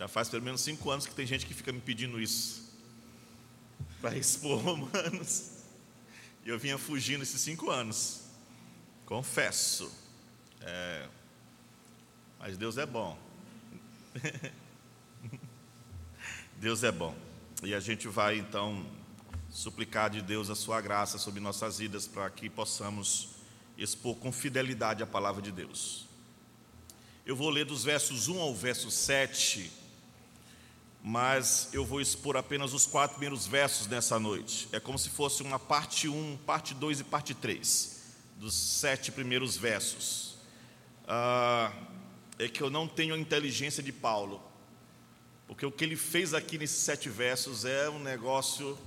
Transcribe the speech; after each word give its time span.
Já 0.00 0.08
faz 0.08 0.30
pelo 0.30 0.42
menos 0.42 0.62
cinco 0.62 0.90
anos 0.90 1.04
que 1.04 1.14
tem 1.14 1.26
gente 1.26 1.44
que 1.44 1.52
fica 1.52 1.70
me 1.70 1.78
pedindo 1.78 2.18
isso 2.18 2.72
para 4.00 4.16
expor 4.16 4.56
Romanos. 4.64 5.58
E 6.42 6.48
eu 6.48 6.58
vinha 6.58 6.78
fugindo 6.78 7.22
esses 7.22 7.38
cinco 7.38 7.70
anos. 7.70 8.22
Confesso. 9.04 9.92
É, 10.62 11.06
mas 12.38 12.56
Deus 12.56 12.78
é 12.78 12.86
bom. 12.86 13.18
Deus 16.56 16.82
é 16.82 16.90
bom. 16.90 17.14
E 17.62 17.74
a 17.74 17.80
gente 17.80 18.08
vai 18.08 18.38
então 18.38 18.86
suplicar 19.50 20.08
de 20.08 20.22
Deus 20.22 20.48
a 20.48 20.54
sua 20.54 20.80
graça 20.80 21.18
sobre 21.18 21.40
nossas 21.40 21.78
vidas 21.78 22.08
para 22.08 22.30
que 22.30 22.48
possamos 22.48 23.32
expor 23.76 24.16
com 24.16 24.32
fidelidade 24.32 25.02
a 25.02 25.06
palavra 25.06 25.42
de 25.42 25.52
Deus. 25.52 26.06
Eu 27.26 27.36
vou 27.36 27.50
ler 27.50 27.66
dos 27.66 27.84
versos 27.84 28.28
1 28.28 28.40
ao 28.40 28.54
verso 28.54 28.90
7, 28.90 29.79
mas 31.02 31.68
eu 31.72 31.84
vou 31.84 32.00
expor 32.00 32.36
apenas 32.36 32.74
os 32.74 32.86
quatro 32.86 33.16
primeiros 33.16 33.46
versos 33.46 33.86
nessa 33.86 34.18
noite. 34.18 34.68
É 34.72 34.78
como 34.78 34.98
se 34.98 35.08
fosse 35.08 35.42
uma 35.42 35.58
parte 35.58 36.08
1, 36.08 36.38
parte 36.46 36.74
2 36.74 37.00
e 37.00 37.04
parte 37.04 37.34
3, 37.34 38.00
dos 38.36 38.54
sete 38.54 39.10
primeiros 39.10 39.56
versos. 39.56 40.36
Ah, 41.06 41.72
é 42.38 42.48
que 42.48 42.62
eu 42.62 42.70
não 42.70 42.86
tenho 42.86 43.14
a 43.14 43.18
inteligência 43.18 43.82
de 43.82 43.92
Paulo, 43.92 44.42
porque 45.46 45.64
o 45.64 45.72
que 45.72 45.84
ele 45.84 45.96
fez 45.96 46.34
aqui 46.34 46.56
nesses 46.58 46.78
sete 46.78 47.08
versos 47.08 47.64
é 47.64 47.88
um 47.90 47.98
negócio 47.98 48.78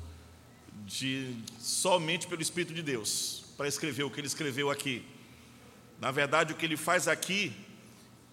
de 0.85 1.35
somente 1.59 2.27
pelo 2.27 2.41
Espírito 2.41 2.73
de 2.73 2.81
Deus 2.81 3.43
para 3.57 3.67
escrever 3.67 4.03
o 4.03 4.09
que 4.09 4.19
ele 4.19 4.27
escreveu 4.27 4.71
aqui. 4.71 5.05
Na 5.99 6.11
verdade, 6.11 6.53
o 6.53 6.55
que 6.55 6.65
ele 6.65 6.77
faz 6.77 7.07
aqui 7.07 7.53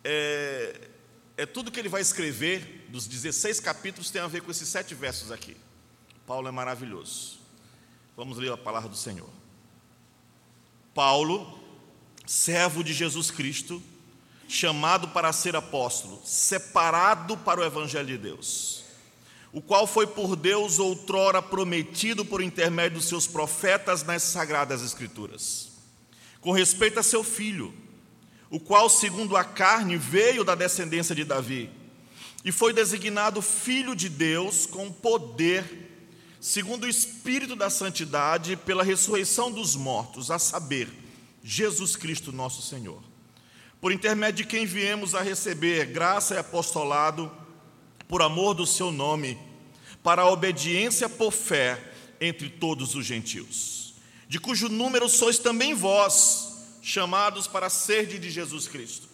é, 0.02 0.88
é 1.36 1.46
tudo 1.46 1.70
que 1.70 1.78
ele 1.78 1.88
vai 1.88 2.00
escrever, 2.00 2.79
dos 2.90 3.06
16 3.06 3.60
capítulos, 3.60 4.10
tem 4.10 4.20
a 4.20 4.26
ver 4.26 4.42
com 4.42 4.50
esses 4.50 4.68
sete 4.68 4.94
versos 4.94 5.30
aqui. 5.30 5.56
Paulo 6.26 6.48
é 6.48 6.50
maravilhoso. 6.50 7.38
Vamos 8.16 8.36
ler 8.36 8.52
a 8.52 8.56
palavra 8.56 8.88
do 8.88 8.96
Senhor. 8.96 9.30
Paulo, 10.94 11.58
servo 12.26 12.84
de 12.84 12.92
Jesus 12.92 13.30
Cristo, 13.30 13.82
chamado 14.48 15.08
para 15.08 15.32
ser 15.32 15.54
apóstolo, 15.54 16.20
separado 16.24 17.36
para 17.38 17.60
o 17.60 17.64
Evangelho 17.64 18.08
de 18.08 18.18
Deus, 18.18 18.84
o 19.52 19.62
qual 19.62 19.86
foi 19.86 20.06
por 20.06 20.34
Deus 20.34 20.78
outrora 20.78 21.40
prometido 21.40 22.24
por 22.24 22.42
intermédio 22.42 22.98
dos 22.98 23.08
seus 23.08 23.26
profetas 23.26 24.02
nas 24.02 24.22
sagradas 24.22 24.82
Escrituras, 24.82 25.70
com 26.40 26.50
respeito 26.50 26.98
a 26.98 27.02
seu 27.02 27.22
filho, 27.22 27.72
o 28.50 28.58
qual, 28.58 28.88
segundo 28.88 29.36
a 29.36 29.44
carne, 29.44 29.96
veio 29.96 30.42
da 30.42 30.56
descendência 30.56 31.14
de 31.14 31.24
Davi, 31.24 31.70
e 32.44 32.50
foi 32.50 32.72
designado 32.72 33.42
Filho 33.42 33.94
de 33.94 34.08
Deus 34.08 34.66
com 34.66 34.90
poder, 34.90 36.08
segundo 36.40 36.84
o 36.84 36.88
Espírito 36.88 37.54
da 37.54 37.68
Santidade, 37.68 38.56
pela 38.56 38.82
ressurreição 38.82 39.50
dos 39.50 39.76
mortos, 39.76 40.30
a 40.30 40.38
saber, 40.38 40.88
Jesus 41.42 41.96
Cristo 41.96 42.32
nosso 42.32 42.62
Senhor 42.62 43.10
por 43.80 43.92
intermédio 43.92 44.44
de 44.44 44.50
quem 44.50 44.66
viemos 44.66 45.14
a 45.14 45.22
receber 45.22 45.86
graça 45.86 46.34
e 46.34 46.38
apostolado, 46.38 47.32
por 48.06 48.20
amor 48.20 48.54
do 48.54 48.66
seu 48.66 48.92
nome, 48.92 49.38
para 50.02 50.22
a 50.22 50.30
obediência 50.30 51.08
por 51.08 51.32
fé 51.32 51.92
entre 52.20 52.50
todos 52.50 52.94
os 52.94 53.06
gentios, 53.06 53.94
de 54.28 54.38
cujo 54.38 54.68
número 54.68 55.08
sois 55.08 55.38
também 55.38 55.74
vós, 55.74 56.48
chamados 56.82 57.46
para 57.46 57.70
ser 57.70 58.06
de 58.06 58.30
Jesus 58.30 58.68
Cristo. 58.68 59.08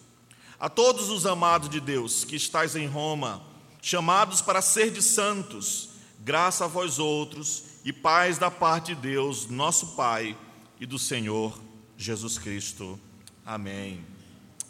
A 0.59 0.71
todos 0.71 1.11
os 1.11 1.27
amados 1.27 1.69
de 1.69 1.81
Deus 1.81 2.25
que 2.25 2.35
estáis 2.35 2.75
em 2.75 2.87
Roma, 2.87 3.43
chamados 3.83 4.41
para 4.41 4.63
ser 4.63 4.91
de 4.91 5.03
santos, 5.03 5.91
graça 6.21 6.65
a 6.65 6.69
vós 6.69 6.99
outros 6.99 7.65
e 7.85 7.93
paz 7.93 8.39
da 8.39 8.51
parte 8.51 8.95
de 8.95 9.03
Deus, 9.03 9.49
nosso 9.49 9.89
Pai 9.89 10.37
e 10.81 10.87
do 10.87 10.99
Senhor 10.99 11.61
Jesus 11.97 12.39
Cristo. 12.39 12.99
Amém. 13.45 14.05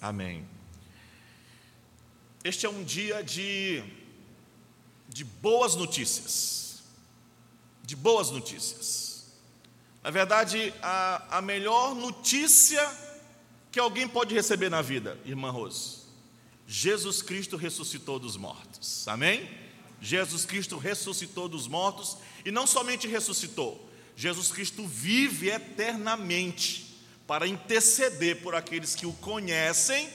Amém. 0.00 0.47
Este 2.43 2.66
é 2.66 2.69
um 2.69 2.83
dia 2.83 3.22
de, 3.22 3.83
de 5.09 5.25
boas 5.25 5.77
notícias. 5.77 6.83
De 7.84 7.94
boas 7.94 8.31
notícias. 8.31 9.27
Na 10.03 10.10
verdade, 10.10 10.75
a, 10.83 11.39
a 11.39 11.41
melhor 11.41 11.94
notícia 11.94 13.06
que 13.76 13.81
alguém 13.81 14.09
pode 14.09 14.34
receber 14.34 14.70
na 14.70 14.81
vida, 14.81 15.20
irmã 15.26 15.50
Rose, 15.50 15.98
Jesus 16.66 17.20
Cristo 17.20 17.59
ressuscitou 17.59 18.19
dos 18.19 18.34
mortos. 18.34 19.06
Amém? 19.06 19.50
Jesus 20.00 20.47
Cristo 20.47 20.78
ressuscitou 20.78 21.47
dos 21.47 21.69
mortos 21.69 22.16
e 22.42 22.50
não 22.50 22.66
somente 22.66 23.06
ressuscitou, 23.06 23.86
Jesus 24.16 24.48
Cristo 24.50 24.86
vive 24.86 25.50
eternamente 25.50 26.97
para 27.26 27.47
interceder 27.47 28.41
por 28.41 28.54
aqueles 28.54 28.94
que 28.94 29.04
o 29.04 29.12
conhecem 29.12 30.09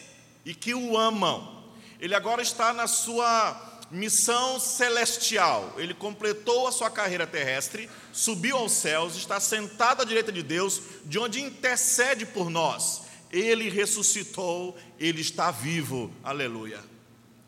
e 0.44 0.56
que 0.56 0.74
o 0.74 0.98
amam. 0.98 1.64
Ele 2.00 2.16
agora 2.16 2.42
está 2.42 2.74
na 2.74 2.88
sua 2.88 3.84
missão 3.92 4.60
celestial. 4.60 5.76
Ele 5.78 5.94
completou 5.94 6.66
a 6.66 6.72
sua 6.72 6.90
carreira 6.90 7.28
terrestre, 7.28 7.88
subiu 8.12 8.58
aos 8.58 8.72
céus, 8.72 9.16
está 9.16 9.40
sentado 9.40 10.02
à 10.02 10.04
direita 10.04 10.32
de 10.32 10.42
Deus, 10.42 10.82
de 11.06 11.20
onde 11.20 11.40
intercede 11.40 12.26
por 12.26 12.50
nós. 12.50 13.01
Ele 13.32 13.70
ressuscitou, 13.70 14.78
ele 15.00 15.22
está 15.22 15.52
vivo. 15.52 16.14
Aleluia. 16.24 16.84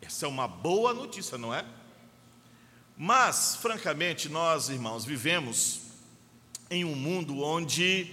Essa 0.00 0.26
é 0.26 0.28
uma 0.28 0.48
boa 0.48 0.94
notícia, 0.94 1.36
não 1.36 1.54
é? 1.54 1.64
Mas, 2.96 3.56
francamente, 3.56 4.28
nós, 4.28 4.68
irmãos, 4.68 5.04
vivemos 5.04 5.80
em 6.70 6.84
um 6.84 6.94
mundo 6.94 7.40
onde 7.42 8.10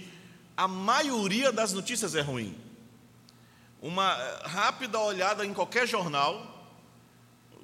a 0.56 0.68
maioria 0.68 1.50
das 1.52 1.72
notícias 1.72 2.14
é 2.14 2.20
ruim. 2.20 2.56
Uma 3.80 4.14
rápida 4.44 4.98
olhada 4.98 5.44
em 5.46 5.54
qualquer 5.54 5.86
jornal, 5.86 6.68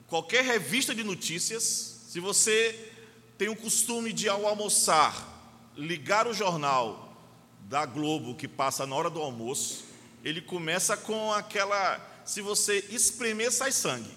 qualquer 0.07 0.45
revista 0.45 0.95
de 0.95 1.05
notícias, 1.05 1.63
se 2.09 2.19
você 2.19 2.93
tem 3.37 3.49
o 3.49 3.57
costume 3.57 4.13
de 4.13 4.29
ao 4.29 4.47
almoçar 4.47 5.27
ligar 5.77 6.27
o 6.27 6.35
jornal 6.35 7.17
da 7.61 7.87
Globo 7.87 8.35
que 8.35 8.49
passa 8.49 8.87
na 8.87 8.97
hora 8.97 9.09
do 9.09 9.21
almoço, 9.21 9.85
ele 10.25 10.41
começa 10.41 10.97
com 10.97 11.33
aquela, 11.33 12.01
se 12.25 12.41
você 12.41 12.85
espremer 12.91 13.53
sai 13.53 13.73
sangue, 13.73 14.17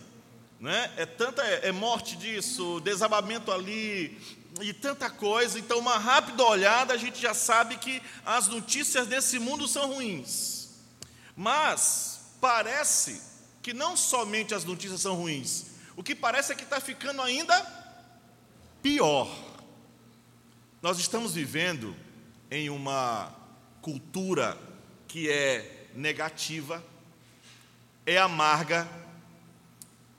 né? 0.59 0.91
É 0.97 1.06
tanta 1.06 1.44
é, 1.44 1.69
é 1.69 1.72
morte 1.72 2.16
disso, 2.16 2.79
desabamento 2.81 3.51
ali, 3.51 4.19
e 4.59 4.73
tanta 4.73 5.09
coisa, 5.09 5.57
então, 5.57 5.79
uma 5.79 5.97
rápida 5.97 6.44
olhada, 6.44 6.94
a 6.94 6.97
gente 6.97 7.22
já 7.22 7.34
sabe 7.34 7.78
que 7.78 8.01
as 8.25 8.47
notícias 8.47 9.07
desse 9.07 9.40
mundo 9.40 9.67
são 9.67 9.94
ruins. 9.94 10.69
Mas 11.35 12.19
parece 12.41 13.22
que 13.61 13.73
não 13.73 13.95
somente 13.95 14.53
as 14.53 14.66
notícias 14.66 15.01
são 15.01 15.16
ruins, 15.16 15.67
o 15.95 16.03
que 16.03 16.13
parece 16.13 16.51
é 16.51 16.56
que 16.56 16.63
está 16.63 16.81
ficando 16.81 17.22
ainda 17.22 17.56
pior. 18.81 19.29
Nós 20.81 21.00
estamos 21.00 21.34
vivendo 21.34 21.95
em 22.50 22.69
uma 22.69 23.34
cultura 23.81 24.57
que 25.07 25.29
é 25.29 25.80
negativa, 25.96 26.84
é 28.06 28.18
amarga, 28.18 28.88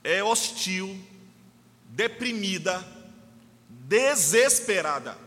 é 0.03 0.23
hostil, 0.23 0.99
deprimida, 1.89 2.85
desesperada. 3.69 5.17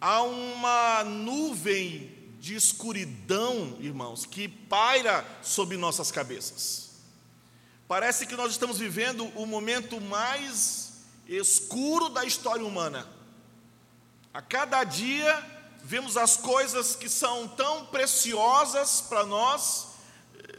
Há 0.00 0.22
uma 0.22 1.04
nuvem 1.04 2.14
de 2.38 2.54
escuridão, 2.54 3.76
irmãos, 3.80 4.24
que 4.24 4.46
paira 4.46 5.24
sobre 5.42 5.76
nossas 5.76 6.10
cabeças. 6.10 6.90
Parece 7.88 8.26
que 8.26 8.36
nós 8.36 8.52
estamos 8.52 8.78
vivendo 8.78 9.24
o 9.36 9.46
momento 9.46 10.00
mais 10.00 11.04
escuro 11.28 12.08
da 12.08 12.24
história 12.24 12.64
humana. 12.64 13.06
A 14.34 14.42
cada 14.42 14.84
dia 14.84 15.55
vemos 15.86 16.16
as 16.16 16.36
coisas 16.36 16.96
que 16.96 17.08
são 17.08 17.46
tão 17.46 17.86
preciosas 17.86 19.00
para 19.02 19.24
nós, 19.24 19.86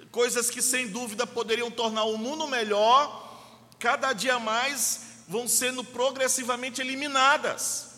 coisas 0.09 0.49
que 0.49 0.61
sem 0.61 0.87
dúvida 0.87 1.27
poderiam 1.27 1.69
tornar 1.69 2.05
o 2.05 2.17
mundo 2.17 2.47
melhor, 2.47 3.37
cada 3.77 4.13
dia 4.13 4.39
mais 4.39 5.01
vão 5.27 5.45
sendo 5.45 5.83
progressivamente 5.83 6.79
eliminadas. 6.79 7.89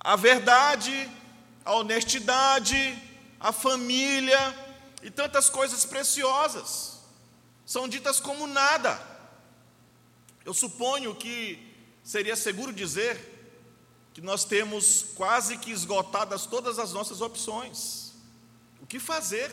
A 0.00 0.16
verdade, 0.16 1.08
a 1.64 1.72
honestidade, 1.76 3.00
a 3.38 3.52
família 3.52 4.40
e 5.04 5.08
tantas 5.08 5.48
coisas 5.48 5.84
preciosas 5.84 6.98
são 7.64 7.86
ditas 7.86 8.18
como 8.18 8.44
nada. 8.48 9.00
Eu 10.44 10.52
suponho 10.52 11.14
que 11.14 11.64
seria 12.02 12.34
seguro 12.34 12.72
dizer 12.72 13.31
que 14.14 14.20
nós 14.20 14.44
temos 14.44 15.06
quase 15.14 15.56
que 15.56 15.70
esgotadas 15.70 16.46
todas 16.46 16.78
as 16.78 16.92
nossas 16.92 17.20
opções. 17.20 18.12
O 18.80 18.86
que 18.86 18.98
fazer? 18.98 19.50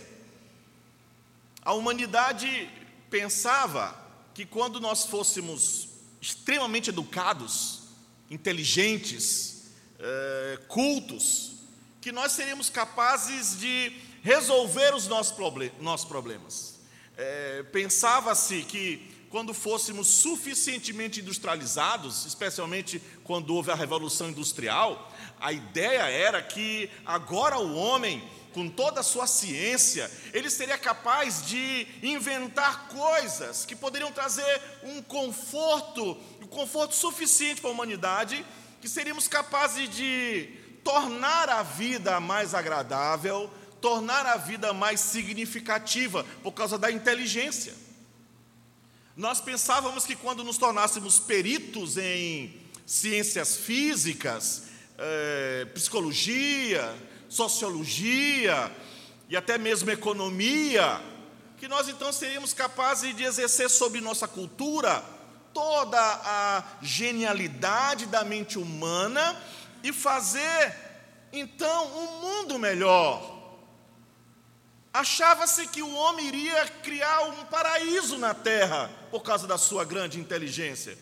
A 1.63 1.73
humanidade 1.73 2.69
pensava 3.09 3.95
que 4.33 4.45
quando 4.45 4.79
nós 4.79 5.05
fôssemos 5.05 5.89
extremamente 6.21 6.89
educados, 6.89 7.83
inteligentes, 8.29 9.63
é, 9.99 10.59
cultos, 10.67 11.53
que 12.01 12.11
nós 12.11 12.31
seríamos 12.31 12.69
capazes 12.69 13.59
de 13.59 13.93
resolver 14.21 14.93
os 14.93 15.07
nossos, 15.07 16.05
problemas. 16.07 16.75
É, 17.17 17.63
Pensava-se 17.63 18.63
que 18.63 19.18
quando 19.29 19.53
fôssemos 19.53 20.07
suficientemente 20.07 21.21
industrializados, 21.21 22.25
especialmente 22.25 23.01
quando 23.23 23.53
houve 23.53 23.71
a 23.71 23.75
Revolução 23.75 24.29
Industrial, 24.29 25.11
a 25.39 25.53
ideia 25.53 26.09
era 26.09 26.41
que 26.41 26.89
agora 27.05 27.59
o 27.59 27.75
homem, 27.75 28.27
com 28.53 28.67
toda 28.67 29.01
a 29.01 29.03
sua 29.03 29.27
ciência, 29.27 30.09
ele 30.33 30.49
seria 30.49 30.77
capaz 30.77 31.45
de 31.45 31.87
inventar 32.01 32.87
coisas 32.87 33.65
que 33.65 33.75
poderiam 33.75 34.11
trazer 34.11 34.61
um 34.83 35.01
conforto, 35.01 36.17
um 36.41 36.47
conforto 36.47 36.95
suficiente 36.95 37.61
para 37.61 37.69
a 37.69 37.73
humanidade, 37.73 38.43
que 38.81 38.89
seríamos 38.89 39.27
capazes 39.27 39.89
de 39.89 40.49
tornar 40.83 41.49
a 41.49 41.61
vida 41.61 42.19
mais 42.19 42.55
agradável, 42.55 43.49
tornar 43.79 44.25
a 44.25 44.37
vida 44.37 44.73
mais 44.73 44.99
significativa 44.99 46.25
por 46.41 46.51
causa 46.51 46.77
da 46.77 46.91
inteligência. 46.91 47.88
Nós 49.19 49.41
pensávamos 49.41 50.05
que 50.05 50.15
quando 50.15 50.45
nos 50.45 50.57
tornássemos 50.57 51.19
peritos 51.19 51.97
em 51.97 52.57
ciências 52.85 53.57
físicas, 53.57 54.67
eh, 54.97 55.67
psicologia, 55.73 56.95
sociologia 57.27 58.73
e 59.27 59.35
até 59.35 59.57
mesmo 59.57 59.91
economia, 59.91 61.01
que 61.57 61.67
nós 61.67 61.89
então 61.89 62.13
seríamos 62.13 62.53
capazes 62.53 63.13
de 63.13 63.25
exercer 63.25 63.69
sobre 63.69 63.99
nossa 63.99 64.25
cultura 64.25 65.03
toda 65.53 65.99
a 65.99 66.63
genialidade 66.81 68.05
da 68.05 68.23
mente 68.23 68.57
humana 68.57 69.37
e 69.83 69.91
fazer 69.91 70.73
então 71.33 71.87
um 71.87 72.21
mundo 72.21 72.57
melhor. 72.57 73.38
Achava-se 74.93 75.67
que 75.67 75.83
o 75.83 75.93
homem 75.93 76.27
iria 76.27 76.67
criar 76.83 77.21
um 77.25 77.45
paraíso 77.45 78.17
na 78.17 78.33
terra 78.33 78.89
por 79.11 79.21
causa 79.21 79.45
da 79.45 79.57
sua 79.57 79.85
grande 79.85 80.19
inteligência. 80.19 80.97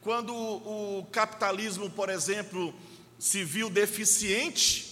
Quando 0.00 0.34
o 0.34 1.06
capitalismo, 1.12 1.90
por 1.90 2.08
exemplo, 2.08 2.74
se 3.18 3.44
viu 3.44 3.68
deficiente, 3.68 4.88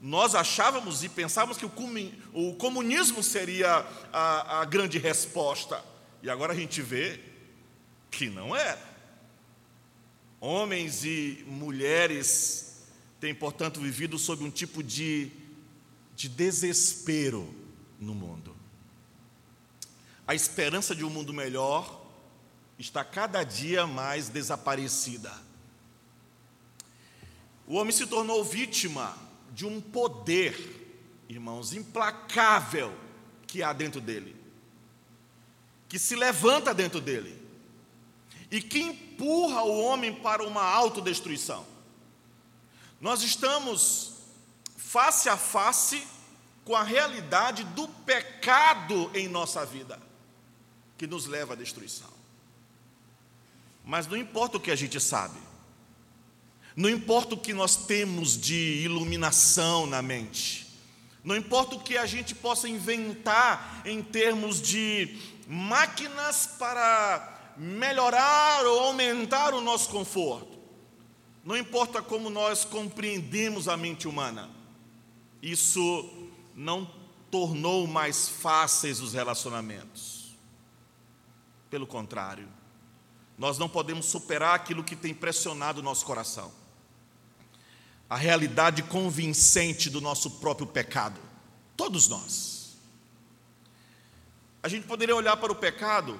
nós 0.00 0.34
achávamos 0.34 1.04
e 1.04 1.08
pensávamos 1.08 1.56
que 1.56 1.64
o 1.64 2.54
comunismo 2.56 3.22
seria 3.22 3.86
a, 4.12 4.60
a 4.60 4.64
grande 4.64 4.98
resposta. 4.98 5.82
E 6.22 6.28
agora 6.28 6.52
a 6.52 6.56
gente 6.56 6.82
vê 6.82 7.20
que 8.10 8.28
não 8.28 8.56
era. 8.56 8.82
Homens 10.40 11.04
e 11.04 11.44
mulheres 11.46 12.82
têm, 13.20 13.34
portanto, 13.34 13.80
vivido 13.80 14.18
sob 14.18 14.42
um 14.42 14.50
tipo 14.50 14.82
de 14.82 15.30
de 16.16 16.28
desespero 16.28 17.52
no 17.98 18.14
mundo. 18.14 18.54
A 20.26 20.34
esperança 20.34 20.94
de 20.94 21.04
um 21.04 21.10
mundo 21.10 21.32
melhor 21.32 22.02
está 22.78 23.04
cada 23.04 23.44
dia 23.44 23.86
mais 23.86 24.28
desaparecida. 24.28 25.32
O 27.66 27.74
homem 27.74 27.92
se 27.92 28.06
tornou 28.06 28.44
vítima 28.44 29.16
de 29.52 29.66
um 29.66 29.80
poder, 29.80 31.24
irmãos, 31.28 31.72
implacável 31.72 32.94
que 33.46 33.62
há 33.62 33.72
dentro 33.72 34.00
dele, 34.00 34.36
que 35.88 35.98
se 35.98 36.16
levanta 36.16 36.74
dentro 36.74 37.00
dele 37.00 37.42
e 38.50 38.60
que 38.60 38.80
empurra 38.80 39.62
o 39.62 39.80
homem 39.80 40.14
para 40.14 40.44
uma 40.44 40.62
autodestruição. 40.62 41.66
Nós 43.00 43.22
estamos 43.22 44.13
face 44.84 45.28
a 45.30 45.36
face 45.36 46.06
com 46.64 46.76
a 46.76 46.82
realidade 46.82 47.64
do 47.64 47.88
pecado 47.88 49.10
em 49.14 49.26
nossa 49.26 49.64
vida, 49.64 49.98
que 50.96 51.06
nos 51.06 51.26
leva 51.26 51.54
à 51.54 51.56
destruição. 51.56 52.12
Mas 53.84 54.06
não 54.06 54.16
importa 54.16 54.58
o 54.58 54.60
que 54.60 54.70
a 54.70 54.76
gente 54.76 55.00
sabe, 55.00 55.38
não 56.76 56.88
importa 56.88 57.34
o 57.34 57.40
que 57.40 57.52
nós 57.52 57.76
temos 57.76 58.38
de 58.40 58.82
iluminação 58.84 59.86
na 59.86 60.00
mente, 60.02 60.66
não 61.24 61.34
importa 61.34 61.76
o 61.76 61.80
que 61.80 61.96
a 61.96 62.06
gente 62.06 62.34
possa 62.34 62.68
inventar 62.68 63.82
em 63.84 64.02
termos 64.02 64.60
de 64.60 65.18
máquinas 65.48 66.46
para 66.46 67.54
melhorar 67.56 68.64
ou 68.66 68.80
aumentar 68.80 69.54
o 69.54 69.60
nosso 69.60 69.88
conforto, 69.88 70.58
não 71.42 71.56
importa 71.56 72.00
como 72.02 72.30
nós 72.30 72.64
compreendemos 72.64 73.66
a 73.66 73.76
mente 73.76 74.06
humana, 74.06 74.50
isso 75.44 76.10
não 76.54 76.90
tornou 77.30 77.86
mais 77.86 78.28
fáceis 78.28 79.00
os 79.00 79.12
relacionamentos. 79.12 80.34
Pelo 81.68 81.86
contrário, 81.86 82.48
nós 83.36 83.58
não 83.58 83.68
podemos 83.68 84.06
superar 84.06 84.54
aquilo 84.54 84.82
que 84.82 84.96
tem 84.96 85.12
pressionado 85.12 85.80
o 85.80 85.82
nosso 85.82 86.06
coração. 86.06 86.50
A 88.08 88.16
realidade 88.16 88.82
convincente 88.84 89.90
do 89.90 90.00
nosso 90.00 90.30
próprio 90.30 90.66
pecado. 90.66 91.20
Todos 91.76 92.08
nós. 92.08 92.78
A 94.62 94.68
gente 94.68 94.86
poderia 94.86 95.14
olhar 95.14 95.36
para 95.36 95.52
o 95.52 95.56
pecado, 95.56 96.18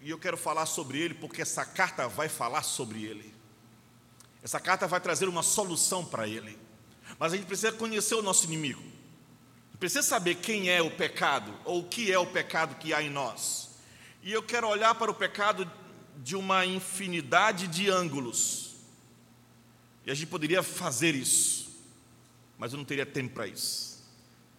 e 0.00 0.10
eu 0.10 0.18
quero 0.18 0.36
falar 0.36 0.66
sobre 0.66 0.98
ele, 0.98 1.14
porque 1.14 1.42
essa 1.42 1.64
carta 1.64 2.08
vai 2.08 2.28
falar 2.28 2.62
sobre 2.62 3.04
ele. 3.04 3.32
Essa 4.42 4.58
carta 4.58 4.88
vai 4.88 5.00
trazer 5.00 5.28
uma 5.28 5.42
solução 5.42 6.04
para 6.04 6.26
ele. 6.26 6.58
Mas 7.18 7.32
a 7.32 7.36
gente 7.36 7.46
precisa 7.46 7.72
conhecer 7.72 8.14
o 8.14 8.22
nosso 8.22 8.44
inimigo. 8.44 8.82
Precisa 9.78 10.02
saber 10.02 10.36
quem 10.36 10.70
é 10.70 10.80
o 10.80 10.90
pecado, 10.90 11.52
ou 11.64 11.80
o 11.80 11.88
que 11.88 12.10
é 12.10 12.18
o 12.18 12.26
pecado 12.26 12.76
que 12.76 12.94
há 12.94 13.02
em 13.02 13.10
nós. 13.10 13.70
E 14.22 14.32
eu 14.32 14.42
quero 14.42 14.68
olhar 14.68 14.94
para 14.94 15.10
o 15.10 15.14
pecado 15.14 15.70
de 16.16 16.36
uma 16.36 16.64
infinidade 16.64 17.66
de 17.66 17.90
ângulos. 17.90 18.76
E 20.06 20.10
a 20.10 20.14
gente 20.14 20.28
poderia 20.28 20.62
fazer 20.62 21.14
isso, 21.14 21.70
mas 22.58 22.72
eu 22.72 22.78
não 22.78 22.84
teria 22.84 23.04
tempo 23.04 23.34
para 23.34 23.46
isso. 23.46 24.02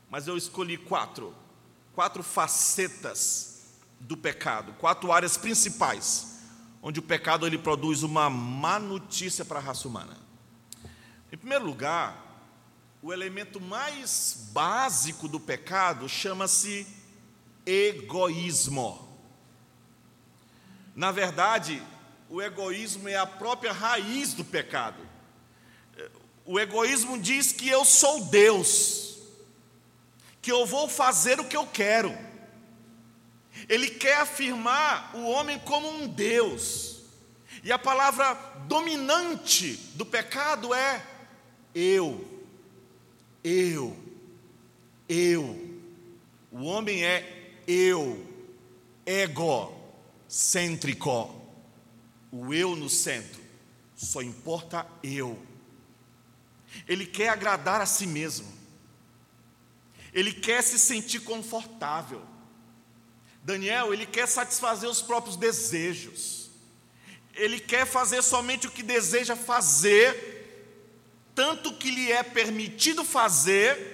Mas 0.10 0.28
eu 0.28 0.38
escolhi 0.38 0.78
quatro, 0.78 1.34
quatro 1.94 2.22
facetas 2.22 3.63
do 4.00 4.16
pecado, 4.16 4.74
quatro 4.74 5.12
áreas 5.12 5.38
principais, 5.38 6.39
onde 6.82 7.00
o 7.00 7.03
pecado 7.03 7.48
ele 7.48 7.58
produz 7.58 8.03
uma 8.03 8.30
má 8.30 8.80
notícia 8.80 9.44
para 9.44 9.60
a 9.60 9.62
raça 9.62 9.88
humana. 9.88 10.18
Em 11.32 11.38
primeiro 11.38 11.65
lugar, 11.65 12.25
o 13.02 13.14
elemento 13.14 13.62
mais 13.62 14.50
básico 14.52 15.28
do 15.28 15.40
pecado 15.40 16.10
chama-se 16.10 16.88
egoísmo. 17.66 19.08
Na 20.96 21.12
verdade, 21.12 21.82
o 22.30 22.42
egoísmo 22.42 23.08
é 23.08 23.16
a 23.16 23.25
própria 23.25 23.72
raiz 23.72 24.34
do 24.34 24.44
pecado. 24.44 24.98
O 26.46 26.60
egoísmo 26.60 27.20
diz 27.20 27.52
que 27.52 27.68
eu 27.68 27.84
sou 27.86 28.25
Deus, 28.25 29.20
que 30.42 30.52
eu 30.52 30.66
vou 30.66 30.88
fazer 30.88 31.40
o 31.40 31.46
que 31.46 31.58
eu 31.58 31.68
quero. 31.68 32.16
Ele 33.70 33.90
quer 33.90 34.18
afirmar 34.18 35.16
o 35.16 35.30
homem 35.30 35.60
como 35.60 35.88
um 35.88 36.08
Deus. 36.08 37.02
E 37.64 37.72
a 37.72 37.80
palavra 37.80 38.34
dominante 38.68 39.74
do 39.96 40.06
pecado 40.06 40.74
é 40.74 41.04
eu 41.74 42.35
eu, 43.46 43.96
eu. 45.08 45.78
O 46.52 46.64
homem 46.64 47.06
é 47.06 47.54
eu, 47.68 48.28
egocêntrico. 49.06 51.46
O 52.32 52.52
eu 52.52 52.75
no 52.75 52.90
centro, 52.90 53.40
só 53.96 54.24
importa 54.24 54.88
eu. 55.04 55.40
Ele 56.88 57.06
quer 57.06 57.30
agradar 57.30 57.80
a 57.80 57.86
si 57.86 58.08
mesmo. 58.08 58.52
Ele 60.12 60.34
quer 60.34 60.64
se 60.64 60.80
sentir 60.80 61.20
confortável. 61.20 62.24
Daniel, 63.44 63.94
ele 63.94 64.08
quer 64.08 64.28
satisfazer 64.28 64.90
os 64.90 65.04
próprios 65.04 65.36
desejos. 65.36 66.50
Ele 67.36 67.60
quer 67.60 67.86
fazer 67.86 68.24
somente 68.24 68.66
o 68.66 68.72
que 68.72 68.82
deseja 68.82 69.36
fazer 69.36 70.35
tanto 71.36 71.74
que 71.74 71.92
lhe 71.92 72.12
é 72.12 72.24
permitido 72.24 73.04
fazer, 73.04 73.94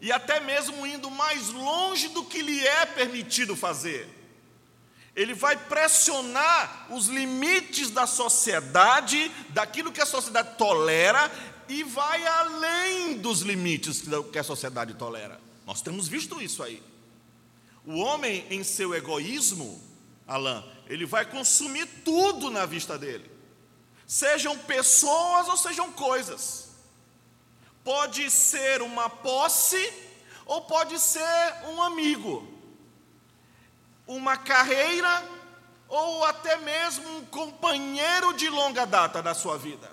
e 0.00 0.10
até 0.10 0.40
mesmo 0.40 0.86
indo 0.86 1.10
mais 1.10 1.50
longe 1.50 2.08
do 2.08 2.24
que 2.24 2.40
lhe 2.40 2.66
é 2.66 2.86
permitido 2.86 3.54
fazer. 3.54 4.08
Ele 5.14 5.34
vai 5.34 5.56
pressionar 5.56 6.86
os 6.90 7.06
limites 7.06 7.90
da 7.90 8.06
sociedade, 8.06 9.30
daquilo 9.50 9.92
que 9.92 10.00
a 10.00 10.06
sociedade 10.06 10.56
tolera, 10.56 11.30
e 11.68 11.82
vai 11.82 12.26
além 12.26 13.18
dos 13.18 13.42
limites 13.42 14.02
que 14.32 14.38
a 14.38 14.44
sociedade 14.44 14.94
tolera. 14.94 15.38
Nós 15.66 15.82
temos 15.82 16.08
visto 16.08 16.40
isso 16.40 16.62
aí. 16.62 16.82
O 17.84 17.98
homem, 17.98 18.46
em 18.48 18.64
seu 18.64 18.94
egoísmo, 18.94 19.82
Alain, 20.26 20.64
ele 20.86 21.04
vai 21.04 21.24
consumir 21.24 21.86
tudo 22.04 22.50
na 22.50 22.64
vista 22.64 22.98
dele. 22.98 23.30
Sejam 24.06 24.56
pessoas 24.58 25.48
ou 25.48 25.56
sejam 25.56 25.92
coisas. 25.92 26.67
Pode 27.88 28.30
ser 28.30 28.82
uma 28.82 29.08
posse 29.08 29.90
ou 30.44 30.60
pode 30.60 30.98
ser 30.98 31.54
um 31.70 31.82
amigo. 31.82 32.46
Uma 34.06 34.36
carreira 34.36 35.26
ou 35.88 36.22
até 36.22 36.58
mesmo 36.58 37.16
um 37.16 37.24
companheiro 37.24 38.34
de 38.34 38.46
longa 38.50 38.84
data 38.84 39.22
da 39.22 39.32
sua 39.32 39.56
vida. 39.56 39.90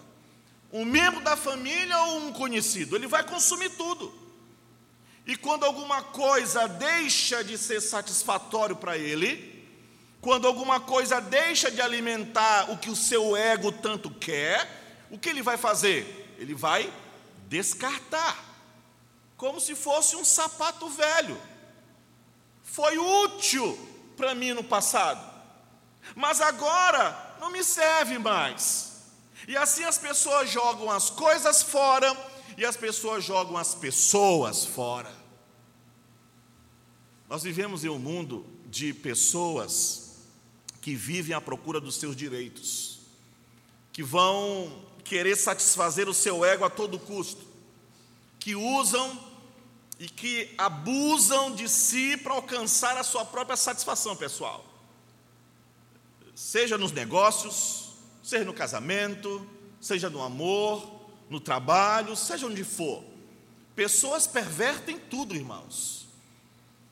Um 0.73 0.83
membro 0.83 1.21
da 1.21 1.37
família 1.37 1.97
ou 1.99 2.17
um 2.17 2.33
conhecido. 2.33 2.97
Ele 2.97 3.07
vai 3.07 3.23
consumir 3.23 3.69
tudo. 3.69 4.13
E 5.25 5.37
quando 5.37 5.63
alguma 5.63 6.03
coisa 6.03 6.67
deixa 6.67 7.45
de 7.45 7.57
ser 7.57 7.79
satisfatório 7.79 8.75
para 8.75 8.97
ele, 8.97 9.65
quando 10.19 10.47
alguma 10.47 10.81
coisa 10.81 11.21
deixa 11.21 11.71
de 11.71 11.79
alimentar 11.79 12.69
o 12.71 12.77
que 12.77 12.89
o 12.89 12.95
seu 12.95 13.37
ego 13.37 13.71
tanto 13.71 14.11
quer, 14.11 15.07
o 15.09 15.17
que 15.17 15.29
ele 15.29 15.41
vai 15.41 15.55
fazer? 15.55 16.35
Ele 16.37 16.53
vai 16.53 16.91
descartar, 17.47 18.43
como 19.37 19.59
se 19.59 19.75
fosse 19.75 20.15
um 20.15 20.25
sapato 20.25 20.89
velho. 20.89 21.39
Foi 22.63 22.97
útil 22.97 23.77
para 24.17 24.33
mim 24.33 24.53
no 24.53 24.63
passado, 24.63 25.21
mas 26.15 26.41
agora 26.41 27.37
não 27.39 27.49
me 27.51 27.63
serve 27.63 28.17
mais. 28.17 29.03
E 29.47 29.55
assim 29.55 29.83
as 29.83 29.97
pessoas 29.97 30.49
jogam 30.49 30.89
as 30.89 31.09
coisas 31.09 31.61
fora 31.61 32.15
e 32.57 32.65
as 32.65 32.75
pessoas 32.75 33.23
jogam 33.23 33.57
as 33.57 33.75
pessoas 33.75 34.65
fora. 34.65 35.13
Nós 37.29 37.43
vivemos 37.43 37.83
em 37.83 37.89
um 37.89 37.99
mundo 37.99 38.45
de 38.67 38.93
pessoas 38.93 40.23
que 40.81 40.95
vivem 40.95 41.35
à 41.35 41.41
procura 41.41 41.81
dos 41.81 41.95
seus 41.95 42.15
direitos, 42.15 42.99
que 43.91 44.03
vão 44.03 44.85
querer 45.05 45.37
satisfazer 45.37 46.09
o 46.09 46.13
seu 46.13 46.43
ego 46.43 46.65
a 46.65 46.69
todo 46.69 46.99
custo, 46.99 47.45
que 48.39 48.55
usam 48.55 49.17
e 49.97 50.09
que 50.09 50.53
abusam 50.57 51.55
de 51.55 51.69
si 51.69 52.17
para 52.17 52.33
alcançar 52.33 52.97
a 52.97 53.03
sua 53.03 53.23
própria 53.23 53.55
satisfação 53.55 54.15
pessoal. 54.15 54.65
Seja 56.35 56.77
nos 56.77 56.91
negócios, 56.91 57.91
seja 58.21 58.43
no 58.43 58.53
casamento, 58.53 59.47
seja 59.79 60.09
no 60.09 60.21
amor, 60.21 61.07
no 61.29 61.39
trabalho, 61.39 62.15
seja 62.15 62.47
onde 62.47 62.63
for. 62.63 63.03
Pessoas 63.75 64.27
pervertem 64.27 64.99
tudo, 64.99 65.35
irmãos. 65.35 66.07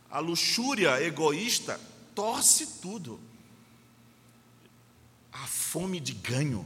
A 0.10 0.20
luxúria 0.20 1.02
egoísta 1.04 1.80
torce 2.14 2.80
tudo 2.80 3.20
a 5.32 5.48
fome 5.48 6.00
de 6.00 6.14
ganho, 6.14 6.66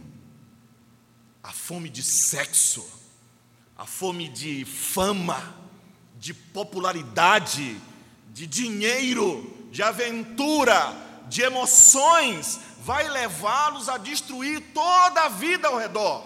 fome 1.67 1.89
de 1.89 2.01
sexo, 2.01 2.89
a 3.75 3.85
fome 3.85 4.29
de 4.29 4.63
fama, 4.63 5.53
de 6.15 6.33
popularidade, 6.33 7.77
de 8.29 8.47
dinheiro, 8.47 9.67
de 9.69 9.83
aventura, 9.83 10.95
de 11.27 11.41
emoções, 11.41 12.57
vai 12.85 13.09
levá-los 13.09 13.89
a 13.89 13.97
destruir 13.97 14.61
toda 14.73 15.23
a 15.23 15.27
vida 15.27 15.67
ao 15.67 15.77
redor. 15.77 16.23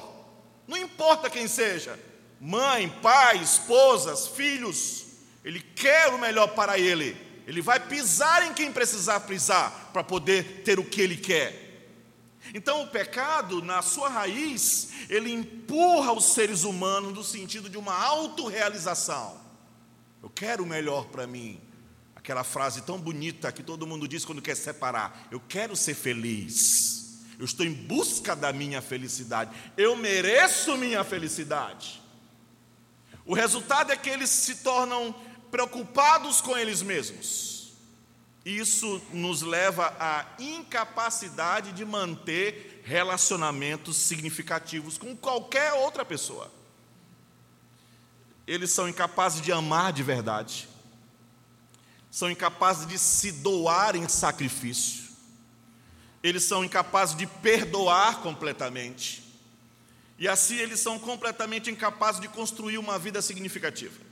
Não 0.67 0.77
importa 0.77 1.27
quem 1.27 1.48
seja, 1.48 2.00
mãe, 2.39 2.88
pai, 3.01 3.38
esposas, 3.38 4.27
filhos, 4.27 5.07
ele 5.43 5.60
quer 5.60 6.10
o 6.10 6.19
melhor 6.19 6.50
para 6.50 6.77
ele. 6.77 7.17
Ele 7.48 7.63
vai 7.63 7.79
pisar 7.79 8.45
em 8.45 8.53
quem 8.53 8.71
precisar 8.71 9.21
pisar 9.21 9.89
para 9.91 10.03
poder 10.03 10.62
ter 10.63 10.77
o 10.77 10.86
que 10.86 11.01
ele 11.01 11.17
quer. 11.17 11.71
Então, 12.53 12.81
o 12.83 12.88
pecado, 12.88 13.62
na 13.62 13.81
sua 13.81 14.10
raiz, 14.10 14.89
ele 15.10 15.31
empurra 15.31 16.12
os 16.12 16.33
seres 16.33 16.63
humanos 16.63 17.13
no 17.13 17.24
sentido 17.24 17.69
de 17.69 17.77
uma 17.77 17.95
autorrealização. 17.95 19.39
Eu 20.21 20.29
quero 20.29 20.63
o 20.63 20.67
melhor 20.67 21.05
para 21.07 21.27
mim. 21.27 21.62
Aquela 22.15 22.43
frase 22.43 22.81
tão 22.81 23.00
bonita 23.00 23.51
que 23.51 23.63
todo 23.63 23.88
mundo 23.88 24.07
diz 24.07 24.25
quando 24.25 24.41
quer 24.41 24.55
separar: 24.55 25.27
Eu 25.31 25.39
quero 25.39 25.75
ser 25.75 25.95
feliz. 25.95 27.19
Eu 27.39 27.45
estou 27.45 27.65
em 27.65 27.74
busca 27.74 28.36
da 28.36 28.53
minha 28.53 28.81
felicidade. 28.81 29.51
Eu 29.75 29.95
mereço 29.95 30.77
minha 30.77 31.03
felicidade. 31.03 32.01
O 33.25 33.33
resultado 33.33 33.91
é 33.91 33.98
que 33.98 34.10
eles 34.10 34.29
se 34.29 34.55
tornam 34.57 35.15
preocupados 35.50 36.41
com 36.41 36.57
eles 36.57 36.81
mesmos 36.81 37.50
isso 38.45 39.01
nos 39.13 39.41
leva 39.41 39.95
à 40.00 40.25
incapacidade 40.39 41.71
de 41.74 41.86
manter 41.86 42.81
relacionamentos 42.83 43.98
significativos 43.98 44.98
com 44.98 45.15
qualquer 45.15 45.74
outra 45.74 46.03
pessoa. 46.03 46.51
Eles 48.48 48.71
são 48.71 48.89
incapazes 48.89 49.41
de 49.41 49.51
amar 49.51 49.93
de 49.93 50.01
verdade, 50.01 50.67
são 52.10 52.29
incapazes 52.29 52.88
de 52.88 52.98
se 52.98 53.31
doar 53.31 53.95
em 53.95 54.10
sacrifício, 54.10 55.12
eles 56.24 56.43
são 56.43 56.63
incapazes 56.63 57.15
de 57.15 57.27
perdoar 57.27 58.21
completamente, 58.21 59.24
e 60.17 60.27
assim 60.27 60.55
eles 60.55 60.79
são 60.79 60.98
completamente 60.98 61.69
incapazes 61.69 62.19
de 62.19 62.27
construir 62.27 62.79
uma 62.79 62.98
vida 62.98 63.21
significativa. 63.21 64.12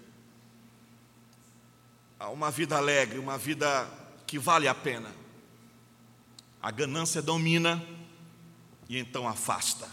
Uma 2.34 2.52
vida 2.52 2.76
alegre, 2.76 3.18
uma 3.18 3.38
vida 3.38 3.88
que 4.30 4.38
vale 4.38 4.68
a 4.68 4.76
pena. 4.76 5.12
A 6.62 6.70
ganância 6.70 7.20
domina 7.20 7.84
e 8.88 9.00
então 9.00 9.28
afasta. 9.28 9.90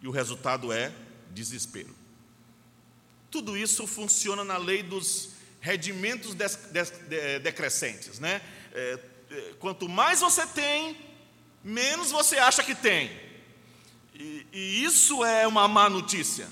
E 0.00 0.06
o 0.06 0.12
resultado 0.12 0.72
é 0.72 0.94
desespero. 1.32 1.92
Tudo 3.28 3.56
isso 3.56 3.88
funciona 3.88 4.44
na 4.44 4.56
lei 4.56 4.84
dos 4.84 5.30
redimentos 5.60 6.32
decrescentes, 7.42 8.20
né? 8.20 8.40
É, 8.72 9.00
é, 9.32 9.54
quanto 9.58 9.88
mais 9.88 10.20
você 10.20 10.46
tem, 10.46 10.96
menos 11.64 12.12
você 12.12 12.38
acha 12.38 12.62
que 12.62 12.74
tem. 12.74 13.10
E, 14.14 14.46
e 14.52 14.84
isso 14.84 15.24
é 15.24 15.44
uma 15.44 15.66
má 15.66 15.90
notícia. 15.90 16.46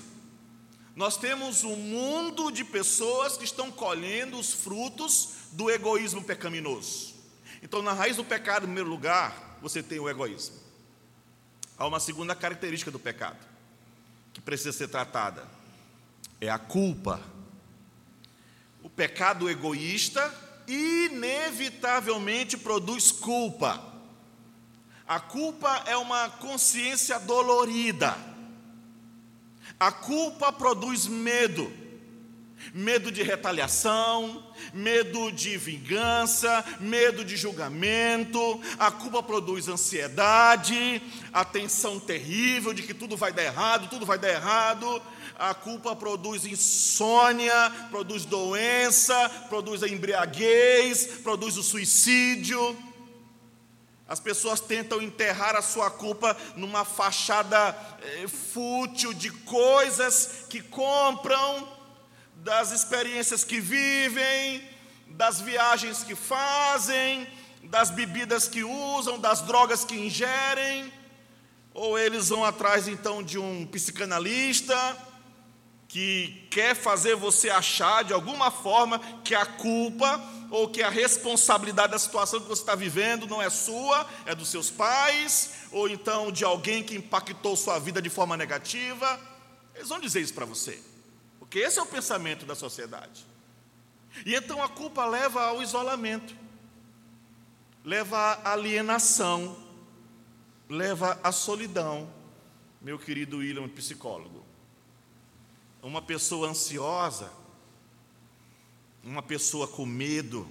Nós 0.99 1.15
temos 1.15 1.63
um 1.63 1.77
mundo 1.77 2.51
de 2.51 2.65
pessoas 2.65 3.37
que 3.37 3.45
estão 3.45 3.71
colhendo 3.71 4.37
os 4.37 4.51
frutos 4.51 5.29
do 5.53 5.71
egoísmo 5.71 6.21
pecaminoso. 6.21 7.15
Então, 7.63 7.81
na 7.81 7.93
raiz 7.93 8.17
do 8.17 8.23
pecado, 8.25 8.63
em 8.63 8.65
primeiro 8.65 8.89
lugar, 8.89 9.57
você 9.61 9.81
tem 9.81 9.97
o 9.97 10.09
egoísmo. 10.09 10.57
Há 11.77 11.87
uma 11.87 12.01
segunda 12.01 12.35
característica 12.35 12.91
do 12.91 12.99
pecado, 12.99 13.37
que 14.33 14.41
precisa 14.41 14.73
ser 14.73 14.89
tratada: 14.89 15.47
é 16.41 16.49
a 16.49 16.59
culpa. 16.59 17.21
O 18.83 18.89
pecado 18.89 19.49
egoísta 19.49 20.35
inevitavelmente 20.67 22.57
produz 22.57 23.09
culpa. 23.09 23.81
A 25.07 25.21
culpa 25.21 25.81
é 25.85 25.95
uma 25.95 26.27
consciência 26.27 27.17
dolorida. 27.19 28.17
A 29.79 29.93
culpa 29.93 30.51
produz 30.51 31.07
medo. 31.07 31.71
Medo 32.73 33.09
de 33.09 33.23
retaliação, 33.23 34.43
medo 34.73 35.31
de 35.31 35.57
vingança, 35.57 36.63
medo 36.81 37.23
de 37.23 37.37
julgamento, 37.37 38.59
a 38.77 38.91
culpa 38.91 39.23
produz 39.23 39.69
ansiedade, 39.69 41.01
a 41.31 41.45
tensão 41.45 41.97
terrível 41.97 42.73
de 42.73 42.83
que 42.83 42.93
tudo 42.93 43.15
vai 43.15 43.31
dar 43.31 43.43
errado, 43.43 43.89
tudo 43.89 44.05
vai 44.05 44.19
dar 44.19 44.27
errado, 44.27 45.01
a 45.39 45.53
culpa 45.53 45.95
produz 45.95 46.45
insônia, 46.45 47.71
produz 47.89 48.25
doença, 48.25 49.29
produz 49.47 49.81
a 49.81 49.87
embriaguez, 49.87 51.21
produz 51.23 51.55
o 51.55 51.63
suicídio. 51.63 52.77
As 54.09 54.19
pessoas 54.19 54.59
tentam 54.59 54.99
enterrar 55.01 55.55
a 55.55 55.61
sua 55.61 55.91
culpa 55.91 56.35
numa 56.55 56.83
fachada 56.83 57.77
eh, 58.01 58.27
fútil 58.27 59.13
de 59.13 59.29
coisas 59.29 60.45
que 60.49 60.61
compram, 60.61 61.77
das 62.37 62.71
experiências 62.71 63.43
que 63.43 63.59
vivem, 63.59 64.67
das 65.09 65.39
viagens 65.39 66.03
que 66.03 66.15
fazem, 66.15 67.27
das 67.63 67.91
bebidas 67.91 68.47
que 68.47 68.63
usam, 68.63 69.19
das 69.19 69.41
drogas 69.41 69.83
que 69.83 69.95
ingerem, 69.95 70.91
ou 71.71 71.99
eles 71.99 72.29
vão 72.29 72.43
atrás 72.43 72.87
então 72.87 73.21
de 73.21 73.37
um 73.37 73.65
psicanalista 73.67 74.75
que 75.89 76.47
quer 76.51 76.75
fazer 76.75 77.15
você 77.15 77.49
achar 77.49 78.03
de 78.03 78.13
alguma 78.13 78.51
forma 78.51 78.99
que 79.23 79.33
a 79.33 79.43
culpa 79.43 80.23
ou 80.51 80.69
que 80.69 80.83
a 80.83 80.89
responsabilidade 80.89 81.91
da 81.91 81.99
situação 81.99 82.39
que 82.39 82.47
você 82.47 82.61
está 82.61 82.75
vivendo 82.75 83.25
não 83.25 83.41
é 83.41 83.49
sua, 83.49 84.07
é 84.27 84.35
dos 84.35 84.49
seus 84.49 84.69
pais, 84.69 85.65
ou 85.71 85.89
então 85.89 86.31
de 86.31 86.45
alguém 86.45 86.83
que 86.83 86.95
impactou 86.95 87.55
sua 87.55 87.79
vida 87.79 87.99
de 87.99 88.09
forma 88.09 88.37
negativa. 88.37 89.19
Eles 89.73 89.89
vão 89.89 89.99
dizer 89.99 90.21
isso 90.21 90.33
para 90.33 90.45
você. 90.45 90.79
Porque 91.39 91.57
esse 91.57 91.79
é 91.79 91.81
o 91.81 91.87
pensamento 91.87 92.45
da 92.45 92.53
sociedade. 92.53 93.25
E 94.23 94.35
então 94.35 94.61
a 94.61 94.69
culpa 94.69 95.05
leva 95.05 95.41
ao 95.41 95.61
isolamento, 95.61 96.35
leva 97.83 98.17
à 98.17 98.51
alienação, 98.51 99.57
leva 100.69 101.19
à 101.23 101.31
solidão. 101.31 102.11
Meu 102.79 102.99
querido 102.99 103.37
William, 103.37 103.67
psicólogo. 103.67 104.48
Uma 105.81 106.01
pessoa 106.01 106.49
ansiosa, 106.49 107.31
uma 109.03 109.21
pessoa 109.23 109.67
com 109.67 109.85
medo, 109.85 110.49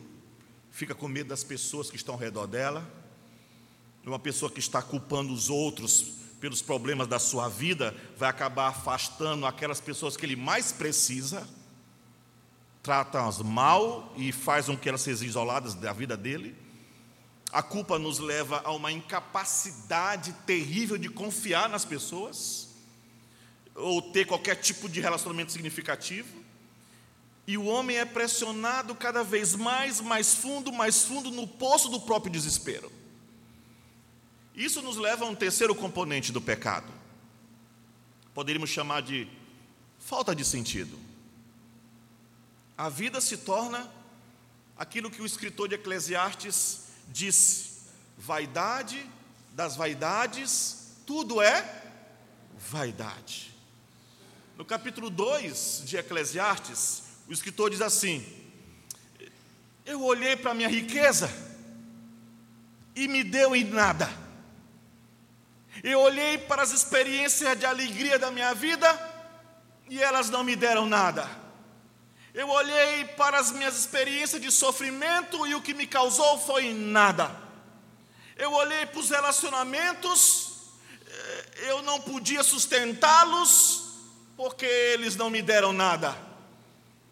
fica 0.71 0.95
com 0.95 1.07
medo 1.07 1.29
das 1.29 1.45
pessoas 1.45 1.91
que 1.91 1.97
estão 1.97 2.15
ao 2.15 2.21
redor 2.21 2.47
dela, 2.47 2.99
uma 4.07 4.19
pessoa 4.19 4.51
que 4.51 4.59
está 4.59 4.81
culpando 4.81 5.33
os 5.33 5.51
outros 5.51 6.15
pelos 6.41 6.63
problemas 6.63 7.07
da 7.07 7.19
sua 7.19 7.49
vida, 7.49 7.95
vai 8.17 8.29
acabar 8.29 8.69
afastando 8.69 9.45
aquelas 9.45 9.81
pessoas 9.81 10.17
que 10.17 10.25
ele 10.25 10.37
mais 10.37 10.73
precisa, 10.73 11.47
trata-as 12.83 13.39
mal 13.43 14.13
e 14.17 14.33
faz 14.33 14.67
com 14.67 14.77
que 14.77 14.89
elas 14.89 15.03
sejam 15.03 15.27
isoladas 15.27 15.75
da 15.75 15.93
vida 15.93 16.17
dele. 16.17 16.57
A 17.53 17.63
culpa 17.63 17.99
nos 17.99 18.19
leva 18.19 18.63
a 18.65 18.73
uma 18.73 18.93
incapacidade 18.93 20.33
terrível 20.47 20.97
de 20.97 21.09
confiar 21.09 21.69
nas 21.69 21.85
pessoas, 21.85 22.68
ou 23.79 24.03
ter 24.03 24.27
qualquer 24.27 24.57
tipo 24.57 24.89
de 24.89 25.01
relacionamento 25.01 25.53
significativo. 25.53 26.29
E 27.47 27.57
o 27.57 27.65
homem 27.65 27.97
é 27.97 28.05
pressionado 28.05 28.95
cada 28.95 29.25
vez 29.25 29.55
mais, 29.55 30.01
mais 30.01 30.35
fundo, 30.35 30.71
mais 30.71 31.05
fundo 31.05 31.31
no 31.31 31.47
poço 31.47 31.89
do 31.89 32.01
próprio 32.01 32.31
desespero. 32.31 32.93
Isso 34.55 34.83
nos 34.83 34.97
leva 34.97 35.25
a 35.25 35.29
um 35.29 35.35
terceiro 35.35 35.75
componente 35.75 36.33
do 36.33 36.41
pecado. 36.41 36.93
Poderíamos 38.35 38.69
chamar 38.71 39.03
de 39.03 39.27
falta 39.99 40.35
de 40.35 40.45
sentido. 40.45 40.99
A 42.77 42.89
vida 42.89 43.21
se 43.21 43.39
torna 43.39 43.91
aquilo 44.77 45.11
que 45.11 45.23
o 45.23 45.27
escritor 45.27 45.69
de 45.69 45.77
Eclesiastes 45.77 46.89
disse: 47.09 47.79
vaidade 48.17 49.05
das 49.53 49.75
vaidades, 49.75 50.93
tudo 51.07 51.41
é 51.41 51.83
vaidade. 52.71 53.58
No 54.59 54.65
capítulo 54.65 55.09
2 55.09 55.83
de 55.85 55.99
Eclesiastes, 55.99 57.05
o 57.29 57.33
escritor 57.33 57.71
diz 57.71 57.81
assim: 57.81 58.27
Eu 59.87 60.03
olhei 60.03 60.35
para 60.35 60.51
a 60.51 60.55
minha 60.55 60.69
riqueza 60.69 61.31
e 62.93 63.07
me 63.07 63.23
deu 63.23 63.55
em 63.55 63.63
nada. 63.63 64.11
Eu 65.81 66.01
olhei 66.01 66.39
para 66.39 66.61
as 66.61 66.73
experiências 66.73 67.57
de 67.57 67.67
alegria 67.67 68.19
da 68.19 68.33
minha 68.33 68.53
vida 68.53 68.89
e 69.89 70.03
elas 70.03 70.29
não 70.29 70.43
me 70.43 70.57
deram 70.57 70.87
nada. 70.87 71.31
Eu 72.35 72.49
olhei 72.49 73.05
para 73.17 73.39
as 73.39 73.53
minhas 73.53 73.79
experiências 73.79 74.43
de 74.43 74.51
sofrimento 74.51 75.47
e 75.47 75.55
o 75.55 75.63
que 75.63 75.73
me 75.73 75.87
causou 75.87 76.37
foi 76.37 76.75
nada. 76.75 77.31
Eu 78.37 78.53
olhei 78.53 78.87
para 78.87 78.99
os 78.99 79.09
relacionamentos, 79.09 80.73
eh, 81.07 81.71
eu 81.71 81.81
não 81.83 82.01
podia 82.01 82.43
sustentá-los 82.43 83.87
porque 84.39 84.65
eles 84.65 85.17
não 85.17 85.29
me 85.29 85.43
deram 85.43 85.73
nada. 85.73 86.17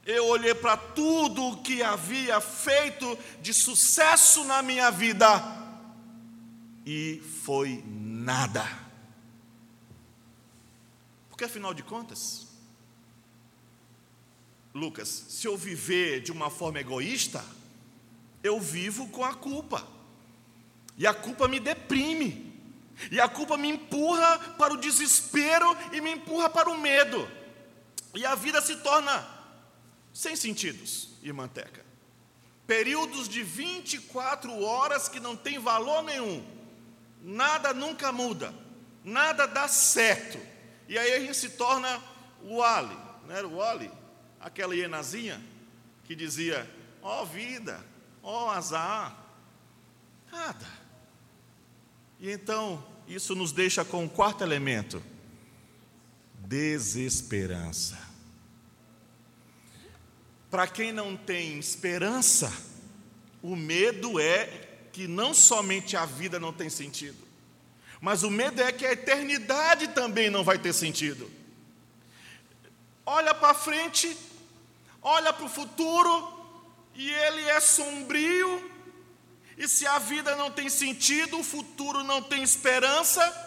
Eu 0.07 0.27
olhei 0.29 0.55
para 0.55 0.77
tudo 0.77 1.43
o 1.45 1.57
que 1.61 1.83
havia 1.83 2.41
feito 2.41 3.19
de 3.43 3.53
sucesso 3.53 4.45
na 4.45 4.63
minha 4.63 4.93
vida 4.93 5.27
e 6.87 7.21
foi 7.45 7.83
nada. 7.85 8.65
Porque 11.29 11.43
afinal 11.43 11.75
de 11.75 11.83
contas, 11.83 12.47
Lucas, 14.73 15.09
se 15.09 15.49
eu 15.49 15.57
viver 15.57 16.21
de 16.21 16.31
uma 16.31 16.49
forma 16.49 16.79
egoísta, 16.79 17.45
eu 18.41 18.61
vivo 18.61 19.09
com 19.09 19.25
a 19.25 19.35
culpa. 19.35 19.85
E 20.97 21.09
a 21.09 21.13
culpa 21.13 21.49
me 21.49 21.59
deprime. 21.59 22.46
E 23.11 23.21
a 23.21 23.29
culpa 23.29 23.57
me 23.57 23.69
empurra 23.69 24.39
para 24.59 24.75
o 24.75 24.79
desespero 24.79 25.77
e 25.93 26.01
me 26.01 26.13
empurra 26.13 26.49
para 26.49 26.71
o 26.71 26.79
medo. 26.79 27.31
E 28.15 28.25
a 28.25 28.35
vida 28.35 28.61
se 28.61 28.77
torna 28.77 29.27
sem 30.13 30.35
sentidos, 30.35 31.11
irmã 31.23 31.47
Teca. 31.47 31.85
Períodos 32.67 33.29
de 33.29 33.43
24 33.43 34.63
horas 34.63 35.09
que 35.09 35.21
não 35.21 35.37
tem 35.37 35.59
valor 35.59 36.03
nenhum 36.03 36.57
nada 37.27 37.75
nunca 37.75 38.13
muda, 38.13 38.55
nada 39.05 39.47
dá 39.47 39.67
certo. 39.67 40.39
E 40.89 40.97
aí 40.97 41.13
a 41.15 41.21
gente 41.21 41.37
se 41.37 41.51
torna 41.51 42.01
o 42.43 42.63
Ali, 42.63 42.97
não 43.27 43.35
era 43.35 43.49
o 43.49 43.61
Ali? 43.61 43.91
Aquela 44.41 44.75
hienazinha 44.75 45.43
que 46.05 46.15
dizia: 46.15 46.69
ó 47.03 47.23
oh, 47.23 47.27
vida, 47.27 47.85
ó 48.23 48.47
oh, 48.47 48.51
azar, 48.51 49.17
nada. 50.31 50.86
E 52.19 52.31
então 52.31 52.85
isso 53.07 53.35
nos 53.35 53.53
deixa 53.53 53.85
com 53.85 54.05
um 54.05 54.09
quarto 54.09 54.43
elemento: 54.43 55.03
desesperança. 56.35 57.99
Para 60.51 60.67
quem 60.67 60.93
não 60.93 61.17
tem 61.17 61.59
esperança, 61.59 62.53
o 63.43 63.55
medo 63.55 64.19
é 64.19 64.47
que 64.93 65.07
não 65.07 65.35
somente 65.35 65.97
a 65.97 66.07
vida 66.07 66.41
não 66.41 66.53
tem 66.53 66.71
sentido, 66.71 67.19
mas 68.01 68.23
o 68.23 68.31
medo 68.31 68.63
é 68.63 68.73
que 68.73 68.87
a 68.87 68.93
eternidade 68.93 69.89
também 69.89 70.31
não 70.31 70.43
vai 70.43 70.59
ter 70.59 70.73
sentido. 70.73 71.31
Olha 73.05 73.35
para 73.35 73.55
frente, 73.55 74.17
olha 75.03 75.33
para 75.33 75.45
o 75.45 75.49
futuro, 75.49 76.37
e 76.95 77.11
ele 77.11 77.43
é 77.43 77.61
sombrio, 77.61 78.76
e 79.57 79.67
se 79.67 79.87
a 79.87 79.99
vida 79.99 80.37
não 80.37 80.51
tem 80.51 80.69
sentido, 80.69 81.39
o 81.39 81.45
futuro 81.45 82.05
não 82.05 82.21
tem 82.21 82.43
esperança, 82.43 83.45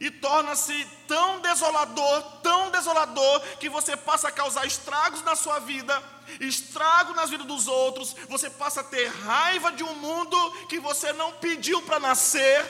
e 0.00 0.10
torna-se 0.10 0.86
tão 1.06 1.42
desolador, 1.42 2.22
tão 2.42 2.70
desolador, 2.70 3.40
que 3.58 3.68
você 3.68 3.94
passa 3.94 4.28
a 4.28 4.32
causar 4.32 4.66
estragos 4.66 5.22
na 5.22 5.36
sua 5.36 5.58
vida, 5.58 6.02
estrago 6.40 7.12
nas 7.12 7.28
vidas 7.28 7.46
dos 7.46 7.68
outros, 7.68 8.16
você 8.26 8.48
passa 8.48 8.80
a 8.80 8.84
ter 8.84 9.08
raiva 9.08 9.70
de 9.70 9.84
um 9.84 9.94
mundo 9.96 10.66
que 10.68 10.80
você 10.80 11.12
não 11.12 11.32
pediu 11.32 11.82
para 11.82 12.00
nascer. 12.00 12.64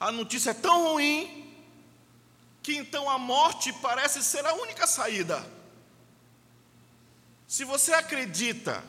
A 0.00 0.10
notícia 0.10 0.52
é 0.52 0.54
tão 0.54 0.92
ruim 0.92 1.42
que 2.62 2.74
então 2.74 3.10
a 3.10 3.18
morte 3.18 3.70
parece 3.74 4.22
ser 4.22 4.46
a 4.46 4.54
única 4.54 4.86
saída. 4.86 5.44
Se 7.46 7.64
você 7.64 7.92
acredita 7.92 8.82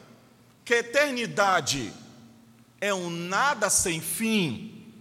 que 0.66 0.74
a 0.74 0.80
eternidade 0.80 1.94
é 2.82 2.94
um 2.94 3.10
nada 3.10 3.70
sem 3.70 4.02
fim, 4.02 4.92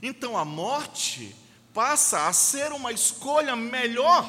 então 0.00 0.38
a 0.38 0.44
morte 0.44 1.34
passa 1.74 2.28
a 2.28 2.32
ser 2.32 2.72
uma 2.72 2.92
escolha 2.92 3.56
melhor 3.56 4.24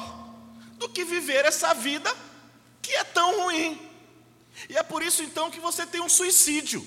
do 0.76 0.88
que 0.88 1.04
viver 1.04 1.44
essa 1.44 1.72
vida 1.72 2.14
que 2.82 2.92
é 2.92 3.04
tão 3.04 3.44
ruim. 3.44 3.80
E 4.68 4.76
é 4.76 4.82
por 4.82 5.02
isso 5.02 5.22
então 5.22 5.50
que 5.50 5.60
você 5.60 5.86
tem 5.86 6.00
um 6.00 6.08
suicídio. 6.08 6.86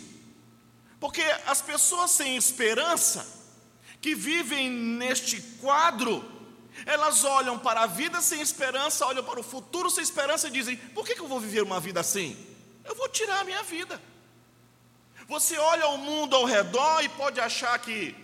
Porque 1.00 1.22
as 1.46 1.62
pessoas 1.62 2.12
sem 2.12 2.36
esperança, 2.36 3.26
que 4.02 4.16
vivem 4.16 4.70
neste 4.70 5.42
quadro, 5.60 6.24
elas 6.86 7.24
olham 7.24 7.58
para 7.58 7.82
a 7.82 7.88
vida 7.88 8.22
sem 8.22 8.42
esperança, 8.42 9.06
olham 9.06 9.24
para 9.24 9.40
o 9.40 9.44
futuro 9.44 9.90
sem 9.90 10.04
esperança 10.04 10.48
e 10.48 10.52
dizem: 10.52 10.78
por 10.78 11.06
que, 11.06 11.20
eu 11.20 11.28
vou 11.28 11.40
viver 11.40 11.64
uma 11.64 11.80
vida 11.80 12.00
assim? 12.00 12.38
Eu 12.88 12.96
vou 12.96 13.10
tirar 13.10 13.42
a 13.42 13.44
minha 13.44 13.62
vida. 13.64 14.02
Você 15.28 15.58
olha 15.58 15.90
o 15.90 15.98
mundo 15.98 16.36
ao 16.38 16.46
redor 16.46 17.04
e 17.04 17.10
pode 17.10 17.40
achar 17.40 17.78
que 17.80 18.16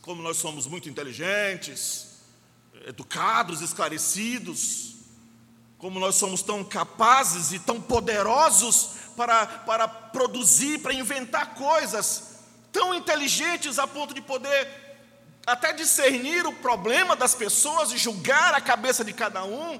como 0.00 0.22
nós 0.22 0.38
somos 0.38 0.66
muito 0.66 0.88
inteligentes, 0.88 2.20
educados, 2.86 3.60
esclarecidos, 3.60 4.94
como 5.78 6.00
nós 6.00 6.14
somos 6.14 6.42
tão 6.42 6.64
capazes 6.64 7.52
e 7.52 7.58
tão 7.58 7.78
poderosos 7.80 8.90
para, 9.16 9.46
para 9.46 9.86
produzir, 9.86 10.78
para 10.80 10.94
inventar 10.94 11.54
coisas, 11.54 12.38
tão 12.72 12.94
inteligentes 12.94 13.78
a 13.78 13.86
ponto 13.86 14.14
de 14.14 14.22
poder 14.22 14.66
até 15.46 15.74
discernir 15.74 16.46
o 16.46 16.54
problema 16.54 17.14
das 17.14 17.34
pessoas 17.34 17.92
e 17.92 17.98
julgar 17.98 18.54
a 18.54 18.60
cabeça 18.62 19.04
de 19.04 19.12
cada 19.12 19.44
um, 19.44 19.78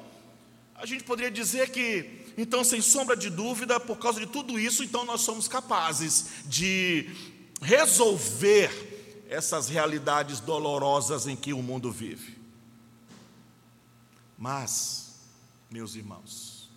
a 0.74 0.84
gente 0.86 1.04
poderia 1.04 1.30
dizer 1.30 1.70
que, 1.70 2.23
então, 2.36 2.64
sem 2.64 2.80
sombra 2.80 3.16
de 3.16 3.30
dúvida, 3.30 3.78
por 3.78 3.98
causa 3.98 4.18
de 4.18 4.26
tudo 4.26 4.58
isso, 4.58 4.82
então 4.82 5.04
nós 5.04 5.20
somos 5.20 5.46
capazes 5.46 6.26
de 6.46 7.10
resolver 7.60 9.26
essas 9.28 9.68
realidades 9.68 10.40
dolorosas 10.40 11.26
em 11.26 11.36
que 11.36 11.52
o 11.52 11.62
mundo 11.62 11.92
vive. 11.92 12.38
Mas, 14.36 15.14
meus 15.70 15.94
irmãos, 15.94 16.68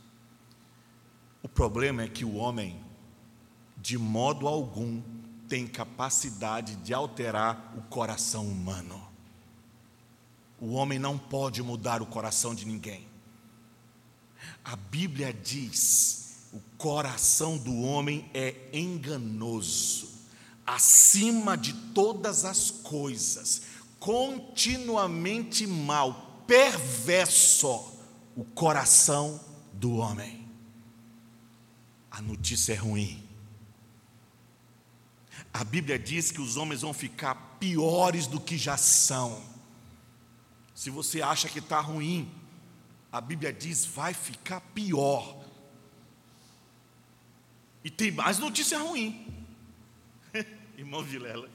o 1.41 1.49
problema 1.49 2.03
é 2.03 2.07
que 2.07 2.23
o 2.23 2.35
homem, 2.35 2.79
de 3.77 3.97
modo 3.97 4.47
algum, 4.47 5.01
tem 5.47 5.65
capacidade 5.65 6.75
de 6.77 6.93
alterar 6.93 7.73
o 7.77 7.81
coração 7.83 8.45
humano. 8.45 9.07
O 10.59 10.73
homem 10.73 10.99
não 10.99 11.17
pode 11.17 11.63
mudar 11.63 12.01
o 12.01 12.05
coração 12.05 12.53
de 12.53 12.65
ninguém. 12.65 13.06
A 14.67 14.75
Bíblia 14.75 15.33
diz: 15.33 16.49
o 16.51 16.59
coração 16.77 17.57
do 17.57 17.73
homem 17.83 18.29
é 18.33 18.53
enganoso, 18.73 20.09
acima 20.65 21.57
de 21.57 21.71
todas 21.93 22.43
as 22.43 22.69
coisas, 22.69 23.61
continuamente 23.97 25.65
mal, 25.65 26.43
perverso 26.45 27.93
o 28.35 28.43
coração 28.43 29.39
do 29.71 29.95
homem. 29.95 30.45
A 32.11 32.21
notícia 32.21 32.73
é 32.73 32.75
ruim. 32.75 33.23
A 35.53 35.63
Bíblia 35.63 35.97
diz 35.97 36.29
que 36.29 36.41
os 36.41 36.57
homens 36.57 36.81
vão 36.81 36.93
ficar 36.93 37.57
piores 37.57 38.27
do 38.27 38.39
que 38.41 38.57
já 38.57 38.75
são. 38.75 39.41
Se 40.75 40.89
você 40.89 41.21
acha 41.21 41.47
que 41.47 41.59
está 41.59 41.79
ruim, 41.79 42.29
a 43.17 43.21
Bíblia 43.21 43.51
diz 43.51 43.83
vai 43.83 44.13
ficar 44.13 44.61
pior. 44.61 45.43
E 47.83 47.89
tem 47.89 48.11
mais 48.11 48.37
notícia 48.37 48.77
ruim. 48.77 49.25
Irmão 50.77 51.03
Vilela, 51.03 51.49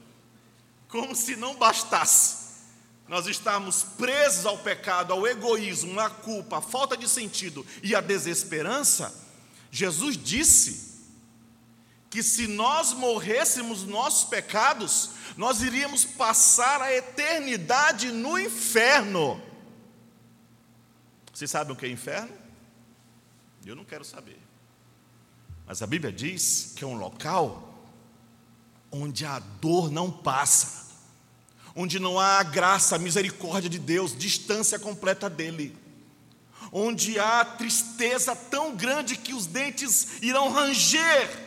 como 0.89 1.15
se 1.15 1.37
não 1.37 1.55
bastasse 1.55 2.43
nós 3.07 3.27
estarmos 3.27 3.83
presos 3.83 4.45
ao 4.45 4.57
pecado, 4.57 5.13
ao 5.13 5.25
egoísmo, 5.25 5.99
à 5.99 6.09
culpa, 6.09 6.57
à 6.57 6.61
falta 6.61 6.97
de 6.97 7.07
sentido 7.07 7.65
e 7.81 7.95
à 7.95 8.01
desesperança, 8.01 9.13
Jesus 9.71 10.17
disse 10.17 10.93
que 12.09 12.21
se 12.21 12.45
nós 12.45 12.91
morrêssemos 12.91 13.83
nossos 13.83 14.29
pecados, 14.29 15.11
nós 15.37 15.61
iríamos 15.61 16.03
passar 16.03 16.81
a 16.81 16.93
eternidade 16.93 18.11
no 18.11 18.37
inferno. 18.37 19.52
Vocês 21.33 21.49
sabem 21.49 21.73
o 21.73 21.75
que 21.75 21.85
é 21.85 21.89
inferno? 21.89 22.31
Eu 23.65 23.75
não 23.75 23.83
quero 23.83 24.05
saber. 24.05 24.39
Mas 25.65 25.81
a 25.81 25.87
Bíblia 25.87 26.11
diz 26.11 26.73
que 26.75 26.83
é 26.83 26.87
um 26.87 26.95
local 26.95 27.73
onde 28.91 29.25
a 29.25 29.39
dor 29.39 29.89
não 29.89 30.11
passa, 30.11 30.93
onde 31.75 31.99
não 31.99 32.19
há 32.19 32.39
a 32.39 32.43
graça, 32.43 32.95
a 32.95 32.99
misericórdia 32.99 33.69
de 33.69 33.79
Deus, 33.79 34.15
distância 34.15 34.77
completa 34.77 35.27
dele, 35.27 35.75
onde 36.71 37.19
há 37.19 37.43
tristeza 37.43 38.35
tão 38.35 38.75
grande 38.75 39.17
que 39.17 39.33
os 39.33 39.47
dentes 39.47 40.21
irão 40.21 40.51
ranger 40.51 41.43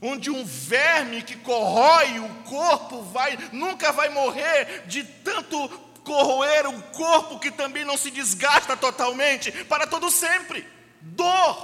onde 0.00 0.30
um 0.30 0.44
verme 0.44 1.22
que 1.22 1.36
corrói 1.36 2.20
o 2.20 2.28
corpo 2.44 3.02
vai 3.02 3.36
nunca 3.52 3.92
vai 3.92 4.08
morrer 4.08 4.86
de 4.86 5.02
tanto 5.02 5.68
corroer 6.08 6.66
o 6.66 6.82
corpo 7.02 7.38
que 7.38 7.50
também 7.50 7.84
não 7.84 7.98
se 7.98 8.10
desgasta 8.10 8.74
totalmente 8.76 9.52
para 9.64 9.86
todo 9.86 10.10
sempre. 10.10 10.66
Dor. 11.00 11.54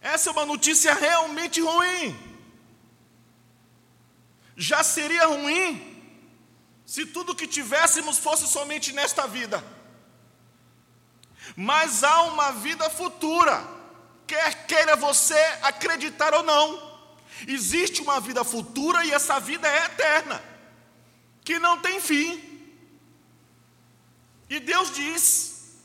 Essa 0.00 0.30
é 0.30 0.32
uma 0.32 0.46
notícia 0.46 0.94
realmente 0.94 1.60
ruim. 1.60 2.16
Já 4.56 4.84
seria 4.84 5.26
ruim 5.26 5.68
se 6.86 7.04
tudo 7.06 7.34
que 7.34 7.46
tivéssemos 7.58 8.18
fosse 8.18 8.46
somente 8.46 8.92
nesta 8.92 9.26
vida. 9.26 9.64
Mas 11.56 12.04
há 12.04 12.22
uma 12.22 12.52
vida 12.52 12.88
futura 12.88 13.56
quer 14.26 14.66
queira 14.66 14.94
você 14.94 15.42
acreditar 15.62 16.32
ou 16.34 16.42
não. 16.42 16.94
Existe 17.48 18.00
uma 18.00 18.20
vida 18.20 18.44
futura 18.44 19.04
e 19.04 19.10
essa 19.10 19.40
vida 19.40 19.66
é 19.66 19.86
eterna, 19.86 20.40
que 21.44 21.58
não 21.58 21.78
tem 21.80 22.00
fim. 22.00 22.42
E 24.48 24.58
Deus 24.58 24.92
diz 24.94 25.76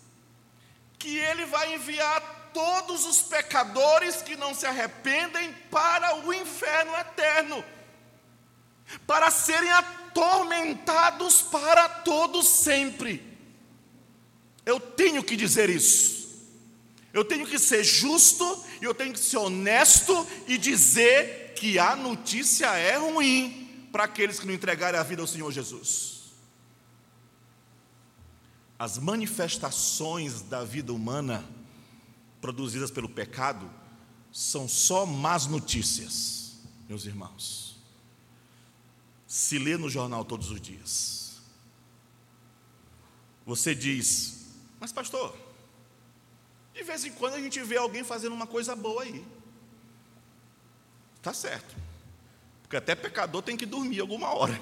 que 0.98 1.18
Ele 1.18 1.46
vai 1.46 1.76
enviar 1.76 2.52
todos 2.54 3.06
os 3.06 3.22
pecadores 3.22 4.22
que 4.22 4.36
não 4.36 4.54
se 4.54 4.66
arrependem 4.66 5.54
para 5.70 6.26
o 6.26 6.34
inferno 6.34 6.96
eterno, 6.96 7.64
para 9.06 9.30
serem 9.30 9.72
atormentados 9.72 11.42
para 11.42 11.88
todos 11.88 12.48
sempre. 12.48 13.38
Eu 14.66 14.80
tenho 14.80 15.24
que 15.24 15.36
dizer 15.36 15.70
isso. 15.70 16.20
Eu 17.12 17.26
tenho 17.26 17.46
que 17.46 17.58
ser 17.58 17.84
justo 17.84 18.66
eu 18.82 18.94
tenho 18.94 19.14
que 19.14 19.20
ser 19.20 19.38
honesto 19.38 20.28
e 20.48 20.58
dizer 20.58 21.54
que 21.56 21.78
a 21.78 21.96
notícia 21.96 22.68
é 22.78 22.96
ruim 22.96 23.69
para 23.92 24.04
aqueles 24.04 24.40
que 24.40 24.46
não 24.46 24.54
entregarem 24.54 25.00
a 25.00 25.04
vida 25.04 25.22
ao 25.22 25.28
Senhor 25.28 25.52
Jesus. 25.52 26.20
As 28.78 28.98
manifestações 28.98 30.42
da 30.42 30.64
vida 30.64 30.94
humana 30.94 31.44
produzidas 32.40 32.90
pelo 32.90 33.10
pecado 33.10 33.70
são 34.32 34.68
só 34.68 35.06
más 35.06 35.48
notícias, 35.48 36.60
meus 36.88 37.06
irmãos. 37.06 37.78
Se 39.28 39.60
lê 39.60 39.78
no 39.78 39.90
jornal 39.90 40.24
todos 40.24 40.50
os 40.50 40.62
dias. 40.62 41.42
Você 43.46 43.76
diz, 43.76 44.46
mas 44.80 44.92
pastor, 44.92 45.36
de 46.74 46.84
vez 46.84 47.04
em 47.04 47.12
quando 47.12 47.34
a 47.34 47.42
gente 47.42 47.62
vê 47.64 47.78
alguém 47.78 48.04
fazendo 48.04 48.34
uma 48.34 48.48
coisa 48.48 48.76
boa 48.76 49.04
aí. 49.04 49.26
Tá 51.22 51.34
certo. 51.34 51.76
Porque 52.70 52.78
até 52.78 52.94
pecador 52.94 53.42
tem 53.42 53.58
que 53.58 53.66
dormir 53.66 54.00
alguma 54.00 54.32
hora. 54.32 54.62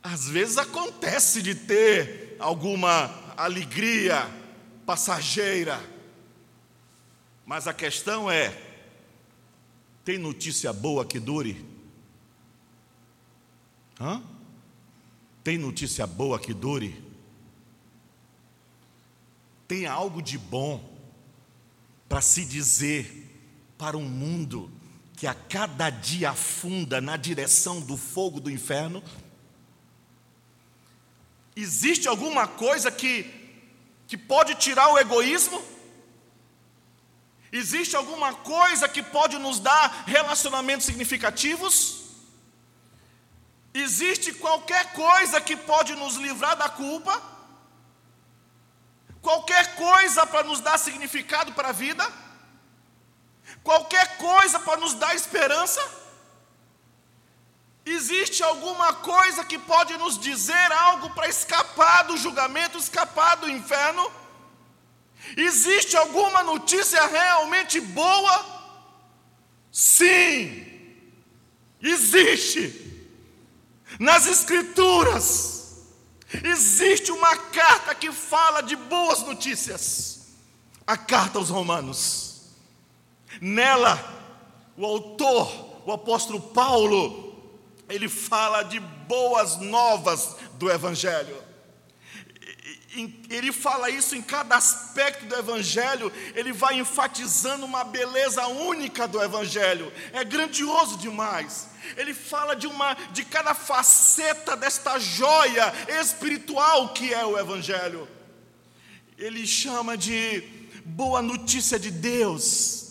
Às 0.00 0.28
vezes 0.28 0.56
acontece 0.56 1.42
de 1.42 1.52
ter 1.52 2.36
alguma 2.38 3.34
alegria 3.36 4.22
passageira. 4.86 5.82
Mas 7.44 7.66
a 7.66 7.74
questão 7.74 8.30
é: 8.30 8.56
tem 10.04 10.18
notícia 10.18 10.72
boa 10.72 11.04
que 11.04 11.18
dure? 11.18 11.66
Hã? 14.00 14.22
Tem 15.42 15.58
notícia 15.58 16.06
boa 16.06 16.38
que 16.38 16.54
dure? 16.54 17.04
tem 19.66 19.86
algo 19.86 20.22
de 20.22 20.38
bom 20.38 20.82
para 22.08 22.20
se 22.20 22.44
dizer 22.44 23.24
para 23.76 23.96
um 23.96 24.08
mundo 24.08 24.70
que 25.16 25.26
a 25.26 25.34
cada 25.34 25.88
dia 25.90 26.30
afunda 26.30 27.00
na 27.00 27.16
direção 27.16 27.80
do 27.80 27.96
fogo 27.96 28.38
do 28.38 28.50
inferno? 28.50 29.02
Existe 31.56 32.06
alguma 32.06 32.46
coisa 32.46 32.90
que, 32.90 33.24
que 34.06 34.16
pode 34.16 34.54
tirar 34.56 34.92
o 34.92 34.98
egoísmo? 34.98 35.62
Existe 37.50 37.96
alguma 37.96 38.34
coisa 38.34 38.88
que 38.88 39.02
pode 39.02 39.38
nos 39.38 39.58
dar 39.58 40.04
relacionamentos 40.06 40.84
significativos? 40.84 42.02
Existe 43.72 44.34
qualquer 44.34 44.92
coisa 44.92 45.40
que 45.40 45.56
pode 45.56 45.94
nos 45.94 46.16
livrar 46.16 46.56
da 46.56 46.68
culpa? 46.68 47.36
qualquer 49.26 49.74
coisa 49.74 50.24
para 50.24 50.44
nos 50.44 50.60
dar 50.60 50.78
significado 50.78 51.52
para 51.52 51.70
a 51.70 51.72
vida, 51.72 52.06
qualquer 53.62 54.16
coisa 54.18 54.58
para 54.60 54.80
nos 54.80 54.94
dar 54.94 55.14
esperança. 55.14 55.80
Existe 57.84 58.42
alguma 58.42 58.94
coisa 58.94 59.44
que 59.44 59.58
pode 59.58 59.96
nos 59.96 60.18
dizer 60.18 60.72
algo 60.72 61.10
para 61.10 61.28
escapar 61.28 62.04
do 62.04 62.16
julgamento, 62.16 62.78
escapar 62.78 63.36
do 63.36 63.48
inferno? 63.48 64.10
Existe 65.36 65.96
alguma 65.96 66.42
notícia 66.42 67.06
realmente 67.06 67.80
boa? 67.80 68.44
Sim, 69.70 70.66
existe. 71.80 72.84
Nas 74.00 74.26
Escrituras, 74.26 75.56
Existe 76.42 77.12
uma 77.12 77.36
carta 77.36 77.94
que 77.94 78.10
fala 78.10 78.60
de 78.60 78.74
boas 78.74 79.22
notícias, 79.22 80.26
a 80.86 80.96
carta 80.96 81.38
aos 81.38 81.50
Romanos. 81.50 82.25
Nela, 83.40 83.98
o 84.76 84.84
autor, 84.84 85.82
o 85.86 85.92
apóstolo 85.92 86.40
Paulo, 86.40 87.34
ele 87.88 88.08
fala 88.08 88.62
de 88.62 88.80
boas 88.80 89.58
novas 89.58 90.36
do 90.54 90.70
Evangelho. 90.70 91.44
Ele 93.28 93.52
fala 93.52 93.90
isso 93.90 94.16
em 94.16 94.22
cada 94.22 94.56
aspecto 94.56 95.26
do 95.26 95.34
Evangelho, 95.34 96.10
ele 96.34 96.50
vai 96.50 96.78
enfatizando 96.78 97.66
uma 97.66 97.84
beleza 97.84 98.46
única 98.46 99.06
do 99.06 99.22
Evangelho, 99.22 99.92
é 100.12 100.24
grandioso 100.24 100.96
demais 100.96 101.68
ele 101.96 102.14
fala 102.14 102.56
de 102.56 102.66
uma 102.66 102.94
de 103.12 103.24
cada 103.24 103.54
faceta 103.54 104.56
desta 104.56 104.98
joia 104.98 105.72
espiritual 106.00 106.92
que 106.92 107.12
é 107.12 107.24
o 107.24 107.38
evangelho. 107.38 108.08
Ele 109.16 109.46
chama 109.46 109.96
de 109.96 110.42
boa 110.84 111.22
notícia 111.22 111.78
de 111.78 111.90
Deus. 111.90 112.85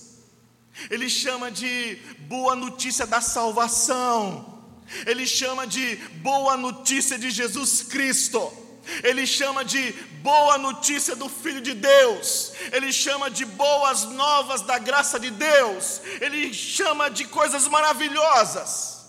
Ele 0.90 1.10
chama 1.10 1.50
de 1.52 1.98
boa 2.22 2.56
notícia 2.56 3.06
da 3.06 3.22
salvação. 3.22 4.64
Ele 5.06 5.26
chama 5.26 5.66
de 5.66 5.96
boa 6.22 6.56
notícia 6.56 7.18
de 7.18 7.32
Jesus 7.32 7.82
Cristo. 7.84 8.66
ele 9.04 9.26
chama 9.26 9.64
de 9.64 9.92
boa 10.22 10.58
notícia 10.58 11.16
do 11.16 11.28
Filho 11.30 11.62
de 11.62 11.74
Deus, 11.74 12.54
ele 12.72 12.92
chama 12.92 13.30
de 13.30 13.46
boas 13.46 14.04
novas 14.06 14.62
da 14.62 14.78
graça 14.78 15.20
de 15.20 15.30
Deus, 15.32 16.02
ele 16.22 16.54
chama 16.54 17.10
de 17.10 17.26
coisas 17.26 17.68
maravilhosas. 17.68 19.06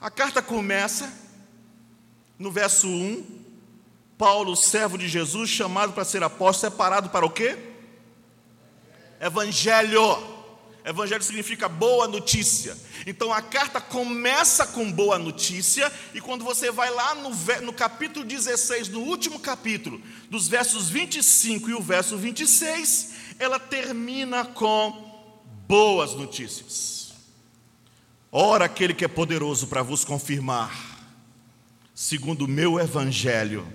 A 0.00 0.10
carta 0.10 0.42
começa 0.42 1.12
no 2.38 2.50
verso 2.50 2.86
1, 2.86 3.44
Paulo, 4.18 4.54
servo 4.56 4.98
de 4.98 5.08
Jesus, 5.08 5.48
chamado 5.50 5.92
para 5.92 6.04
ser 6.04 6.22
apóstolo, 6.22 6.72
separado 6.72 7.10
para 7.10 7.24
o 7.24 7.30
quê? 7.30 7.56
Evangelho. 9.20 10.33
Evangelho 10.84 11.22
significa 11.22 11.66
boa 11.66 12.06
notícia. 12.06 12.76
Então 13.06 13.32
a 13.32 13.40
carta 13.40 13.80
começa 13.80 14.66
com 14.66 14.92
boa 14.92 15.18
notícia, 15.18 15.90
e 16.12 16.20
quando 16.20 16.44
você 16.44 16.70
vai 16.70 16.90
lá 16.90 17.14
no, 17.14 17.30
no, 17.62 17.72
capítulo 17.72 18.22
16, 18.22 18.90
no 18.90 19.00
último 19.00 19.40
capítulo, 19.40 20.00
dos 20.28 20.46
versos 20.46 20.90
25 20.90 21.70
e 21.70 21.74
o 21.74 21.80
verso 21.80 22.18
26, 22.18 23.14
ela 23.38 23.58
termina 23.58 24.44
com 24.44 25.32
boas 25.66 26.14
notícias. 26.14 27.14
Ora, 28.30 28.66
aquele 28.66 28.92
que 28.92 29.06
é 29.06 29.08
poderoso 29.08 29.68
para 29.68 29.82
vos 29.82 30.04
confirmar, 30.04 31.08
segundo 31.94 32.44
o 32.44 32.48
meu 32.48 32.78
evangelho 32.78 33.66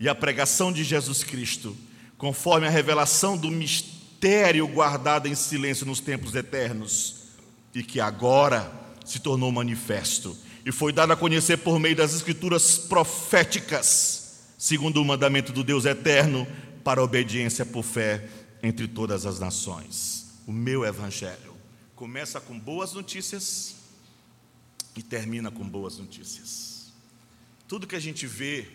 e 0.00 0.08
a 0.08 0.14
pregação 0.14 0.72
de 0.72 0.82
Jesus 0.82 1.22
Cristo, 1.22 1.76
conforme 2.16 2.66
a 2.66 2.70
revelação 2.70 3.36
do 3.36 3.48
mistério 3.48 3.97
mistério 4.18 4.66
guardado 4.66 5.28
em 5.28 5.34
silêncio 5.36 5.86
nos 5.86 6.00
tempos 6.00 6.34
eternos 6.34 7.22
e 7.72 7.84
que 7.84 8.00
agora 8.00 8.72
se 9.04 9.20
tornou 9.20 9.52
manifesto 9.52 10.36
e 10.66 10.72
foi 10.72 10.92
dado 10.92 11.12
a 11.12 11.16
conhecer 11.16 11.58
por 11.58 11.78
meio 11.78 11.94
das 11.94 12.12
escrituras 12.12 12.76
proféticas, 12.76 14.40
segundo 14.58 15.00
o 15.00 15.04
mandamento 15.04 15.52
do 15.52 15.62
Deus 15.62 15.84
eterno, 15.84 16.48
para 16.82 17.02
obediência 17.02 17.64
por 17.64 17.84
fé 17.84 18.28
entre 18.60 18.88
todas 18.88 19.24
as 19.24 19.38
nações. 19.38 20.40
O 20.48 20.52
meu 20.52 20.84
evangelho 20.84 21.54
começa 21.94 22.40
com 22.40 22.58
boas 22.58 22.92
notícias 22.94 23.76
e 24.96 25.02
termina 25.02 25.48
com 25.48 25.62
boas 25.62 25.96
notícias. 25.96 26.92
Tudo 27.68 27.86
que 27.86 27.94
a 27.94 28.00
gente 28.00 28.26
vê 28.26 28.66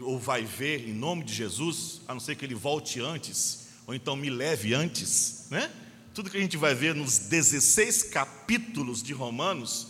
ou 0.00 0.18
vai 0.18 0.42
ver 0.42 0.88
em 0.88 0.94
nome 0.94 1.22
de 1.22 1.34
Jesus, 1.34 2.00
a 2.08 2.14
não 2.14 2.20
ser 2.20 2.34
que 2.34 2.46
ele 2.46 2.54
volte 2.54 2.98
antes, 2.98 3.61
ou 3.86 3.94
então 3.94 4.16
me 4.16 4.30
leve 4.30 4.74
antes, 4.74 5.46
né? 5.50 5.70
Tudo 6.14 6.30
que 6.30 6.36
a 6.36 6.40
gente 6.40 6.56
vai 6.56 6.74
ver 6.74 6.94
nos 6.94 7.18
16 7.18 8.04
capítulos 8.04 9.02
de 9.02 9.12
Romanos, 9.12 9.88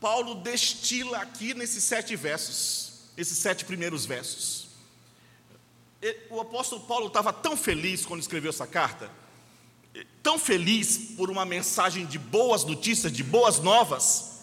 Paulo 0.00 0.36
destila 0.36 1.18
aqui 1.18 1.54
nesses 1.54 1.82
sete 1.82 2.14
versos, 2.14 2.92
esses 3.16 3.38
sete 3.38 3.64
primeiros 3.64 4.04
versos. 4.04 4.68
O 6.30 6.40
apóstolo 6.40 6.82
Paulo 6.82 7.08
estava 7.08 7.32
tão 7.32 7.56
feliz 7.56 8.06
quando 8.06 8.20
escreveu 8.20 8.50
essa 8.50 8.66
carta, 8.66 9.10
tão 10.22 10.38
feliz 10.38 11.14
por 11.16 11.30
uma 11.30 11.44
mensagem 11.44 12.06
de 12.06 12.18
boas 12.18 12.64
notícias, 12.64 13.10
de 13.10 13.24
boas 13.24 13.58
novas, 13.58 14.42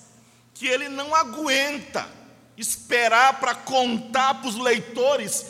que 0.53 0.67
ele 0.67 0.89
não 0.89 1.15
aguenta 1.15 2.09
esperar 2.57 3.39
para 3.39 3.53
contar 3.53 4.35
para 4.35 4.49
os 4.49 4.55
leitores 4.55 5.45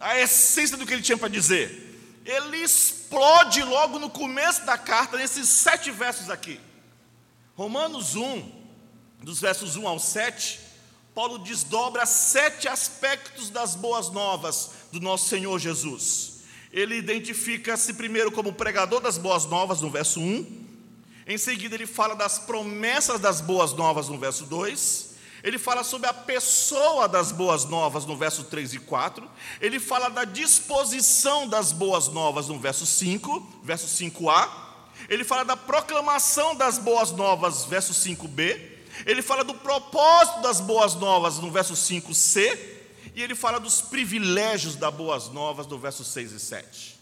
a 0.00 0.18
essência 0.18 0.76
do 0.76 0.86
que 0.86 0.94
ele 0.94 1.02
tinha 1.02 1.18
para 1.18 1.28
dizer 1.28 1.91
ele 2.24 2.58
explode 2.58 3.62
logo 3.62 3.98
no 3.98 4.08
começo 4.08 4.64
da 4.64 4.78
carta, 4.78 5.16
nesses 5.16 5.48
sete 5.48 5.90
versos 5.90 6.30
aqui. 6.30 6.60
Romanos 7.56 8.14
1, 8.14 8.50
dos 9.22 9.40
versos 9.40 9.76
1 9.76 9.86
ao 9.86 9.98
7, 9.98 10.60
Paulo 11.14 11.38
desdobra 11.38 12.06
sete 12.06 12.68
aspectos 12.68 13.50
das 13.50 13.74
boas 13.74 14.10
novas 14.10 14.70
do 14.90 15.00
nosso 15.00 15.28
Senhor 15.28 15.58
Jesus. 15.58 16.40
Ele 16.72 16.96
identifica-se 16.96 17.92
primeiro 17.94 18.32
como 18.32 18.54
pregador 18.54 19.00
das 19.00 19.18
boas 19.18 19.44
novas, 19.44 19.82
no 19.82 19.90
verso 19.90 20.20
1. 20.20 20.62
Em 21.26 21.36
seguida, 21.36 21.74
ele 21.74 21.86
fala 21.86 22.14
das 22.14 22.38
promessas 22.38 23.20
das 23.20 23.40
boas 23.40 23.74
novas, 23.74 24.08
no 24.08 24.18
verso 24.18 24.46
2. 24.46 25.11
Ele 25.42 25.58
fala 25.58 25.82
sobre 25.82 26.08
a 26.08 26.14
pessoa 26.14 27.08
das 27.08 27.32
boas 27.32 27.64
novas 27.64 28.06
no 28.06 28.16
verso 28.16 28.44
3 28.44 28.74
e 28.74 28.78
4. 28.78 29.28
Ele 29.60 29.80
fala 29.80 30.08
da 30.08 30.24
disposição 30.24 31.48
das 31.48 31.72
boas 31.72 32.08
novas 32.08 32.48
no 32.48 32.60
verso 32.60 32.86
5, 32.86 33.60
verso 33.64 33.86
5a. 33.86 34.48
Ele 35.08 35.24
fala 35.24 35.44
da 35.44 35.56
proclamação 35.56 36.54
das 36.54 36.78
boas 36.78 37.10
novas, 37.10 37.64
verso 37.64 37.92
5b. 37.92 38.70
Ele 39.04 39.20
fala 39.20 39.42
do 39.42 39.54
propósito 39.54 40.42
das 40.42 40.60
boas 40.60 40.94
novas 40.94 41.38
no 41.38 41.50
verso 41.50 41.74
5c. 41.74 42.70
E 43.14 43.22
ele 43.22 43.34
fala 43.34 43.58
dos 43.58 43.82
privilégios 43.82 44.76
das 44.76 44.94
boas 44.94 45.28
novas 45.28 45.66
no 45.66 45.76
verso 45.76 46.04
6 46.04 46.32
e 46.32 46.40
7. 46.40 47.00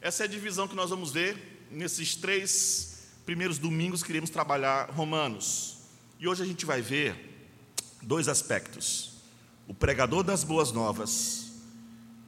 Essa 0.00 0.24
é 0.24 0.26
a 0.26 0.28
divisão 0.28 0.68
que 0.68 0.76
nós 0.76 0.90
vamos 0.90 1.10
ver 1.10 1.66
nesses 1.70 2.14
três 2.14 3.08
primeiros 3.24 3.58
domingos 3.58 4.02
que 4.02 4.12
iremos 4.12 4.30
trabalhar 4.30 4.90
Romanos. 4.90 5.78
E 6.20 6.28
hoje 6.28 6.42
a 6.42 6.46
gente 6.46 6.64
vai 6.64 6.80
ver 6.80 7.27
dois 8.02 8.28
aspectos: 8.28 9.12
o 9.66 9.74
pregador 9.74 10.22
das 10.22 10.44
boas 10.44 10.72
novas 10.72 11.52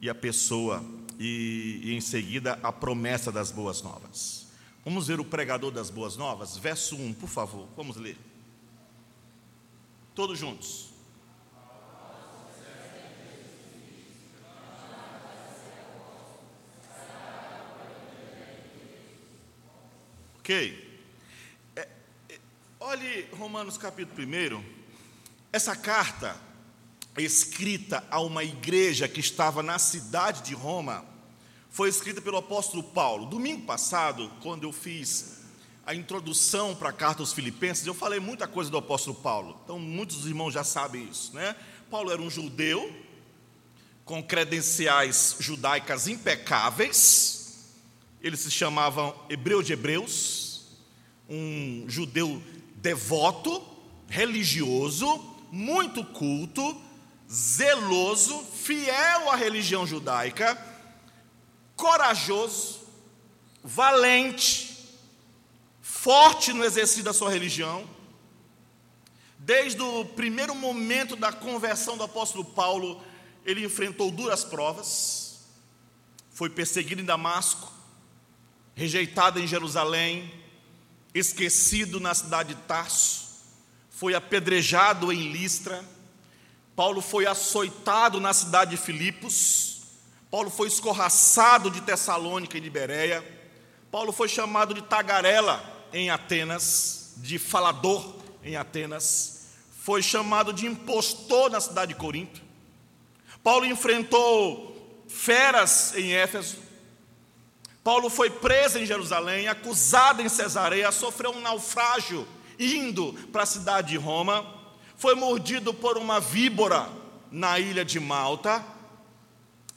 e 0.01 0.09
a 0.09 0.15
pessoa, 0.15 0.83
e, 1.19 1.81
e, 1.83 1.93
em 1.93 2.01
seguida 2.01 2.59
a 2.63 2.71
promessa 2.71 3.31
das 3.31 3.51
boas 3.51 3.81
novas. 3.81 4.47
Vamos 4.83 5.07
ver 5.07 5.19
o 5.19 5.25
pregador 5.25 5.71
das 5.71 5.91
boas 5.91 6.17
novas, 6.17 6.57
verso 6.57 6.95
1, 6.95 7.13
por 7.13 7.29
favor, 7.29 7.67
vamos 7.77 7.97
ler. 7.97 8.17
Todos 10.15 10.39
juntos. 10.39 10.91
Ok. 20.39 20.89
É, 21.75 21.87
é, 22.29 22.39
olhe 22.79 23.27
Romanos 23.31 23.77
capítulo 23.77 24.27
1. 24.27 24.80
Essa 25.53 25.75
carta, 25.75 26.37
escrita 27.17 28.01
a 28.09 28.21
uma 28.21 28.41
igreja 28.41 29.05
que 29.05 29.19
estava 29.19 29.61
na 29.61 29.77
cidade 29.77 30.43
de 30.43 30.53
Roma, 30.53 31.03
foi 31.69 31.89
escrita 31.89 32.21
pelo 32.21 32.37
apóstolo 32.37 32.81
Paulo. 32.81 33.25
Domingo 33.25 33.65
passado, 33.65 34.31
quando 34.41 34.63
eu 34.63 34.71
fiz 34.71 35.41
a 35.85 35.93
introdução 35.93 36.73
para 36.73 36.89
a 36.89 36.93
carta 36.93 37.21
aos 37.21 37.33
Filipenses, 37.33 37.85
eu 37.85 37.93
falei 37.93 38.17
muita 38.17 38.47
coisa 38.47 38.71
do 38.71 38.77
apóstolo 38.77 39.17
Paulo. 39.17 39.59
Então, 39.65 39.77
muitos 39.77 40.17
dos 40.17 40.27
irmãos 40.27 40.51
já 40.53 40.63
sabem 40.63 41.05
isso, 41.09 41.35
né? 41.35 41.53
Paulo 41.89 42.11
era 42.11 42.21
um 42.21 42.29
judeu 42.29 42.89
com 44.05 44.23
credenciais 44.23 45.35
judaicas 45.37 46.07
impecáveis. 46.07 47.73
Ele 48.21 48.37
se 48.37 48.49
chamava 48.49 49.13
Hebreu 49.29 49.61
de 49.61 49.73
Hebreus, 49.73 50.77
um 51.29 51.83
judeu 51.89 52.41
devoto, 52.75 53.61
religioso, 54.07 55.30
muito 55.51 56.03
culto, 56.03 56.81
zeloso, 57.29 58.43
fiel 58.45 59.29
à 59.29 59.35
religião 59.35 59.85
judaica, 59.85 60.57
corajoso, 61.75 62.79
valente, 63.63 64.71
forte 65.81 66.53
no 66.53 66.63
exercício 66.63 67.03
da 67.03 67.13
sua 67.13 67.29
religião. 67.29 67.87
Desde 69.37 69.81
o 69.81 70.05
primeiro 70.05 70.55
momento 70.55 71.15
da 71.15 71.33
conversão 71.33 71.97
do 71.97 72.03
apóstolo 72.03 72.45
Paulo, 72.45 73.03
ele 73.45 73.65
enfrentou 73.65 74.11
duras 74.11 74.43
provas, 74.43 75.39
foi 76.31 76.49
perseguido 76.49 77.01
em 77.01 77.05
Damasco, 77.05 77.71
rejeitado 78.75 79.39
em 79.39 79.47
Jerusalém, 79.47 80.31
esquecido 81.13 81.99
na 81.99 82.13
cidade 82.13 82.55
de 82.55 82.61
Tarso, 82.61 83.30
foi 84.01 84.15
apedrejado 84.15 85.13
em 85.13 85.31
Listra, 85.31 85.85
Paulo 86.75 87.03
foi 87.03 87.27
açoitado 87.27 88.19
na 88.19 88.33
cidade 88.33 88.71
de 88.71 88.77
Filipos, 88.77 89.83
Paulo 90.31 90.49
foi 90.49 90.69
escorraçado 90.69 91.69
de 91.69 91.81
Tessalônica 91.81 92.57
e 92.57 92.61
de 92.61 92.67
Bereia, 92.67 93.23
Paulo 93.91 94.11
foi 94.11 94.27
chamado 94.27 94.73
de 94.73 94.81
tagarela 94.81 95.63
em 95.93 96.09
Atenas, 96.09 97.13
de 97.17 97.37
falador 97.37 98.15
em 98.43 98.55
Atenas, 98.55 99.49
foi 99.83 100.01
chamado 100.01 100.51
de 100.51 100.65
impostor 100.65 101.51
na 101.51 101.61
cidade 101.61 101.93
de 101.93 101.99
Corinto. 101.99 102.41
Paulo 103.43 103.67
enfrentou 103.67 105.05
feras 105.07 105.95
em 105.95 106.11
Éfeso. 106.11 106.57
Paulo 107.83 108.09
foi 108.09 108.31
preso 108.31 108.79
em 108.79 108.85
Jerusalém, 108.87 109.47
acusado 109.47 110.23
em 110.23 110.29
Cesareia, 110.29 110.91
sofreu 110.91 111.29
um 111.29 111.41
naufrágio 111.41 112.27
indo 112.61 113.13
para 113.31 113.43
a 113.43 113.45
cidade 113.45 113.89
de 113.89 113.97
Roma, 113.97 114.45
foi 114.95 115.15
mordido 115.15 115.73
por 115.73 115.97
uma 115.97 116.19
víbora 116.19 116.87
na 117.31 117.59
ilha 117.59 117.83
de 117.83 117.99
Malta, 117.99 118.63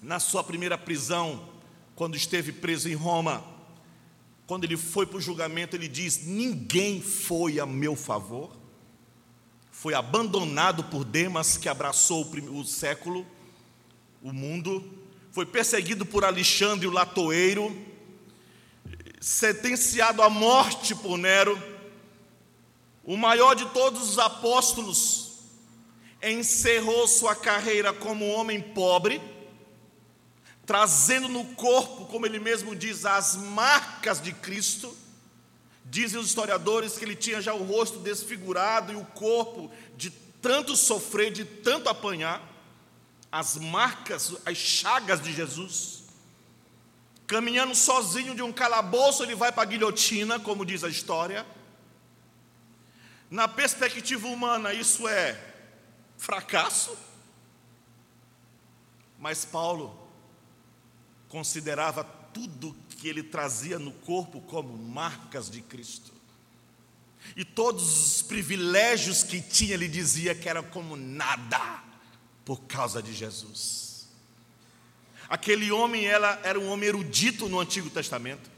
na 0.02 0.20
sua 0.20 0.44
primeira 0.44 0.76
prisão, 0.76 1.48
quando 1.94 2.16
esteve 2.16 2.52
preso 2.52 2.88
em 2.88 2.94
Roma. 2.94 3.42
Quando 4.46 4.64
ele 4.64 4.76
foi 4.76 5.06
para 5.06 5.16
o 5.16 5.20
julgamento, 5.20 5.74
ele 5.74 5.88
diz: 5.88 6.26
Ninguém 6.26 7.00
foi 7.00 7.58
a 7.58 7.64
meu 7.64 7.96
favor. 7.96 8.52
foi 9.70 9.94
abandonado 9.94 10.84
por 10.84 11.04
Demas, 11.04 11.56
que 11.56 11.68
abraçou 11.68 12.30
o 12.52 12.64
século, 12.64 13.26
o 14.22 14.32
mundo, 14.32 14.82
foi 15.32 15.44
perseguido 15.44 16.06
por 16.06 16.24
Alexandre 16.24 16.86
o 16.86 16.92
Latoeiro, 16.92 17.76
sentenciado 19.20 20.22
à 20.22 20.30
morte 20.30 20.94
por 20.94 21.18
Nero, 21.18 21.60
o 23.04 23.16
maior 23.16 23.54
de 23.54 23.66
todos 23.66 24.10
os 24.10 24.18
apóstolos, 24.18 25.24
encerrou 26.22 27.06
sua 27.06 27.34
carreira 27.34 27.92
como 27.92 28.26
homem 28.28 28.60
pobre, 28.60 29.20
trazendo 30.64 31.28
no 31.28 31.44
corpo, 31.54 32.06
como 32.06 32.24
ele 32.24 32.38
mesmo 32.38 32.74
diz, 32.74 33.04
as 33.04 33.36
marcas 33.36 34.20
de 34.20 34.32
Cristo. 34.32 34.96
Dizem 35.84 36.18
os 36.18 36.28
historiadores 36.28 36.96
que 36.96 37.04
ele 37.04 37.14
tinha 37.14 37.42
já 37.42 37.52
o 37.52 37.62
rosto 37.62 37.98
desfigurado 37.98 38.92
e 38.92 38.96
o 38.96 39.04
corpo 39.04 39.70
de 39.96 40.10
tanto 40.10 40.74
sofrer, 40.74 41.30
de 41.30 41.44
tanto 41.44 41.90
apanhar, 41.90 42.42
as 43.30 43.56
marcas, 43.56 44.34
as 44.46 44.56
chagas 44.56 45.20
de 45.20 45.32
Jesus. 45.32 46.04
Caminhando 47.26 47.74
sozinho 47.74 48.34
de 48.34 48.42
um 48.42 48.52
calabouço, 48.52 49.22
ele 49.22 49.34
vai 49.34 49.52
para 49.52 49.62
a 49.62 49.66
guilhotina, 49.66 50.40
como 50.40 50.64
diz 50.64 50.82
a 50.84 50.88
história. 50.88 51.44
Na 53.34 53.48
perspectiva 53.48 54.28
humana, 54.28 54.72
isso 54.72 55.08
é 55.08 55.36
fracasso. 56.16 56.96
Mas 59.18 59.44
Paulo 59.44 60.08
considerava 61.28 62.04
tudo 62.04 62.76
que 62.90 63.08
ele 63.08 63.24
trazia 63.24 63.76
no 63.76 63.90
corpo 63.90 64.40
como 64.42 64.78
marcas 64.78 65.50
de 65.50 65.60
Cristo. 65.62 66.12
E 67.34 67.44
todos 67.44 67.82
os 68.06 68.22
privilégios 68.22 69.24
que 69.24 69.40
tinha, 69.40 69.74
ele 69.74 69.88
dizia 69.88 70.32
que 70.32 70.48
era 70.48 70.62
como 70.62 70.94
nada 70.94 71.82
por 72.44 72.60
causa 72.68 73.02
de 73.02 73.12
Jesus. 73.12 74.06
Aquele 75.28 75.72
homem 75.72 76.06
era, 76.06 76.40
era 76.44 76.60
um 76.60 76.68
homem 76.68 76.88
erudito 76.88 77.48
no 77.48 77.58
Antigo 77.58 77.90
Testamento. 77.90 78.53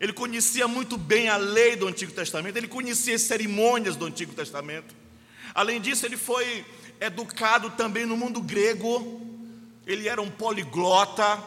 Ele 0.00 0.12
conhecia 0.12 0.68
muito 0.68 0.98
bem 0.98 1.28
a 1.28 1.36
lei 1.36 1.74
do 1.74 1.86
Antigo 1.86 2.12
Testamento, 2.12 2.56
ele 2.56 2.68
conhecia 2.68 3.14
as 3.14 3.22
cerimônias 3.22 3.96
do 3.96 4.04
Antigo 4.04 4.34
Testamento. 4.34 4.94
Além 5.54 5.80
disso, 5.80 6.04
ele 6.04 6.16
foi 6.16 6.64
educado 7.00 7.70
também 7.70 8.04
no 8.04 8.16
mundo 8.16 8.42
grego, 8.42 9.22
ele 9.86 10.08
era 10.08 10.20
um 10.20 10.30
poliglota, 10.30 11.42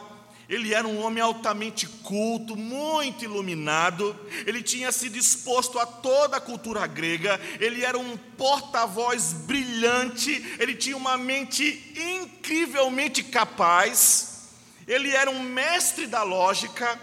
ele 0.48 0.74
era 0.74 0.86
um 0.86 1.00
homem 1.00 1.22
altamente 1.22 1.86
culto, 1.86 2.56
muito 2.56 3.24
iluminado, 3.24 4.18
ele 4.44 4.60
tinha 4.64 4.90
se 4.90 5.08
disposto 5.08 5.78
a 5.78 5.86
toda 5.86 6.38
a 6.38 6.40
cultura 6.40 6.84
grega, 6.88 7.40
ele 7.60 7.84
era 7.84 7.96
um 7.96 8.16
porta-voz 8.16 9.32
brilhante, 9.32 10.44
ele 10.58 10.74
tinha 10.74 10.96
uma 10.96 11.16
mente 11.16 11.94
incrivelmente 11.96 13.22
capaz, 13.22 14.48
ele 14.88 15.10
era 15.10 15.30
um 15.30 15.40
mestre 15.40 16.08
da 16.08 16.24
lógica, 16.24 16.98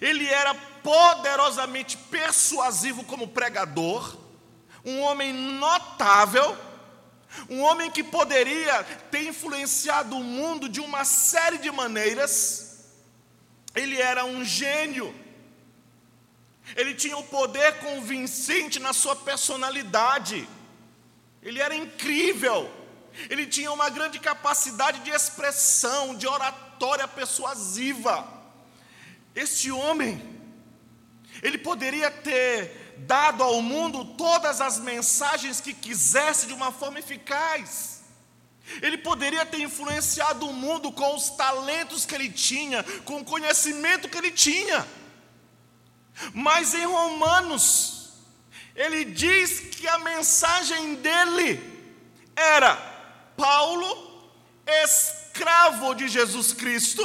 ele 0.00 0.26
era 0.26 0.54
poderosamente 0.54 1.96
persuasivo 1.96 3.04
como 3.04 3.28
pregador, 3.28 4.16
um 4.84 5.00
homem 5.00 5.32
notável, 5.32 6.56
um 7.48 7.60
homem 7.60 7.90
que 7.90 8.02
poderia 8.02 8.82
ter 9.10 9.26
influenciado 9.26 10.16
o 10.16 10.24
mundo 10.24 10.68
de 10.68 10.80
uma 10.80 11.04
série 11.04 11.58
de 11.58 11.70
maneiras. 11.70 12.90
Ele 13.74 14.00
era 14.00 14.24
um 14.24 14.44
gênio. 14.44 15.14
Ele 16.76 16.94
tinha 16.94 17.16
o 17.16 17.20
um 17.20 17.26
poder 17.26 17.78
convincente 17.78 18.78
na 18.78 18.92
sua 18.92 19.14
personalidade. 19.16 20.48
Ele 21.42 21.60
era 21.60 21.74
incrível. 21.74 22.70
Ele 23.28 23.46
tinha 23.46 23.72
uma 23.72 23.88
grande 23.90 24.18
capacidade 24.18 25.00
de 25.00 25.10
expressão, 25.10 26.14
de 26.14 26.26
oratória 26.26 27.06
persuasiva. 27.06 28.39
Este 29.34 29.70
homem, 29.70 30.20
ele 31.42 31.58
poderia 31.58 32.10
ter 32.10 32.94
dado 32.98 33.42
ao 33.42 33.62
mundo 33.62 34.04
todas 34.16 34.60
as 34.60 34.78
mensagens 34.78 35.60
que 35.60 35.72
quisesse 35.72 36.46
de 36.46 36.52
uma 36.52 36.72
forma 36.72 36.98
eficaz. 36.98 38.02
Ele 38.82 38.98
poderia 38.98 39.44
ter 39.44 39.60
influenciado 39.60 40.46
o 40.48 40.52
mundo 40.52 40.92
com 40.92 41.14
os 41.14 41.30
talentos 41.30 42.04
que 42.04 42.14
ele 42.14 42.30
tinha, 42.30 42.84
com 43.04 43.20
o 43.20 43.24
conhecimento 43.24 44.08
que 44.08 44.18
ele 44.18 44.30
tinha. 44.30 44.86
Mas 46.34 46.74
em 46.74 46.84
Romanos, 46.84 48.12
ele 48.76 49.04
diz 49.04 49.60
que 49.60 49.88
a 49.88 49.98
mensagem 49.98 50.96
dele 50.96 51.60
era: 52.36 52.76
Paulo, 53.36 54.30
escravo 54.84 55.94
de 55.94 56.08
Jesus 56.08 56.52
Cristo, 56.52 57.02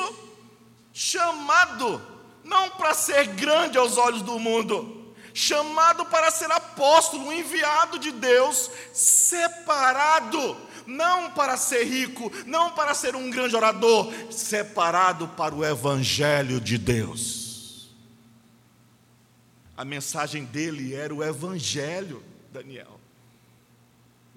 chamado 0.93 2.14
não 2.45 2.69
para 2.69 2.93
ser 2.93 3.25
grande 3.27 3.77
aos 3.77 3.97
olhos 3.97 4.21
do 4.21 4.37
mundo, 4.39 5.13
chamado 5.33 6.05
para 6.05 6.29
ser 6.29 6.49
apóstolo, 6.51 7.33
enviado 7.33 7.97
de 7.97 8.11
Deus, 8.11 8.69
separado, 8.93 10.55
não 10.85 11.31
para 11.31 11.57
ser 11.57 11.83
rico, 11.83 12.31
não 12.45 12.71
para 12.71 12.93
ser 12.93 13.15
um 13.15 13.31
grande 13.31 13.55
orador, 13.55 14.13
separado 14.31 15.27
para 15.29 15.55
o 15.55 15.65
Evangelho 15.65 16.61
de 16.61 16.77
Deus. 16.77 17.89
A 19.75 19.83
mensagem 19.83 20.45
dele 20.45 20.93
era 20.93 21.13
o 21.13 21.23
Evangelho, 21.23 22.23
Daniel. 22.53 22.99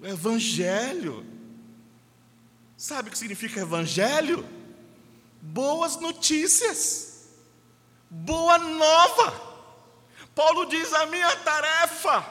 O 0.01 0.05
Evangelho. 0.05 1.25
Sabe 2.75 3.09
o 3.09 3.11
que 3.11 3.17
significa 3.17 3.61
Evangelho? 3.61 4.45
Boas 5.41 5.97
notícias, 5.97 7.08
boa 8.09 8.57
nova. 8.57 9.49
Paulo 10.33 10.65
diz: 10.65 10.93
a 10.93 11.05
minha 11.05 11.35
tarefa 11.37 12.25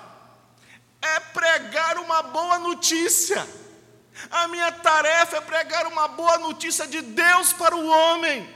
é 1.00 1.20
pregar 1.20 1.98
uma 1.98 2.22
boa 2.22 2.58
notícia. 2.58 3.46
A 4.30 4.48
minha 4.48 4.72
tarefa 4.72 5.36
é 5.36 5.40
pregar 5.40 5.86
uma 5.86 6.08
boa 6.08 6.38
notícia 6.38 6.86
de 6.86 7.00
Deus 7.00 7.52
para 7.52 7.76
o 7.76 7.86
homem, 7.86 8.48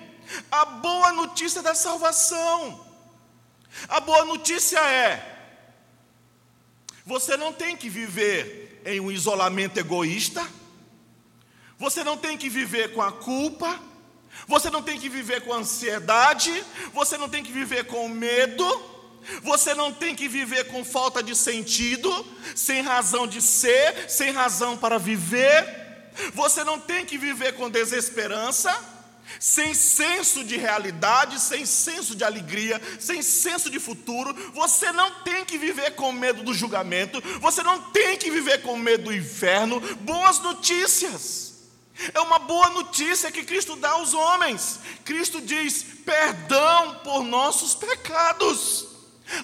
a 0.50 0.64
boa 0.64 1.12
notícia 1.12 1.62
da 1.62 1.74
salvação. 1.74 2.84
A 3.88 4.00
boa 4.00 4.24
notícia 4.24 4.80
é: 4.80 5.32
você 7.06 7.36
não 7.36 7.52
tem 7.52 7.76
que 7.76 7.88
viver 7.88 8.82
em 8.84 8.98
um 9.00 9.10
isolamento 9.10 9.78
egoísta, 9.78 10.44
você 11.78 12.02
não 12.02 12.16
tem 12.16 12.36
que 12.36 12.48
viver 12.48 12.92
com 12.92 13.00
a 13.00 13.12
culpa, 13.12 13.78
você 14.46 14.70
não 14.70 14.82
tem 14.82 14.98
que 14.98 15.08
viver 15.08 15.42
com 15.42 15.52
ansiedade, 15.52 16.52
você 16.92 17.16
não 17.16 17.28
tem 17.28 17.42
que 17.42 17.52
viver 17.52 17.84
com 17.84 18.08
medo, 18.08 18.64
você 19.42 19.74
não 19.74 19.92
tem 19.92 20.14
que 20.14 20.28
viver 20.28 20.64
com 20.64 20.84
falta 20.84 21.22
de 21.22 21.34
sentido, 21.34 22.26
sem 22.54 22.82
razão 22.82 23.26
de 23.26 23.40
ser, 23.40 24.10
sem 24.10 24.32
razão 24.32 24.76
para 24.76 24.98
viver. 24.98 25.80
Você 26.34 26.64
não 26.64 26.78
tem 26.78 27.06
que 27.06 27.16
viver 27.16 27.54
com 27.54 27.70
desesperança, 27.70 28.76
sem 29.38 29.72
senso 29.72 30.44
de 30.44 30.56
realidade, 30.56 31.40
sem 31.40 31.64
senso 31.64 32.14
de 32.14 32.24
alegria, 32.24 32.80
sem 32.98 33.22
senso 33.22 33.70
de 33.70 33.78
futuro. 33.78 34.34
Você 34.52 34.92
não 34.92 35.10
tem 35.22 35.44
que 35.44 35.56
viver 35.56 35.92
com 35.92 36.12
medo 36.12 36.42
do 36.42 36.52
julgamento, 36.52 37.22
você 37.40 37.62
não 37.62 37.80
tem 37.92 38.16
que 38.18 38.30
viver 38.30 38.62
com 38.62 38.76
medo 38.76 39.04
do 39.04 39.14
inferno. 39.14 39.80
Boas 40.00 40.40
notícias. 40.40 41.51
É 42.14 42.20
uma 42.20 42.38
boa 42.38 42.70
notícia 42.70 43.30
que 43.30 43.44
Cristo 43.44 43.76
dá 43.76 43.90
aos 43.90 44.14
homens. 44.14 44.80
Cristo 45.04 45.40
diz: 45.40 45.84
perdão 46.04 47.00
por 47.04 47.22
nossos 47.22 47.74
pecados. 47.74 48.88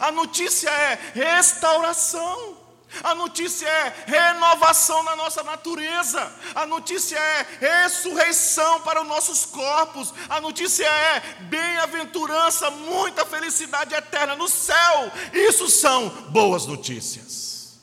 A 0.01 0.11
notícia 0.11 0.71
é 0.71 1.13
restauração. 1.15 2.57
A 3.05 3.15
notícia 3.15 3.69
é 3.69 4.05
renovação 4.07 5.03
na 5.03 5.15
nossa 5.15 5.43
natureza. 5.43 6.33
A 6.55 6.67
notícia 6.67 7.19
é 7.19 7.47
ressurreição 7.61 8.81
para 8.81 9.03
os 9.03 9.07
nossos 9.07 9.45
corpos. 9.45 10.13
A 10.29 10.41
notícia 10.41 10.87
é 10.87 11.21
bem-aventurança, 11.51 12.71
muita 12.71 13.27
felicidade 13.27 13.95
eterna 13.95 14.35
no 14.35 14.49
céu. 14.49 15.13
Isso 15.35 15.69
são 15.69 16.09
boas 16.31 16.65
notícias. 16.67 17.79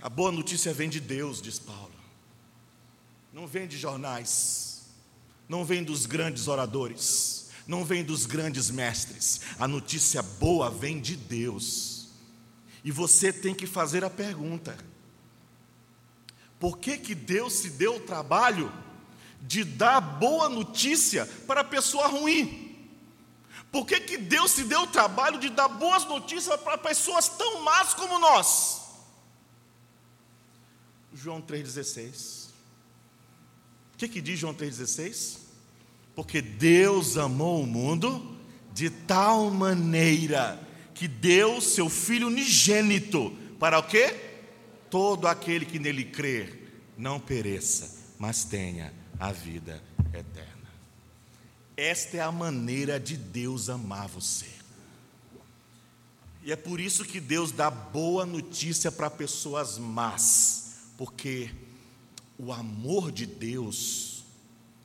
A 0.00 0.08
boa 0.08 0.32
notícia 0.32 0.72
vem 0.72 0.88
de 0.88 1.00
Deus, 1.00 1.40
diz 1.40 1.58
Paulo. 1.58 1.93
Não 3.34 3.46
vem 3.46 3.68
de 3.68 3.76
jornais. 3.76 4.86
Não 5.46 5.62
vem 5.62 5.84
dos 5.84 6.06
grandes 6.06 6.48
oradores 6.48 7.44
não 7.66 7.84
vem 7.84 8.04
dos 8.04 8.26
grandes 8.26 8.70
mestres, 8.70 9.40
a 9.58 9.66
notícia 9.66 10.22
boa 10.22 10.70
vem 10.70 11.00
de 11.00 11.16
Deus. 11.16 12.08
E 12.82 12.90
você 12.90 13.32
tem 13.32 13.54
que 13.54 13.66
fazer 13.66 14.04
a 14.04 14.10
pergunta: 14.10 14.76
por 16.60 16.78
que, 16.78 16.98
que 16.98 17.14
Deus 17.14 17.54
se 17.54 17.70
deu 17.70 17.96
o 17.96 18.00
trabalho 18.00 18.70
de 19.40 19.64
dar 19.64 20.00
boa 20.00 20.48
notícia 20.48 21.26
para 21.46 21.62
a 21.62 21.64
pessoa 21.64 22.06
ruim? 22.06 22.60
Por 23.72 23.86
que, 23.86 23.98
que 24.00 24.16
Deus 24.18 24.52
se 24.52 24.64
deu 24.64 24.82
o 24.82 24.86
trabalho 24.86 25.40
de 25.40 25.48
dar 25.48 25.68
boas 25.68 26.04
notícias 26.04 26.60
para 26.60 26.78
pessoas 26.78 27.28
tão 27.28 27.62
más 27.62 27.92
como 27.92 28.18
nós? 28.18 28.82
João 31.12 31.40
3,16. 31.40 32.43
O 33.94 33.96
que, 33.96 34.08
que 34.08 34.20
diz 34.20 34.38
João 34.38 34.54
3,16? 34.54 35.38
Porque 36.14 36.42
Deus 36.42 37.16
amou 37.16 37.62
o 37.62 37.66
mundo 37.66 38.36
de 38.72 38.90
tal 38.90 39.50
maneira 39.50 40.60
que 40.94 41.08
deu 41.08 41.60
seu 41.60 41.88
Filho 41.88 42.26
unigênito 42.26 43.32
para 43.58 43.78
o 43.78 43.82
quê? 43.82 44.14
Todo 44.90 45.26
aquele 45.26 45.64
que 45.64 45.78
nele 45.78 46.04
crer 46.04 46.82
não 46.96 47.18
pereça, 47.18 47.90
mas 48.18 48.44
tenha 48.44 48.92
a 49.18 49.32
vida 49.32 49.82
eterna. 50.12 50.54
Esta 51.76 52.16
é 52.16 52.20
a 52.20 52.30
maneira 52.30 53.00
de 53.00 53.16
Deus 53.16 53.68
amar 53.68 54.08
você. 54.08 54.46
E 56.44 56.52
é 56.52 56.56
por 56.56 56.78
isso 56.78 57.04
que 57.04 57.20
Deus 57.20 57.50
dá 57.50 57.70
boa 57.70 58.26
notícia 58.26 58.92
para 58.92 59.08
pessoas 59.08 59.78
más, 59.78 60.74
porque 60.96 61.50
o 62.38 62.52
amor 62.52 63.12
de 63.12 63.26
Deus 63.26 64.14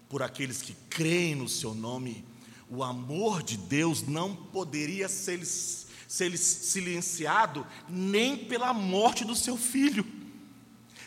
por 0.10 0.24
aqueles 0.24 0.62
que 0.62 0.76
creem 0.90 1.36
no 1.36 1.48
seu 1.48 1.74
nome, 1.76 2.26
o 2.70 2.84
amor 2.84 3.44
de 3.44 3.56
Deus 3.58 4.02
não 4.02 4.36
poderia 4.36 5.08
ser, 5.08 5.46
ser 5.46 6.36
silenciado 6.36 7.66
nem 7.88 8.36
pela 8.36 8.74
morte 8.74 9.24
do 9.24 9.36
seu 9.36 9.56
filho. 9.56 10.06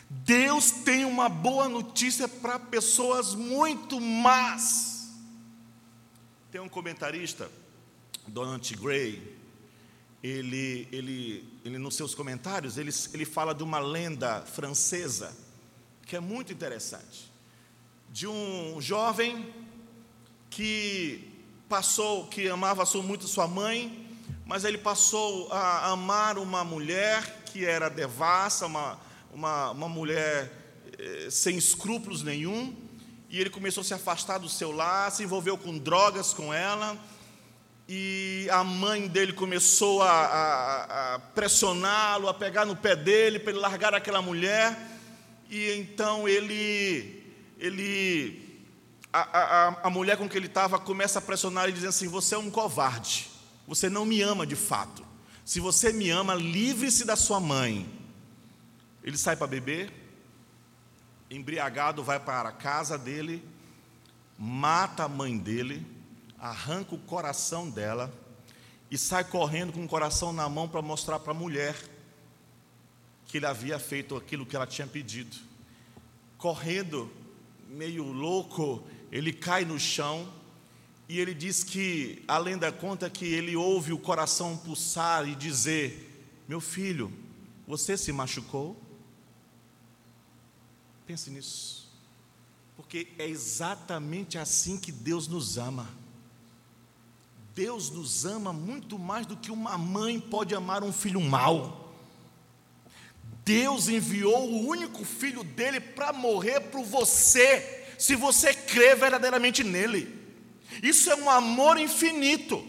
Deus 0.09 0.71
tem 0.71 1.03
uma 1.03 1.27
boa 1.27 1.67
notícia 1.67 2.27
para 2.27 2.57
pessoas 2.57 3.35
muito 3.35 3.99
más. 3.99 5.11
Tem 6.49 6.61
um 6.61 6.69
comentarista, 6.69 7.51
Donald 8.27 8.75
Gray, 8.77 9.37
ele, 10.21 10.87
ele, 10.91 11.49
ele 11.65 11.77
nos 11.77 11.95
seus 11.95 12.15
comentários, 12.15 12.77
ele, 12.77 12.91
ele 13.13 13.25
fala 13.25 13.53
de 13.53 13.63
uma 13.63 13.79
lenda 13.79 14.41
francesa 14.41 15.42
que 16.05 16.15
é 16.15 16.19
muito 16.19 16.51
interessante, 16.51 17.31
de 18.11 18.27
um 18.27 18.79
jovem 18.79 19.53
que 20.49 21.31
passou, 21.67 22.27
que 22.27 22.47
amava 22.47 22.83
muito 23.01 23.27
sua 23.27 23.47
mãe, 23.47 24.07
mas 24.45 24.63
ele 24.63 24.77
passou 24.77 25.51
a 25.51 25.89
amar 25.89 26.37
uma 26.37 26.63
mulher 26.63 27.43
que 27.45 27.65
era 27.65 27.89
devassa, 27.89 28.65
uma, 28.65 28.99
uma, 29.33 29.71
uma 29.71 29.89
mulher 29.89 30.51
eh, 30.99 31.29
sem 31.31 31.57
escrúpulos 31.57 32.21
nenhum, 32.21 32.75
e 33.29 33.39
ele 33.39 33.49
começou 33.49 33.81
a 33.81 33.83
se 33.83 33.93
afastar 33.93 34.37
do 34.37 34.49
seu 34.49 34.71
lar, 34.71 35.11
se 35.11 35.23
envolveu 35.23 35.57
com 35.57 35.77
drogas 35.77 36.33
com 36.33 36.53
ela, 36.53 36.97
e 37.87 38.47
a 38.51 38.63
mãe 38.63 39.07
dele 39.07 39.33
começou 39.33 40.01
a, 40.03 40.11
a, 40.11 41.15
a 41.15 41.19
pressioná-lo, 41.19 42.27
a 42.27 42.33
pegar 42.33 42.65
no 42.65 42.75
pé 42.75 42.95
dele 42.95 43.39
para 43.39 43.51
ele 43.51 43.59
largar 43.59 43.93
aquela 43.93 44.21
mulher, 44.21 44.92
e 45.53 45.71
então 45.77 46.27
ele, 46.27 47.23
ele 47.59 48.59
a, 49.13 49.19
a, 49.19 49.67
a 49.83 49.89
mulher 49.91 50.17
com 50.17 50.27
que 50.27 50.35
ele 50.35 50.47
estava 50.47 50.79
começa 50.79 51.19
a 51.19 51.21
pressionar 51.21 51.69
e 51.69 51.71
diz 51.71 51.83
assim: 51.83 52.07
Você 52.07 52.33
é 52.33 52.39
um 52.39 52.49
covarde, 52.49 53.29
você 53.67 53.87
não 53.87 54.03
me 54.03 54.19
ama 54.19 54.47
de 54.47 54.55
fato. 54.55 55.05
Se 55.45 55.59
você 55.59 55.93
me 55.93 56.09
ama, 56.09 56.33
livre-se 56.33 57.05
da 57.05 57.15
sua 57.15 57.39
mãe. 57.39 57.87
Ele 59.03 59.15
sai 59.15 59.35
para 59.35 59.45
beber, 59.45 59.93
embriagado, 61.29 62.03
vai 62.03 62.19
para 62.19 62.49
a 62.49 62.53
casa 62.53 62.97
dele, 62.97 63.47
mata 64.39 65.03
a 65.03 65.09
mãe 65.09 65.37
dele, 65.37 65.85
arranca 66.39 66.95
o 66.95 66.97
coração 66.97 67.69
dela 67.69 68.11
e 68.89 68.97
sai 68.97 69.23
correndo 69.23 69.71
com 69.71 69.85
o 69.85 69.87
coração 69.87 70.33
na 70.33 70.49
mão 70.49 70.67
para 70.67 70.81
mostrar 70.81 71.19
para 71.19 71.31
a 71.31 71.35
mulher 71.35 71.75
que 73.27 73.37
ele 73.37 73.45
havia 73.45 73.79
feito 73.79 74.15
aquilo 74.15 74.45
que 74.45 74.55
ela 74.55 74.67
tinha 74.67 74.87
pedido. 74.87 75.35
Correndo, 76.37 77.11
meio 77.69 78.11
louco, 78.11 78.83
ele 79.11 79.33
cai 79.33 79.65
no 79.65 79.79
chão 79.79 80.31
e 81.07 81.19
ele 81.19 81.33
diz 81.33 81.63
que, 81.63 82.23
além 82.27 82.57
da 82.57 82.71
conta, 82.71 83.09
que 83.09 83.25
ele 83.25 83.55
ouve 83.55 83.91
o 83.93 83.97
coração 83.97 84.57
pulsar 84.57 85.27
e 85.27 85.35
dizer: 85.35 86.25
Meu 86.47 86.61
filho, 86.61 87.11
você 87.67 87.97
se 87.97 88.11
machucou? 88.11 88.79
Pense 91.05 91.29
nisso, 91.29 91.91
porque 92.75 93.09
é 93.19 93.27
exatamente 93.27 94.37
assim 94.37 94.77
que 94.77 94.91
Deus 94.91 95.27
nos 95.27 95.57
ama. 95.57 95.87
Deus 97.53 97.89
nos 97.91 98.25
ama 98.25 98.51
muito 98.51 98.97
mais 98.97 99.27
do 99.27 99.37
que 99.37 99.51
uma 99.51 99.77
mãe 99.77 100.19
pode 100.19 100.55
amar 100.55 100.83
um 100.83 100.91
filho 100.91 101.21
mau. 101.21 101.82
Deus 103.45 103.87
enviou 103.89 104.49
o 104.49 104.67
único 104.67 105.03
filho 105.03 105.43
dele 105.43 105.79
para 105.79 106.13
morrer 106.13 106.59
por 106.61 106.83
você, 106.83 107.85
se 107.97 108.15
você 108.15 108.53
crê 108.53 108.95
verdadeiramente 108.95 109.63
nele. 109.63 110.21
Isso 110.81 111.11
é 111.11 111.15
um 111.15 111.29
amor 111.29 111.77
infinito. 111.77 112.65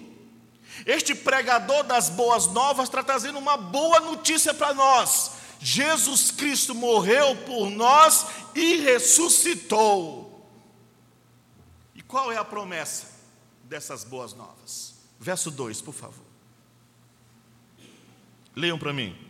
Este 0.84 1.14
pregador 1.14 1.84
das 1.84 2.08
boas 2.08 2.48
novas 2.48 2.88
está 2.88 3.02
trazendo 3.02 3.38
uma 3.38 3.56
boa 3.56 4.00
notícia 4.00 4.52
para 4.52 4.74
nós. 4.74 5.32
Jesus 5.60 6.30
Cristo 6.30 6.74
morreu 6.74 7.36
por 7.46 7.70
nós 7.70 8.26
e 8.54 8.76
ressuscitou. 8.76 10.44
E 11.94 12.02
qual 12.02 12.32
é 12.32 12.36
a 12.36 12.44
promessa 12.44 13.06
dessas 13.62 14.02
boas 14.04 14.34
novas? 14.34 14.94
Verso 15.18 15.50
2, 15.50 15.80
por 15.80 15.94
favor. 15.94 16.24
Leiam 18.54 18.78
para 18.78 18.92
mim 18.92 19.23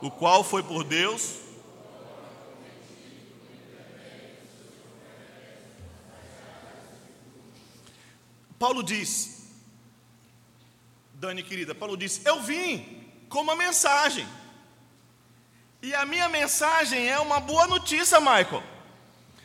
o 0.00 0.10
qual 0.10 0.44
foi 0.44 0.62
por 0.62 0.84
Deus. 0.84 1.36
Paulo 8.58 8.82
diz, 8.82 9.42
Dani 11.14 11.42
querida, 11.42 11.74
Paulo 11.74 11.96
diz: 11.96 12.20
Eu 12.24 12.42
vim 12.42 13.04
com 13.28 13.40
uma 13.40 13.54
mensagem. 13.54 14.26
E 15.82 15.94
a 15.94 16.06
minha 16.06 16.28
mensagem 16.28 17.06
é 17.06 17.18
uma 17.18 17.38
boa 17.38 17.66
notícia, 17.66 18.18
Michael. 18.18 18.62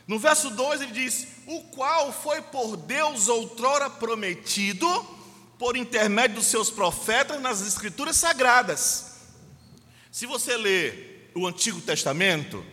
No 0.07 0.17
verso 0.17 0.49
2 0.49 0.81
ele 0.81 0.91
diz: 0.91 1.27
O 1.45 1.61
qual 1.63 2.11
foi 2.13 2.41
por 2.41 2.77
Deus 2.77 3.27
outrora 3.27 3.89
prometido, 3.89 4.87
por 5.59 5.75
intermédio 5.75 6.37
dos 6.37 6.47
seus 6.47 6.69
profetas 6.69 7.41
nas 7.41 7.61
Escrituras 7.61 8.15
Sagradas 8.15 9.10
se 10.11 10.25
você 10.25 10.57
ler 10.57 11.31
o 11.33 11.47
Antigo 11.47 11.79
Testamento, 11.79 12.65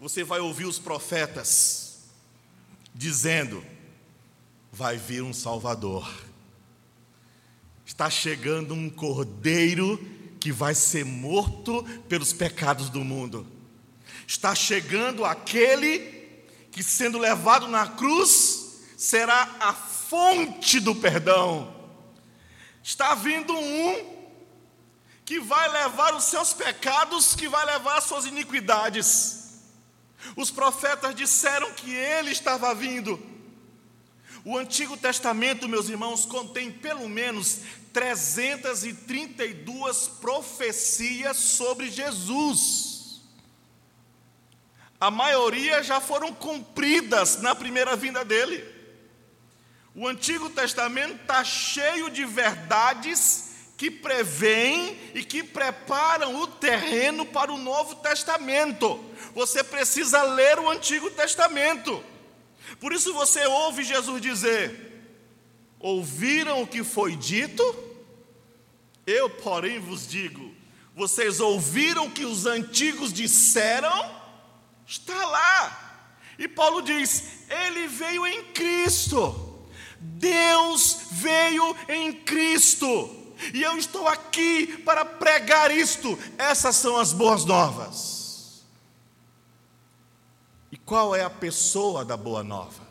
você 0.00 0.24
vai 0.24 0.40
ouvir 0.40 0.64
os 0.64 0.78
profetas 0.78 2.08
dizendo: 2.94 3.62
vai 4.72 4.96
vir 4.96 5.22
um 5.22 5.34
Salvador, 5.34 6.10
está 7.84 8.08
chegando 8.08 8.72
um 8.72 8.88
cordeiro 8.88 9.98
que 10.40 10.50
vai 10.50 10.74
ser 10.74 11.04
morto 11.04 11.84
pelos 12.08 12.32
pecados 12.32 12.88
do 12.88 13.04
mundo, 13.04 13.46
está 14.26 14.54
chegando 14.54 15.26
aquele 15.26 16.00
que, 16.70 16.82
sendo 16.82 17.18
levado 17.18 17.68
na 17.68 17.86
cruz, 17.86 18.80
será 18.96 19.56
a 19.60 19.74
fonte 19.74 20.80
do 20.80 20.94
perdão. 20.94 21.76
Está 22.82 23.14
vindo 23.14 23.52
um 23.52 24.21
que 25.24 25.40
vai 25.40 25.68
levar 25.68 26.14
os 26.14 26.24
seus 26.24 26.52
pecados, 26.52 27.34
que 27.34 27.48
vai 27.48 27.64
levar 27.64 27.96
as 27.98 28.04
suas 28.04 28.26
iniquidades. 28.26 29.60
Os 30.36 30.50
profetas 30.50 31.14
disseram 31.14 31.72
que 31.72 31.94
ele 31.94 32.30
estava 32.30 32.74
vindo. 32.74 33.18
O 34.44 34.58
Antigo 34.58 34.96
Testamento, 34.96 35.68
meus 35.68 35.88
irmãos, 35.88 36.26
contém 36.26 36.72
pelo 36.72 37.08
menos 37.08 37.60
332 37.92 40.08
profecias 40.20 41.36
sobre 41.36 41.88
Jesus. 41.88 43.20
A 45.00 45.08
maioria 45.10 45.82
já 45.82 46.00
foram 46.00 46.32
cumpridas 46.32 47.42
na 47.42 47.54
primeira 47.54 47.94
vinda 47.94 48.24
dele. 48.24 48.64
O 49.94 50.08
Antigo 50.08 50.48
Testamento 50.50 51.22
está 51.22 51.44
cheio 51.44 52.10
de 52.10 52.24
verdades 52.24 53.51
que 53.82 53.90
prevêem 53.90 54.96
e 55.12 55.24
que 55.24 55.42
preparam 55.42 56.40
o 56.40 56.46
terreno 56.46 57.26
para 57.26 57.52
o 57.52 57.58
Novo 57.58 57.96
Testamento. 57.96 59.04
Você 59.34 59.64
precisa 59.64 60.22
ler 60.22 60.56
o 60.60 60.70
Antigo 60.70 61.10
Testamento. 61.10 62.00
Por 62.78 62.92
isso 62.92 63.12
você 63.12 63.44
ouve 63.44 63.82
Jesus 63.82 64.22
dizer: 64.22 65.02
Ouviram 65.80 66.62
o 66.62 66.66
que 66.66 66.84
foi 66.84 67.16
dito? 67.16 67.64
Eu, 69.04 69.28
porém, 69.28 69.80
vos 69.80 70.06
digo: 70.06 70.54
Vocês 70.94 71.40
ouviram 71.40 72.06
o 72.06 72.12
que 72.12 72.24
os 72.24 72.46
antigos 72.46 73.12
disseram? 73.12 74.14
Está 74.86 75.26
lá. 75.26 76.06
E 76.38 76.46
Paulo 76.46 76.82
diz: 76.82 77.48
Ele 77.50 77.88
veio 77.88 78.24
em 78.28 78.44
Cristo. 78.52 79.66
Deus 79.98 80.98
veio 81.10 81.76
em 81.88 82.12
Cristo 82.12 83.21
e 83.52 83.62
eu 83.62 83.76
estou 83.76 84.06
aqui 84.08 84.78
para 84.78 85.04
pregar 85.04 85.70
isto. 85.70 86.18
Essas 86.38 86.76
são 86.76 86.96
as 86.96 87.12
boas 87.12 87.44
novas. 87.44 88.12
qual 90.84 91.14
é 91.16 91.24
a 91.24 91.30
pessoa 91.30 92.04
da 92.04 92.16
boa 92.16 92.42
nova? 92.42 92.82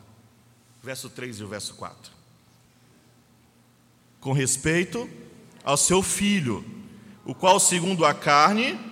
Verso 0.81 1.09
3 1.09 1.39
e 1.39 1.43
o 1.43 1.47
verso 1.47 1.75
4. 1.75 2.11
Com 4.19 4.33
respeito 4.33 5.09
ao 5.63 5.77
seu 5.77 6.01
filho, 6.01 6.65
o 7.23 7.35
qual, 7.35 7.59
segundo 7.59 8.05
a 8.05 8.13
carne, 8.13 8.90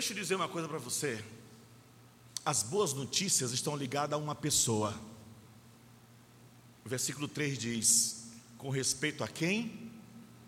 Deixa 0.00 0.14
eu 0.14 0.16
dizer 0.16 0.34
uma 0.34 0.48
coisa 0.48 0.66
para 0.66 0.78
você. 0.78 1.22
As 2.42 2.62
boas 2.62 2.94
notícias 2.94 3.52
estão 3.52 3.76
ligadas 3.76 4.14
a 4.14 4.16
uma 4.16 4.34
pessoa. 4.34 4.98
O 6.82 6.88
versículo 6.88 7.28
3 7.28 7.58
diz: 7.58 8.30
com 8.56 8.70
respeito 8.70 9.22
a 9.22 9.28
quem? 9.28 9.92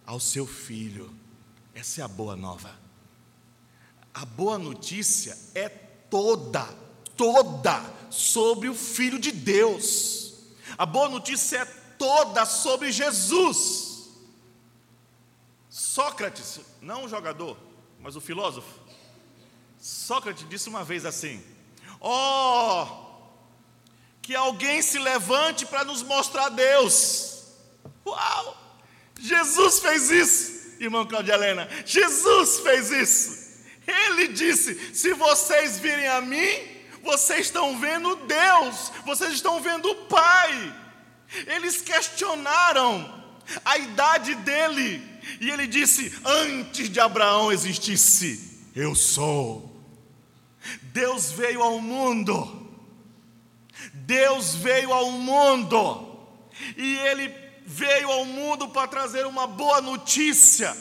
Ao 0.06 0.18
seu 0.18 0.46
filho. 0.46 1.14
Essa 1.74 2.00
é 2.00 2.04
a 2.04 2.08
boa 2.08 2.34
nova. 2.34 2.74
A 4.14 4.24
boa 4.24 4.56
notícia 4.56 5.38
é 5.54 5.68
toda, 5.68 6.64
toda 7.14 7.78
sobre 8.08 8.70
o 8.70 8.74
Filho 8.74 9.18
de 9.18 9.32
Deus. 9.32 10.32
A 10.78 10.86
boa 10.86 11.10
notícia 11.10 11.58
é 11.58 11.64
toda 11.98 12.46
sobre 12.46 12.90
Jesus. 12.90 14.08
Sócrates, 15.68 16.58
não 16.80 17.04
o 17.04 17.08
jogador, 17.08 17.58
mas 18.00 18.16
o 18.16 18.20
filósofo, 18.20 18.81
Sócrates 19.82 20.48
disse 20.48 20.68
uma 20.68 20.84
vez 20.84 21.04
assim: 21.04 21.42
Ó, 22.00 22.84
oh, 22.84 24.22
que 24.22 24.32
alguém 24.32 24.80
se 24.80 24.96
levante 24.96 25.66
para 25.66 25.82
nos 25.82 26.04
mostrar 26.04 26.50
Deus. 26.50 27.42
Uau! 28.06 28.56
Jesus 29.18 29.80
fez 29.80 30.08
isso, 30.08 30.76
irmão 30.78 31.04
Claudia 31.04 31.34
Helena. 31.34 31.68
Jesus 31.84 32.60
fez 32.60 32.92
isso. 32.92 33.64
Ele 33.84 34.28
disse: 34.28 34.94
Se 34.94 35.14
vocês 35.14 35.80
virem 35.80 36.06
a 36.06 36.20
mim, 36.20 36.48
vocês 37.02 37.46
estão 37.46 37.76
vendo 37.80 38.14
Deus, 38.14 38.92
vocês 39.04 39.32
estão 39.32 39.60
vendo 39.60 39.90
o 39.90 40.06
Pai. 40.06 40.80
Eles 41.44 41.82
questionaram 41.82 43.20
a 43.64 43.78
idade 43.78 44.36
dele, 44.36 45.02
e 45.40 45.50
ele 45.50 45.66
disse: 45.66 46.16
Antes 46.24 46.88
de 46.88 47.00
Abraão 47.00 47.50
existisse, 47.50 48.68
eu 48.76 48.94
sou. 48.94 49.71
Deus 50.82 51.30
veio 51.32 51.62
ao 51.62 51.80
mundo. 51.80 52.70
Deus 53.92 54.54
veio 54.54 54.92
ao 54.92 55.10
mundo. 55.10 56.08
E 56.76 56.96
ele 56.98 57.34
veio 57.64 58.10
ao 58.10 58.24
mundo 58.24 58.68
para 58.68 58.88
trazer 58.88 59.26
uma 59.26 59.46
boa 59.46 59.80
notícia. 59.80 60.76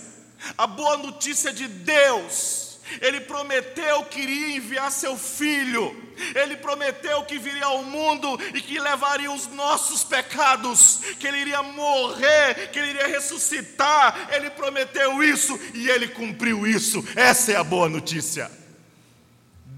A 0.58 0.68
boa 0.68 0.98
notícia 0.98 1.54
de 1.54 1.68
Deus. 1.68 2.80
Ele 3.00 3.22
prometeu 3.22 4.04
que 4.06 4.20
iria 4.20 4.58
enviar 4.58 4.92
seu 4.92 5.18
filho. 5.18 6.12
Ele 6.36 6.58
prometeu 6.58 7.24
que 7.24 7.38
viria 7.38 7.66
ao 7.66 7.84
mundo 7.84 8.40
e 8.54 8.62
que 8.62 8.80
levaria 8.80 9.32
os 9.32 9.48
nossos 9.48 10.04
pecados, 10.04 11.00
que 11.20 11.28
ele 11.28 11.38
iria 11.38 11.64
morrer, 11.64 12.70
que 12.72 12.80
ele 12.80 12.90
iria 12.90 13.08
ressuscitar. 13.08 14.30
Ele 14.32 14.50
prometeu 14.50 15.24
isso 15.24 15.58
e 15.74 15.90
ele 15.90 16.10
cumpriu 16.10 16.68
isso. 16.68 17.04
Essa 17.16 17.54
é 17.54 17.56
a 17.56 17.64
boa 17.64 17.88
notícia. 17.88 18.61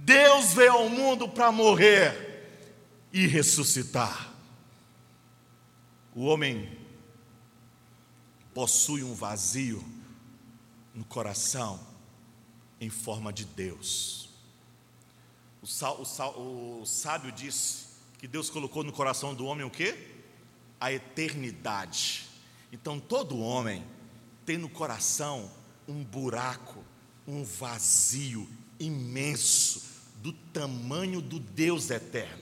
Deus 0.06 0.54
veio 0.54 0.74
ao 0.74 0.90
mundo 0.90 1.30
para 1.30 1.50
morrer 1.50 2.60
e 3.14 3.26
ressuscitar. 3.26 4.34
O 6.14 6.26
homem 6.26 6.78
possui 8.54 9.02
um 9.02 9.14
vazio 9.14 9.82
no 10.94 11.06
coração 11.06 11.80
em 12.82 12.90
forma 12.90 13.32
de 13.32 13.46
Deus. 13.46 14.28
O, 15.62 15.68
sal, 15.68 16.02
o, 16.02 16.06
sal, 16.06 16.34
o 16.38 16.86
sábio 16.86 17.32
diz 17.32 17.88
que 18.18 18.28
Deus 18.28 18.50
colocou 18.50 18.84
no 18.84 18.92
coração 18.92 19.34
do 19.34 19.46
homem 19.46 19.66
o 19.66 19.72
que? 19.72 19.98
A 20.82 20.92
eternidade. 20.92 22.28
Então 22.74 23.00
todo 23.00 23.40
homem 23.40 23.82
tem 24.46 24.58
no 24.58 24.68
coração 24.68 25.50
um 25.88 26.04
buraco, 26.04 26.84
um 27.26 27.46
vazio 27.46 28.46
imenso 28.78 29.93
do 30.24 30.32
tamanho 30.32 31.20
do 31.20 31.38
Deus 31.38 31.90
eterno. 31.90 32.42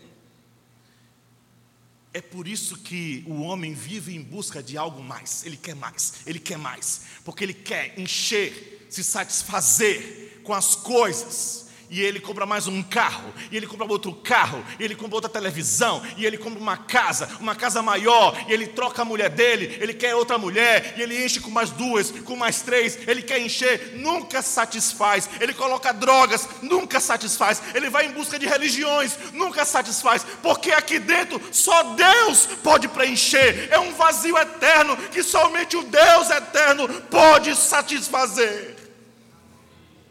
É 2.13 2.21
por 2.21 2.47
isso 2.47 2.77
que 2.77 3.23
o 3.27 3.41
homem 3.41 3.73
vive 3.73 4.15
em 4.15 4.21
busca 4.21 4.61
de 4.61 4.77
algo 4.77 5.01
mais, 5.01 5.43
ele 5.45 5.57
quer 5.57 5.75
mais, 5.75 6.21
ele 6.27 6.39
quer 6.39 6.59
mais, 6.59 7.01
porque 7.25 7.43
ele 7.43 7.55
quer 7.55 7.97
encher, 7.99 8.85
se 8.87 9.03
satisfazer 9.03 10.41
com 10.43 10.53
as 10.53 10.75
coisas 10.75 11.70
e 11.91 12.01
ele 12.01 12.21
compra 12.21 12.45
mais 12.45 12.67
um 12.67 12.81
carro, 12.81 13.33
e 13.51 13.57
ele 13.57 13.67
compra 13.67 13.85
outro 13.85 14.13
carro, 14.13 14.63
e 14.79 14.83
ele 14.83 14.95
compra 14.95 15.15
outra 15.15 15.29
televisão, 15.29 16.01
e 16.15 16.25
ele 16.25 16.37
compra 16.37 16.57
uma 16.57 16.77
casa, 16.77 17.29
uma 17.41 17.53
casa 17.53 17.81
maior, 17.81 18.33
e 18.47 18.53
ele 18.53 18.65
troca 18.65 19.01
a 19.01 19.05
mulher 19.05 19.29
dele, 19.29 19.77
ele 19.81 19.93
quer 19.93 20.15
outra 20.15 20.37
mulher, 20.37 20.95
e 20.97 21.01
ele 21.01 21.23
enche 21.23 21.41
com 21.41 21.51
mais 21.51 21.69
duas, 21.69 22.09
com 22.09 22.37
mais 22.37 22.61
três, 22.61 22.97
ele 23.05 23.21
quer 23.21 23.39
encher, 23.39 23.97
nunca 23.97 24.41
satisfaz, 24.41 25.29
ele 25.41 25.53
coloca 25.53 25.91
drogas, 25.91 26.47
nunca 26.61 27.01
satisfaz, 27.01 27.61
ele 27.75 27.89
vai 27.89 28.05
em 28.05 28.11
busca 28.11 28.39
de 28.39 28.45
religiões, 28.45 29.17
nunca 29.33 29.65
satisfaz, 29.65 30.25
porque 30.41 30.71
aqui 30.71 30.97
dentro 30.97 31.41
só 31.51 31.83
Deus 31.93 32.47
pode 32.63 32.87
preencher, 32.87 33.67
é 33.69 33.79
um 33.79 33.93
vazio 33.93 34.37
eterno 34.37 34.95
que 34.95 35.21
somente 35.21 35.75
o 35.75 35.83
Deus 35.83 36.29
eterno 36.29 36.87
pode 37.09 37.53
satisfazer. 37.53 38.80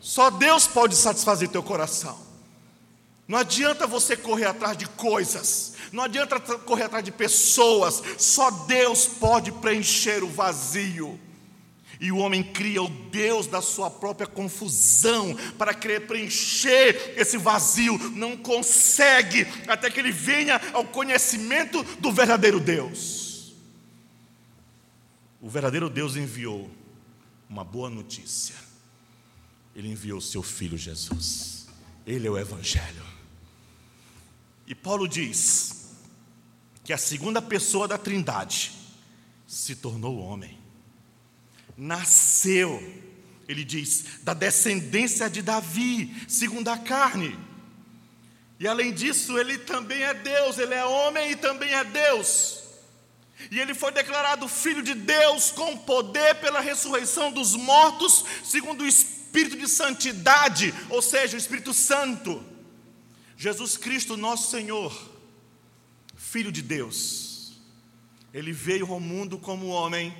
Só 0.01 0.31
Deus 0.31 0.67
pode 0.67 0.97
satisfazer 0.97 1.49
teu 1.51 1.63
coração. 1.63 2.19
Não 3.29 3.39
adianta 3.39 3.87
você 3.87 4.17
correr 4.17 4.47
atrás 4.47 4.77
de 4.77 4.89
coisas, 4.89 5.75
não 5.93 6.03
adianta 6.03 6.41
correr 6.41 6.85
atrás 6.85 7.05
de 7.05 7.13
pessoas, 7.13 8.03
só 8.19 8.51
Deus 8.51 9.07
pode 9.07 9.53
preencher 9.53 10.25
o 10.25 10.29
vazio. 10.29 11.21
E 12.01 12.11
o 12.11 12.17
homem 12.17 12.43
cria 12.43 12.83
o 12.83 12.89
Deus 12.89 13.47
da 13.47 13.61
sua 13.61 13.89
própria 13.89 14.27
confusão 14.27 15.37
para 15.57 15.75
querer 15.75 16.09
preencher 16.09 17.15
esse 17.17 17.37
vazio, 17.37 17.97
não 18.17 18.37
consegue 18.37 19.47
até 19.69 19.91
que 19.91 20.01
ele 20.01 20.11
venha 20.11 20.61
ao 20.73 20.85
conhecimento 20.85 21.85
do 22.01 22.11
verdadeiro 22.11 22.59
Deus. 22.59 23.53
O 25.41 25.49
verdadeiro 25.49 25.89
Deus 25.89 26.17
enviou 26.17 26.69
uma 27.49 27.63
boa 27.63 27.89
notícia 27.89 28.70
ele 29.75 29.89
enviou 29.89 30.19
o 30.19 30.23
seu 30.23 30.43
filho 30.43 30.77
Jesus. 30.77 31.67
Ele 32.07 32.27
é 32.27 32.31
o 32.31 32.39
Evangelho. 32.39 33.05
E 34.67 34.75
Paulo 34.75 35.09
diz 35.09 35.91
que 36.85 36.93
a 36.93 36.99
segunda 36.99 37.41
pessoa 37.41 37.87
da 37.87 37.99
Trindade 37.99 38.73
se 39.47 39.75
tornou 39.77 40.19
homem, 40.19 40.59
nasceu, 41.77 42.81
ele 43.49 43.65
diz, 43.65 44.21
da 44.23 44.33
descendência 44.33 45.29
de 45.29 45.43
Davi, 45.43 46.15
segundo 46.29 46.69
a 46.69 46.79
carne. 46.79 47.37
E 48.59 48.69
além 48.69 48.93
disso, 48.93 49.39
ele 49.39 49.59
também 49.59 50.03
é 50.03 50.15
Deus, 50.15 50.59
ele 50.59 50.75
é 50.75 50.85
homem 50.85 51.33
e 51.33 51.37
também 51.37 51.73
é 51.73 51.83
Deus. 51.83 52.61
E 53.51 53.59
ele 53.59 53.75
foi 53.75 53.91
declarado 53.91 54.47
filho 54.47 54.83
de 54.83 54.95
Deus 54.95 55.51
com 55.51 55.77
poder 55.79 56.37
pela 56.37 56.61
ressurreição 56.61 57.33
dos 57.33 57.57
mortos, 57.57 58.25
segundo 58.45 58.83
o 58.83 58.87
Espírito 58.87 59.20
espírito 59.31 59.57
de 59.57 59.69
santidade, 59.69 60.75
ou 60.89 61.01
seja, 61.01 61.37
o 61.37 61.39
Espírito 61.39 61.73
Santo. 61.73 62.43
Jesus 63.37 63.77
Cristo, 63.77 64.17
nosso 64.17 64.51
Senhor, 64.51 65.09
Filho 66.17 66.51
de 66.53 66.61
Deus, 66.63 67.53
ele 68.35 68.53
veio 68.53 68.93
ao 68.93 69.01
mundo 69.01 69.39
como 69.39 69.69
homem 69.69 70.15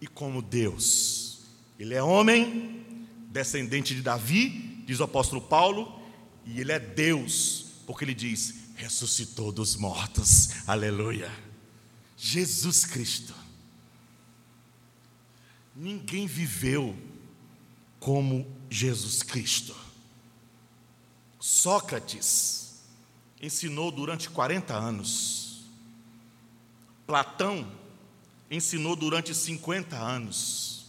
e 0.00 0.06
como 0.06 0.42
Deus. 0.42 1.40
Ele 1.78 1.94
é 1.94 2.02
homem, 2.02 2.84
descendente 3.30 3.94
de 3.94 4.02
Davi, 4.02 4.82
diz 4.86 5.00
o 5.00 5.04
apóstolo 5.04 5.40
Paulo, 5.40 6.00
e 6.44 6.60
ele 6.60 6.70
é 6.70 6.78
Deus, 6.78 7.66
porque 7.86 8.04
ele 8.04 8.14
diz: 8.14 8.54
ressuscitou 8.76 9.50
dos 9.50 9.74
mortos, 9.74 10.50
aleluia. 10.66 11.30
Jesus 12.16 12.84
Cristo. 12.84 13.34
Ninguém 15.74 16.26
viveu 16.26 16.96
como 18.02 18.44
Jesus 18.68 19.22
Cristo. 19.22 19.76
Sócrates 21.38 22.82
ensinou 23.40 23.92
durante 23.92 24.28
40 24.28 24.74
anos. 24.74 25.62
Platão 27.06 27.64
ensinou 28.50 28.96
durante 28.96 29.32
50 29.32 29.96
anos. 29.96 30.86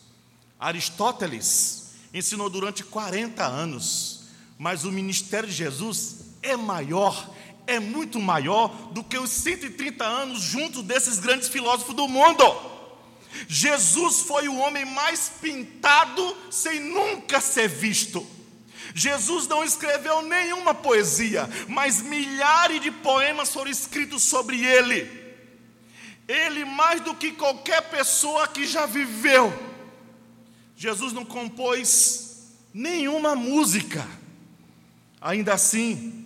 Aristóteles 0.60 1.92
ensinou 2.12 2.50
durante 2.50 2.84
40 2.84 3.46
anos. 3.46 4.24
Mas 4.58 4.84
o 4.84 4.92
ministério 4.92 5.48
de 5.48 5.56
Jesus 5.56 6.26
é 6.42 6.56
maior, 6.56 7.32
é 7.68 7.80
muito 7.80 8.20
maior 8.20 8.70
do 8.92 9.04
que 9.04 9.20
os 9.20 9.30
130 9.30 10.04
anos 10.04 10.42
juntos 10.42 10.82
desses 10.84 11.20
grandes 11.20 11.48
filósofos 11.48 11.96
do 11.96 12.08
mundo. 12.08 12.73
Jesus 13.48 14.22
foi 14.22 14.48
o 14.48 14.58
homem 14.58 14.86
mais 14.86 15.32
pintado 15.42 16.38
sem 16.50 16.80
nunca 16.80 17.42
ser 17.42 17.68
visto. 17.68 18.26
Jesus 18.94 19.48
não 19.48 19.64
escreveu 19.64 20.22
nenhuma 20.22 20.74
poesia, 20.74 21.50
mas 21.68 22.02
milhares 22.02 22.82
de 22.82 22.92
poemas 22.92 23.52
foram 23.52 23.72
escritos 23.72 24.24
sobre 24.24 24.64
ele. 24.64 25.24
Ele, 26.28 26.64
mais 26.64 27.02
do 27.02 27.16
que 27.16 27.32
qualquer 27.32 27.90
pessoa 27.90 28.48
que 28.48 28.66
já 28.66 28.86
viveu, 28.86 29.52
Jesus 30.76 31.12
não 31.12 31.26
compôs 31.26 32.52
nenhuma 32.74 33.36
música. 33.36 34.08
Ainda 35.20 35.54
assim, 35.54 36.26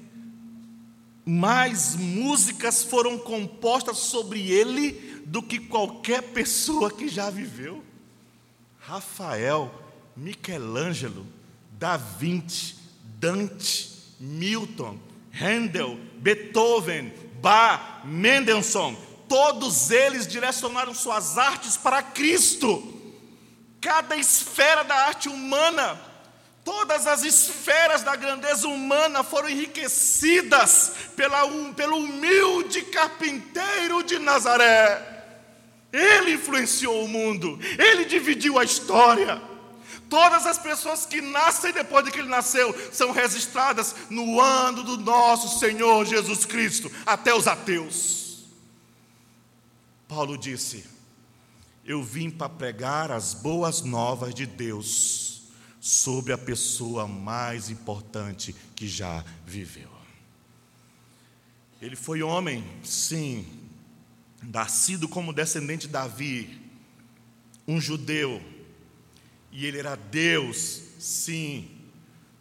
mais 1.25 1.95
músicas 1.95 2.83
foram 2.83 3.17
compostas 3.17 3.97
sobre 3.97 4.51
ele 4.51 5.06
do 5.27 5.43
que 5.43 5.59
qualquer 5.59 6.21
pessoa 6.21 6.89
que 6.89 7.09
já 7.09 7.29
viveu. 7.29 7.83
Rafael, 8.79 9.69
Michelangelo, 10.15 11.27
Da 11.73 11.97
Vinci, 11.97 12.75
Dante, 13.19 13.89
Milton, 14.19 14.97
Handel, 15.33 15.99
Beethoven, 16.15 17.13
Bach, 17.41 18.05
Mendelssohn, 18.05 18.95
todos 19.27 19.91
eles 19.91 20.25
direcionaram 20.25 20.93
suas 20.93 21.37
artes 21.37 21.75
para 21.75 22.01
Cristo. 22.01 22.95
Cada 23.81 24.15
esfera 24.15 24.83
da 24.83 24.95
arte 24.95 25.27
humana 25.27 26.07
Todas 26.67 27.07
as 27.07 27.23
esferas 27.23 28.03
da 28.03 28.13
grandeza 28.17 28.67
humana 28.67 29.23
foram 29.23 29.47
enriquecidas 29.47 30.91
pela, 31.15 31.47
pelo 31.77 31.95
humilde 31.95 32.81
carpinteiro 32.81 34.03
de 34.03 34.19
Nazaré. 34.19 35.16
Ele 35.91 36.33
influenciou 36.33 37.05
o 37.05 37.07
mundo, 37.07 37.57
ele 37.77 38.05
dividiu 38.05 38.59
a 38.59 38.63
história. 38.63 39.41
Todas 40.09 40.45
as 40.45 40.57
pessoas 40.57 41.05
que 41.05 41.19
nascem 41.21 41.73
depois 41.73 42.05
de 42.05 42.11
que 42.11 42.19
ele 42.19 42.29
nasceu 42.29 42.73
são 42.93 43.11
registradas 43.11 43.95
no 44.09 44.39
ano 44.39 44.83
do 44.83 44.97
nosso 44.97 45.59
Senhor 45.59 46.05
Jesus 46.05 46.45
Cristo, 46.45 46.91
até 47.05 47.33
os 47.33 47.47
ateus. 47.47 48.45
Paulo 50.07 50.37
disse: 50.37 50.85
Eu 51.85 52.01
vim 52.01 52.29
para 52.29 52.47
pregar 52.47 53.11
as 53.11 53.33
boas 53.33 53.81
novas 53.81 54.33
de 54.33 54.45
Deus 54.45 55.41
sobre 55.79 56.33
a 56.33 56.37
pessoa 56.37 57.07
mais 57.07 57.69
importante 57.69 58.55
que 58.75 58.87
já 58.87 59.23
viveu. 59.45 59.89
Ele 61.81 61.95
foi 61.95 62.23
homem, 62.23 62.63
sim, 62.83 63.45
nascido 64.41 65.07
como 65.07 65.33
descendente 65.33 65.87
de 65.87 65.93
Davi, 65.93 66.61
um 67.67 67.79
judeu, 67.81 68.41
e 69.51 69.65
ele 69.65 69.79
era 69.79 69.95
Deus, 69.95 70.81
sim, 70.99 71.71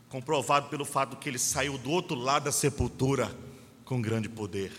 comprovado 0.09 0.69
pelo 0.69 0.85
fato 0.85 1.17
que 1.17 1.29
ele 1.29 1.39
saiu 1.39 1.79
do 1.79 1.91
outro 1.91 2.17
lado 2.17 2.45
da 2.45 2.53
sepultura 2.53 3.35
com 3.85 4.01
grande 4.01 4.29
poder. 4.29 4.73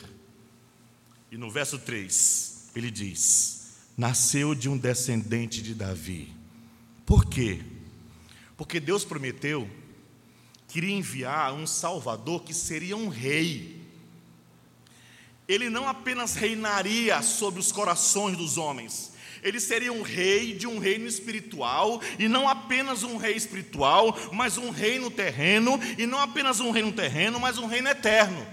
E 1.32 1.38
no 1.38 1.50
verso 1.50 1.80
3, 1.80 2.72
ele 2.76 2.90
diz: 2.90 3.76
Nasceu 3.98 4.56
de 4.56 4.70
um 4.70 4.78
descendente 4.78 5.62
de 5.62 5.74
Davi. 5.74 6.34
Por 7.06 7.26
quê? 7.26 7.62
Porque 8.56 8.80
Deus 8.80 9.04
prometeu 9.04 9.70
que 10.68 10.80
iria 10.80 10.96
enviar 10.96 11.54
um 11.54 11.66
Salvador 11.66 12.44
que 12.44 12.54
seria 12.54 12.96
um 12.96 13.08
rei. 13.08 13.77
Ele 15.48 15.70
não 15.70 15.88
apenas 15.88 16.36
reinaria 16.36 17.22
sobre 17.22 17.60
os 17.60 17.72
corações 17.72 18.38
dos 18.38 18.58
homens, 18.58 19.14
ele 19.44 19.60
seria 19.60 19.94
um 19.94 20.02
rei 20.02 20.54
de 20.54 20.68
um 20.68 20.80
reino 20.80 21.08
espiritual, 21.08 22.02
e 22.18 22.28
não 22.28 22.50
apenas 22.50 23.04
um 23.04 23.18
rei 23.18 23.36
espiritual, 23.36 24.18
mas 24.34 24.58
um 24.58 24.70
reino 24.70 25.10
terreno, 25.12 25.80
e 25.98 26.06
não 26.06 26.20
apenas 26.20 26.60
um 26.60 26.72
reino 26.72 26.92
terreno, 26.92 27.40
mas 27.40 27.58
um 27.58 27.68
reino 27.68 27.88
eterno. 27.88 28.46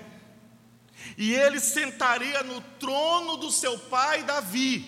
E 1.16 1.34
ele 1.34 1.60
sentaria 1.60 2.42
no 2.42 2.60
trono 2.78 3.36
do 3.36 3.50
seu 3.50 3.78
pai 3.78 4.22
Davi, 4.22 4.84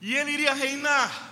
e 0.00 0.14
ele 0.16 0.32
iria 0.32 0.54
reinar. 0.54 1.26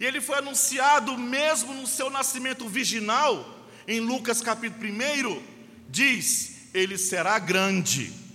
E 0.00 0.04
ele 0.04 0.20
foi 0.20 0.38
anunciado 0.38 1.16
mesmo 1.16 1.72
no 1.74 1.86
seu 1.86 2.10
nascimento 2.10 2.68
virginal, 2.68 3.66
em 3.88 4.00
Lucas 4.00 4.42
capítulo 4.42 4.92
1, 4.92 5.42
diz: 5.88 6.68
Ele 6.74 6.98
será 6.98 7.38
grande 7.38 8.25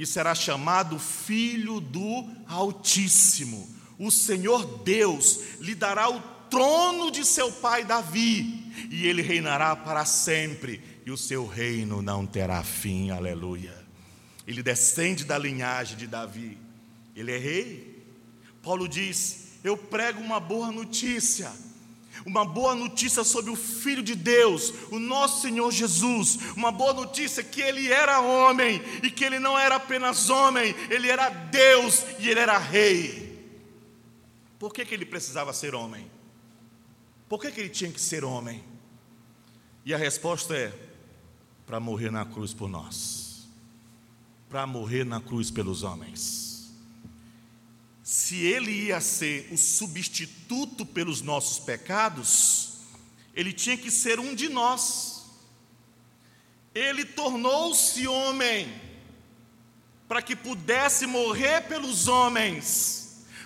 e 0.00 0.06
será 0.06 0.34
chamado 0.34 0.98
Filho 0.98 1.78
do 1.78 2.26
Altíssimo. 2.48 3.68
O 3.98 4.10
Senhor 4.10 4.78
Deus 4.78 5.40
lhe 5.60 5.74
dará 5.74 6.08
o 6.08 6.18
trono 6.48 7.10
de 7.10 7.22
seu 7.22 7.52
pai 7.52 7.84
Davi, 7.84 8.64
e 8.90 9.06
ele 9.06 9.20
reinará 9.20 9.76
para 9.76 10.06
sempre, 10.06 10.82
e 11.04 11.10
o 11.10 11.18
seu 11.18 11.46
reino 11.46 12.00
não 12.00 12.26
terá 12.26 12.64
fim. 12.64 13.10
Aleluia. 13.10 13.76
Ele 14.46 14.62
descende 14.62 15.22
da 15.22 15.36
linhagem 15.36 15.98
de 15.98 16.06
Davi, 16.06 16.56
ele 17.14 17.32
é 17.32 17.38
rei. 17.38 18.02
Paulo 18.62 18.88
diz: 18.88 19.48
eu 19.62 19.76
prego 19.76 20.22
uma 20.22 20.40
boa 20.40 20.72
notícia. 20.72 21.52
Uma 22.26 22.44
boa 22.44 22.74
notícia 22.74 23.24
sobre 23.24 23.50
o 23.50 23.56
Filho 23.56 24.02
de 24.02 24.14
Deus, 24.14 24.72
o 24.90 24.98
nosso 24.98 25.42
Senhor 25.42 25.70
Jesus. 25.70 26.38
Uma 26.56 26.70
boa 26.70 26.92
notícia 26.92 27.42
que 27.42 27.60
ele 27.60 27.90
era 27.90 28.20
homem 28.20 28.82
e 29.02 29.10
que 29.10 29.24
ele 29.24 29.38
não 29.38 29.58
era 29.58 29.76
apenas 29.76 30.28
homem, 30.28 30.74
ele 30.90 31.08
era 31.08 31.28
Deus 31.28 32.04
e 32.18 32.28
ele 32.28 32.40
era 32.40 32.58
rei. 32.58 33.30
Por 34.58 34.72
que, 34.72 34.84
que 34.84 34.94
ele 34.94 35.06
precisava 35.06 35.52
ser 35.52 35.74
homem? 35.74 36.10
Por 37.28 37.40
que, 37.40 37.50
que 37.50 37.60
ele 37.60 37.70
tinha 37.70 37.90
que 37.90 38.00
ser 38.00 38.24
homem? 38.24 38.62
E 39.84 39.94
a 39.94 39.96
resposta 39.96 40.54
é: 40.54 40.72
para 41.66 41.80
morrer 41.80 42.10
na 42.10 42.24
cruz 42.24 42.52
por 42.52 42.68
nós, 42.68 43.48
para 44.48 44.66
morrer 44.66 45.04
na 45.04 45.20
cruz 45.20 45.50
pelos 45.50 45.82
homens 45.82 46.49
se 48.10 48.38
ele 48.38 48.72
ia 48.72 49.00
ser 49.00 49.46
o 49.52 49.56
substituto 49.56 50.84
pelos 50.84 51.22
nossos 51.22 51.60
pecados, 51.60 52.78
ele 53.32 53.52
tinha 53.52 53.76
que 53.76 53.88
ser 53.88 54.18
um 54.18 54.34
de 54.34 54.48
nós. 54.48 55.26
Ele 56.74 57.04
tornou-se 57.04 58.04
homem 58.08 58.68
para 60.08 60.20
que 60.20 60.34
pudesse 60.34 61.06
morrer 61.06 61.60
pelos 61.68 62.08
homens 62.08 62.99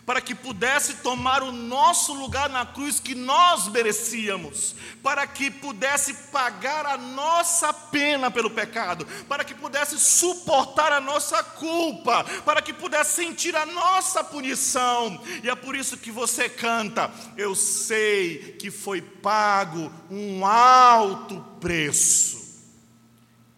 para 0.06 0.20
que 0.20 0.34
pudesse 0.34 0.96
tomar 0.96 1.42
o 1.42 1.50
nosso 1.50 2.12
lugar 2.12 2.50
na 2.50 2.66
cruz 2.66 3.00
que 3.00 3.14
nós 3.14 3.68
merecíamos, 3.68 4.74
para 5.02 5.26
que 5.26 5.50
pudesse 5.50 6.14
pagar 6.30 6.84
a 6.84 6.98
nossa 6.98 7.72
pena 7.72 8.30
pelo 8.30 8.50
pecado, 8.50 9.06
para 9.28 9.44
que 9.44 9.54
pudesse 9.54 9.98
suportar 9.98 10.92
a 10.92 11.00
nossa 11.00 11.42
culpa, 11.42 12.24
para 12.44 12.60
que 12.60 12.72
pudesse 12.72 13.24
sentir 13.24 13.56
a 13.56 13.64
nossa 13.64 14.22
punição. 14.22 15.22
E 15.42 15.48
é 15.48 15.54
por 15.54 15.74
isso 15.74 15.96
que 15.96 16.10
você 16.10 16.48
canta: 16.48 17.10
Eu 17.36 17.54
sei 17.54 18.56
que 18.58 18.70
foi 18.70 19.00
pago 19.00 19.90
um 20.10 20.44
alto 20.44 21.40
preço. 21.60 22.44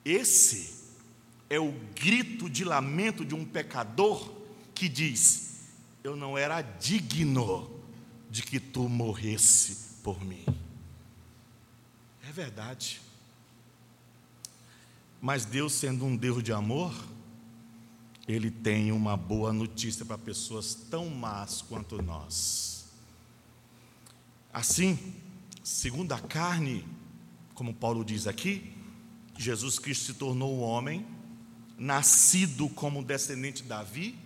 Esse 0.04 0.76
é 1.50 1.58
o 1.58 1.74
grito 1.94 2.48
de 2.48 2.64
lamento 2.64 3.24
de 3.24 3.34
um 3.34 3.44
pecador 3.44 4.32
que 4.72 4.88
diz: 4.88 5.45
eu 6.06 6.14
não 6.14 6.38
era 6.38 6.62
digno 6.62 7.68
de 8.30 8.42
que 8.42 8.60
tu 8.60 8.88
morresse 8.88 9.96
por 10.04 10.24
mim. 10.24 10.44
É 12.22 12.30
verdade. 12.30 13.00
Mas 15.20 15.44
Deus, 15.44 15.72
sendo 15.72 16.04
um 16.04 16.16
Deus 16.16 16.44
de 16.44 16.52
amor, 16.52 16.94
Ele 18.28 18.52
tem 18.52 18.92
uma 18.92 19.16
boa 19.16 19.52
notícia 19.52 20.04
para 20.04 20.16
pessoas 20.16 20.74
tão 20.74 21.10
más 21.10 21.60
quanto 21.62 22.00
nós. 22.00 22.86
Assim, 24.52 24.96
segundo 25.64 26.12
a 26.12 26.20
carne, 26.20 26.86
como 27.52 27.74
Paulo 27.74 28.04
diz 28.04 28.28
aqui, 28.28 28.72
Jesus 29.36 29.80
Cristo 29.80 30.04
se 30.04 30.14
tornou 30.14 30.56
um 30.56 30.62
homem, 30.62 31.04
nascido 31.76 32.68
como 32.68 33.02
descendente 33.02 33.64
de 33.64 33.68
Davi, 33.68 34.25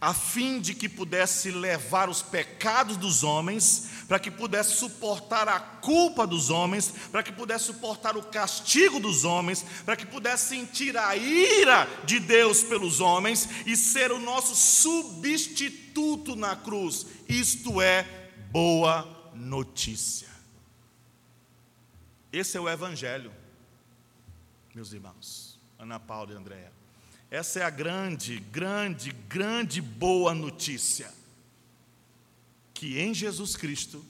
a 0.00 0.12
fim 0.12 0.60
de 0.60 0.74
que 0.74 0.88
pudesse 0.88 1.50
levar 1.50 2.08
os 2.08 2.22
pecados 2.22 2.96
dos 2.96 3.22
homens, 3.22 3.88
para 4.08 4.18
que 4.18 4.30
pudesse 4.30 4.76
suportar 4.76 5.48
a 5.48 5.58
culpa 5.58 6.26
dos 6.26 6.50
homens, 6.50 6.92
para 7.10 7.22
que 7.22 7.32
pudesse 7.32 7.66
suportar 7.66 8.16
o 8.16 8.22
castigo 8.22 9.00
dos 9.00 9.24
homens, 9.24 9.64
para 9.84 9.96
que 9.96 10.06
pudesse 10.06 10.48
sentir 10.48 10.96
a 10.96 11.16
ira 11.16 11.88
de 12.04 12.20
Deus 12.20 12.62
pelos 12.62 13.00
homens 13.00 13.48
e 13.66 13.76
ser 13.76 14.12
o 14.12 14.18
nosso 14.18 14.54
substituto 14.54 16.36
na 16.36 16.56
cruz. 16.56 17.06
Isto 17.28 17.80
é 17.80 18.02
boa 18.50 19.32
notícia. 19.34 20.28
Esse 22.32 22.56
é 22.56 22.60
o 22.60 22.68
Evangelho, 22.68 23.32
meus 24.74 24.92
irmãos. 24.92 25.54
Ana 25.78 26.00
Paula 26.00 26.32
e 26.32 26.36
Andréa. 26.36 26.73
Essa 27.34 27.58
é 27.58 27.62
a 27.64 27.70
grande, 27.70 28.38
grande, 28.38 29.10
grande 29.28 29.82
boa 29.82 30.32
notícia. 30.32 31.12
Que 32.72 33.00
em 33.00 33.12
Jesus 33.12 33.56
Cristo, 33.56 34.04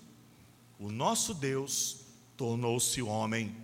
o 0.78 0.92
nosso 0.92 1.32
Deus 1.32 2.00
tornou-se 2.36 3.00
homem. 3.00 3.56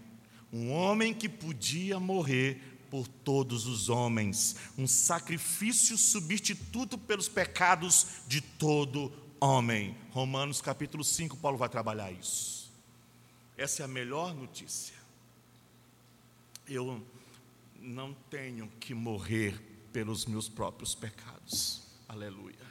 Um 0.51 0.73
homem 0.73 1.13
que 1.13 1.29
podia 1.29 2.01
morrer 2.01 2.79
por 2.91 3.07
todos 3.07 3.67
os 3.67 3.91
homens, 3.91 4.57
um 4.79 4.87
sacrifício 4.87 5.99
substituto 5.99 6.97
pelos 6.97 7.29
pecados 7.29 8.23
de 8.27 8.41
todo 8.41 9.13
homem. 9.39 9.95
Romanos 10.09 10.63
capítulo 10.63 11.05
5, 11.05 11.37
Paulo 11.37 11.59
vai 11.59 11.69
trabalhar 11.69 12.11
isso. 12.11 12.73
Essa 13.59 13.83
é 13.83 13.85
a 13.85 13.89
melhor 13.89 14.35
notícia. 14.35 14.95
Eu 16.67 17.05
não 17.81 18.14
tenho 18.28 18.70
que 18.78 18.95
morrer 18.95 19.59
pelos 19.93 20.26
meus 20.26 20.49
próprios 20.49 20.95
pecados. 20.95 21.83
Aleluia. 22.09 22.70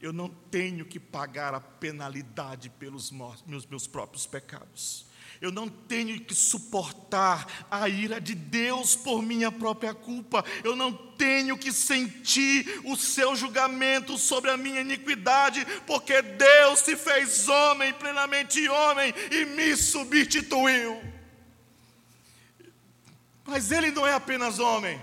Eu 0.00 0.12
não 0.12 0.28
tenho 0.28 0.84
que 0.84 1.00
pagar 1.00 1.54
a 1.54 1.60
penalidade 1.60 2.68
pelos 2.68 3.10
meus, 3.10 3.66
meus 3.66 3.86
próprios 3.86 4.26
pecados. 4.26 5.06
Eu 5.40 5.50
não 5.50 5.68
tenho 5.68 6.20
que 6.20 6.34
suportar 6.34 7.66
a 7.70 7.88
ira 7.88 8.20
de 8.20 8.34
Deus 8.34 8.94
por 8.94 9.22
minha 9.22 9.50
própria 9.50 9.92
culpa. 9.92 10.44
Eu 10.62 10.76
não 10.76 10.92
tenho 10.92 11.56
que 11.58 11.72
sentir 11.72 12.80
o 12.84 12.96
seu 12.96 13.34
julgamento 13.34 14.16
sobre 14.16 14.50
a 14.50 14.56
minha 14.56 14.80
iniquidade, 14.80 15.66
porque 15.86 16.22
Deus 16.22 16.80
se 16.80 16.96
fez 16.96 17.48
homem, 17.48 17.92
plenamente 17.94 18.68
homem, 18.68 19.12
e 19.30 19.44
me 19.44 19.76
substituiu. 19.76 21.13
Mas 23.44 23.70
ele 23.70 23.90
não 23.90 24.06
é 24.06 24.12
apenas 24.12 24.58
homem. 24.58 25.00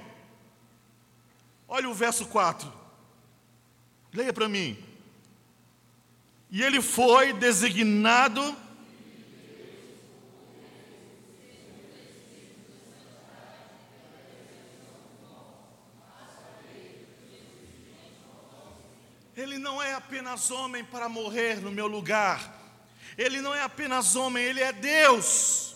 Olha 1.68 1.90
o 1.90 1.94
verso 1.94 2.26
4. 2.26 2.72
Leia 4.14 4.34
para 4.34 4.50
mim. 4.50 4.78
E 6.50 6.62
ele 6.62 6.82
foi 6.82 7.34
designado 7.34 8.58
Ele 19.42 19.58
não 19.58 19.82
é 19.82 19.94
apenas 19.96 20.52
homem 20.52 20.84
para 20.84 21.10
morrer 21.10 21.62
no 21.62 21.72
meu 21.72 21.88
lugar. 21.88 22.60
Ele 23.18 23.42
não 23.42 23.56
é 23.56 23.62
apenas 23.64 24.16
homem, 24.16 24.44
ele 24.44 24.62
é 24.62 24.72
Deus. 24.72 25.71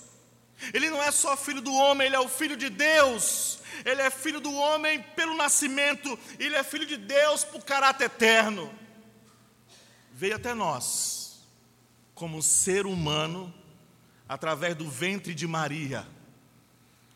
Ele 0.74 0.90
não 0.90 1.02
é 1.02 1.12
só 1.12 1.36
filho 1.36 1.62
do 1.62 1.74
homem, 1.74 2.08
ele 2.08 2.16
é 2.16 2.20
o 2.20 2.30
filho 2.30 2.56
de 2.56 2.70
Deus. 2.70 3.60
Ele 3.84 4.02
é 4.02 4.10
filho 4.10 4.40
do 4.40 4.54
homem 4.54 5.02
pelo 5.16 5.36
nascimento, 5.36 6.18
ele 6.40 6.56
é 6.56 6.64
filho 6.64 6.86
de 6.86 6.98
Deus 6.98 7.44
por 7.44 7.64
caráter 7.64 8.06
eterno. 8.06 8.72
Veio 10.14 10.36
até 10.36 10.54
nós, 10.54 11.42
como 12.14 12.42
ser 12.42 12.86
humano, 12.86 13.54
através 14.30 14.76
do 14.76 14.90
ventre 14.90 15.34
de 15.34 15.46
Maria. 15.46 16.08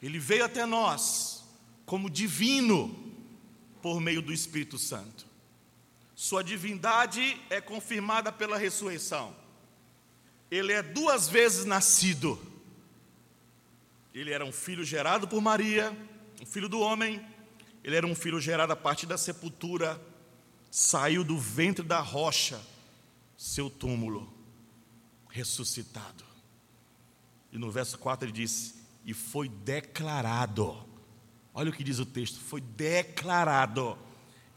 Ele 0.02 0.20
veio 0.20 0.44
até 0.46 0.66
nós, 0.66 1.44
como 1.86 2.10
divino, 2.10 2.94
por 3.82 4.02
meio 4.02 4.22
do 4.22 4.34
Espírito 4.34 4.78
Santo. 4.78 5.26
Sua 6.14 6.44
divindade 6.44 7.40
é 7.50 7.62
confirmada 7.62 8.32
pela 8.32 8.58
ressurreição. 8.58 9.34
Ele 10.52 10.74
é 10.74 10.84
duas 10.84 11.30
vezes 11.30 11.64
nascido. 11.64 12.38
Ele 14.20 14.32
era 14.32 14.44
um 14.44 14.52
filho 14.52 14.84
gerado 14.84 15.28
por 15.28 15.42
Maria, 15.42 15.96
um 16.42 16.46
filho 16.46 16.68
do 16.68 16.80
homem. 16.80 17.26
Ele 17.84 17.96
era 17.96 18.06
um 18.06 18.16
filho 18.16 18.40
gerado 18.40 18.74
a 18.74 18.76
partir 18.76 19.06
da 19.06 19.18
sepultura, 19.18 20.00
saiu 20.70 21.24
do 21.24 21.38
ventre 21.38 21.86
da 21.86 22.00
rocha, 22.00 22.60
seu 23.38 23.70
túmulo, 23.70 24.32
ressuscitado. 25.30 26.24
E 27.52 27.58
no 27.58 27.72
verso 27.72 27.98
4 27.98 28.26
ele 28.26 28.34
diz: 28.34 28.76
E 29.06 29.14
foi 29.14 29.48
declarado. 29.48 30.86
Olha 31.54 31.70
o 31.70 31.74
que 31.74 31.84
diz 31.84 32.00
o 32.00 32.06
texto: 32.06 32.40
foi 32.40 32.62
declarado 32.62 33.98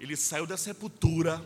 ele 0.03 0.17
saiu 0.17 0.45
da 0.45 0.57
sepultura, 0.57 1.41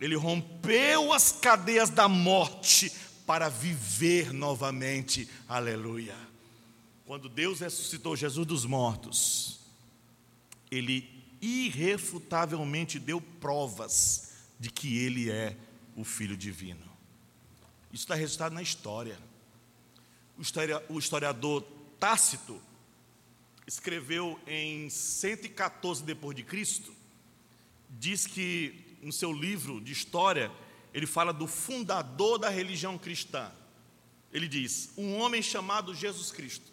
ele 0.00 0.16
rompeu 0.16 1.12
as 1.12 1.30
cadeias 1.30 1.90
da 1.90 2.08
morte 2.08 2.90
para 3.26 3.50
viver 3.50 4.32
novamente. 4.32 5.28
Aleluia. 5.46 6.31
Quando 7.12 7.28
Deus 7.28 7.60
ressuscitou 7.60 8.16
Jesus 8.16 8.46
dos 8.46 8.64
mortos, 8.64 9.60
ele 10.70 11.06
irrefutavelmente 11.42 12.98
deu 12.98 13.20
provas 13.20 14.32
de 14.58 14.70
que 14.70 14.96
ele 14.96 15.30
é 15.30 15.54
o 15.94 16.04
Filho 16.04 16.34
Divino. 16.34 16.90
Isso 17.92 18.04
está 18.04 18.14
registrado 18.14 18.54
na 18.54 18.62
história. 18.62 19.18
O 20.88 20.98
historiador 20.98 21.62
Tácito 22.00 22.58
escreveu 23.66 24.40
em 24.46 24.88
114 24.88 26.04
depois 26.04 26.34
de 26.34 26.42
Cristo 26.42 26.96
diz 27.90 28.26
que 28.26 28.96
no 29.02 29.12
seu 29.12 29.34
livro 29.34 29.82
de 29.82 29.92
história, 29.92 30.50
ele 30.94 31.06
fala 31.06 31.30
do 31.30 31.46
fundador 31.46 32.38
da 32.38 32.48
religião 32.48 32.96
cristã. 32.96 33.52
Ele 34.32 34.48
diz: 34.48 34.94
Um 34.96 35.18
homem 35.18 35.42
chamado 35.42 35.94
Jesus 35.94 36.32
Cristo 36.32 36.71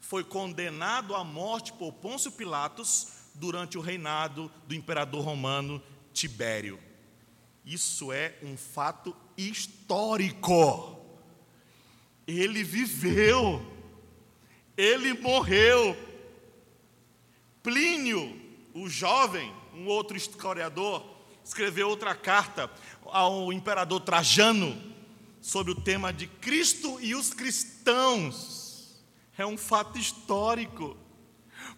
foi 0.00 0.22
condenado 0.22 1.14
à 1.14 1.24
morte 1.24 1.72
por 1.72 1.92
Pôncio 1.92 2.30
Pilatos 2.30 3.08
durante 3.34 3.76
o 3.76 3.80
reinado 3.80 4.50
do 4.66 4.74
imperador 4.74 5.24
romano 5.24 5.82
Tibério. 6.12 6.78
Isso 7.64 8.12
é 8.12 8.36
um 8.42 8.56
fato 8.56 9.14
histórico. 9.36 11.04
Ele 12.26 12.62
viveu, 12.62 13.64
ele 14.76 15.14
morreu. 15.14 15.96
Plínio, 17.62 18.40
o 18.72 18.88
jovem, 18.88 19.52
um 19.74 19.86
outro 19.86 20.16
historiador, 20.16 21.04
escreveu 21.44 21.88
outra 21.88 22.14
carta 22.14 22.70
ao 23.04 23.52
imperador 23.52 24.00
Trajano 24.00 24.80
sobre 25.40 25.72
o 25.72 25.80
tema 25.80 26.12
de 26.12 26.26
Cristo 26.26 26.98
e 27.00 27.14
os 27.14 27.32
cristãos. 27.32 28.55
É 29.38 29.44
um 29.44 29.56
fato 29.56 29.98
histórico. 29.98 30.96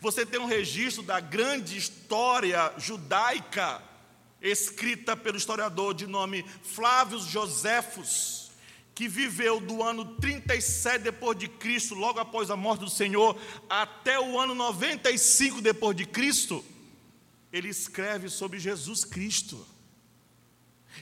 Você 0.01 0.25
tem 0.25 0.41
um 0.41 0.47
registro 0.47 1.03
da 1.03 1.19
grande 1.19 1.77
história 1.77 2.73
judaica, 2.79 3.83
escrita 4.41 5.17
pelo 5.17 5.37
historiador 5.37 5.95
de 5.95 6.07
nome 6.07 6.45
Flávio 6.63 7.19
Joséfos, 7.21 8.53
que 8.95 9.09
viveu 9.09 9.61
do 9.61 9.83
ano 9.83 10.05
37 10.17 11.03
depois 11.03 11.39
de 11.39 11.49
Cristo, 11.49 11.95
logo 11.95 12.21
após 12.21 12.51
a 12.51 12.57
morte 12.57 12.81
do 12.81 12.91
Senhor, 12.91 13.37
até 13.69 14.19
o 14.21 14.39
ano 14.39 14.55
95 14.55 15.61
depois 15.61 15.97
de 15.97 16.05
Cristo. 16.05 16.65
Ele 17.53 17.69
escreve 17.69 18.29
sobre 18.29 18.59
Jesus 18.59 19.05
Cristo 19.05 19.67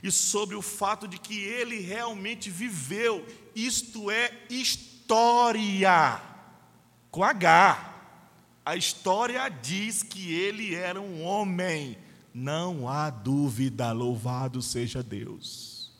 e 0.02 0.10
sobre 0.10 0.54
o 0.54 0.62
fato 0.62 1.08
de 1.08 1.18
que 1.18 1.38
ele 1.38 1.80
realmente 1.80 2.50
viveu, 2.50 3.26
isto 3.54 4.10
é 4.10 4.32
história, 4.48 6.20
com 7.16 7.24
H. 7.24 7.94
A 8.62 8.76
história 8.76 9.48
diz 9.48 10.02
que 10.02 10.34
ele 10.34 10.74
era 10.74 11.00
um 11.00 11.24
homem, 11.24 11.96
não 12.34 12.86
há 12.86 13.08
dúvida, 13.08 13.90
louvado 13.90 14.60
seja 14.60 15.02
Deus. 15.02 15.90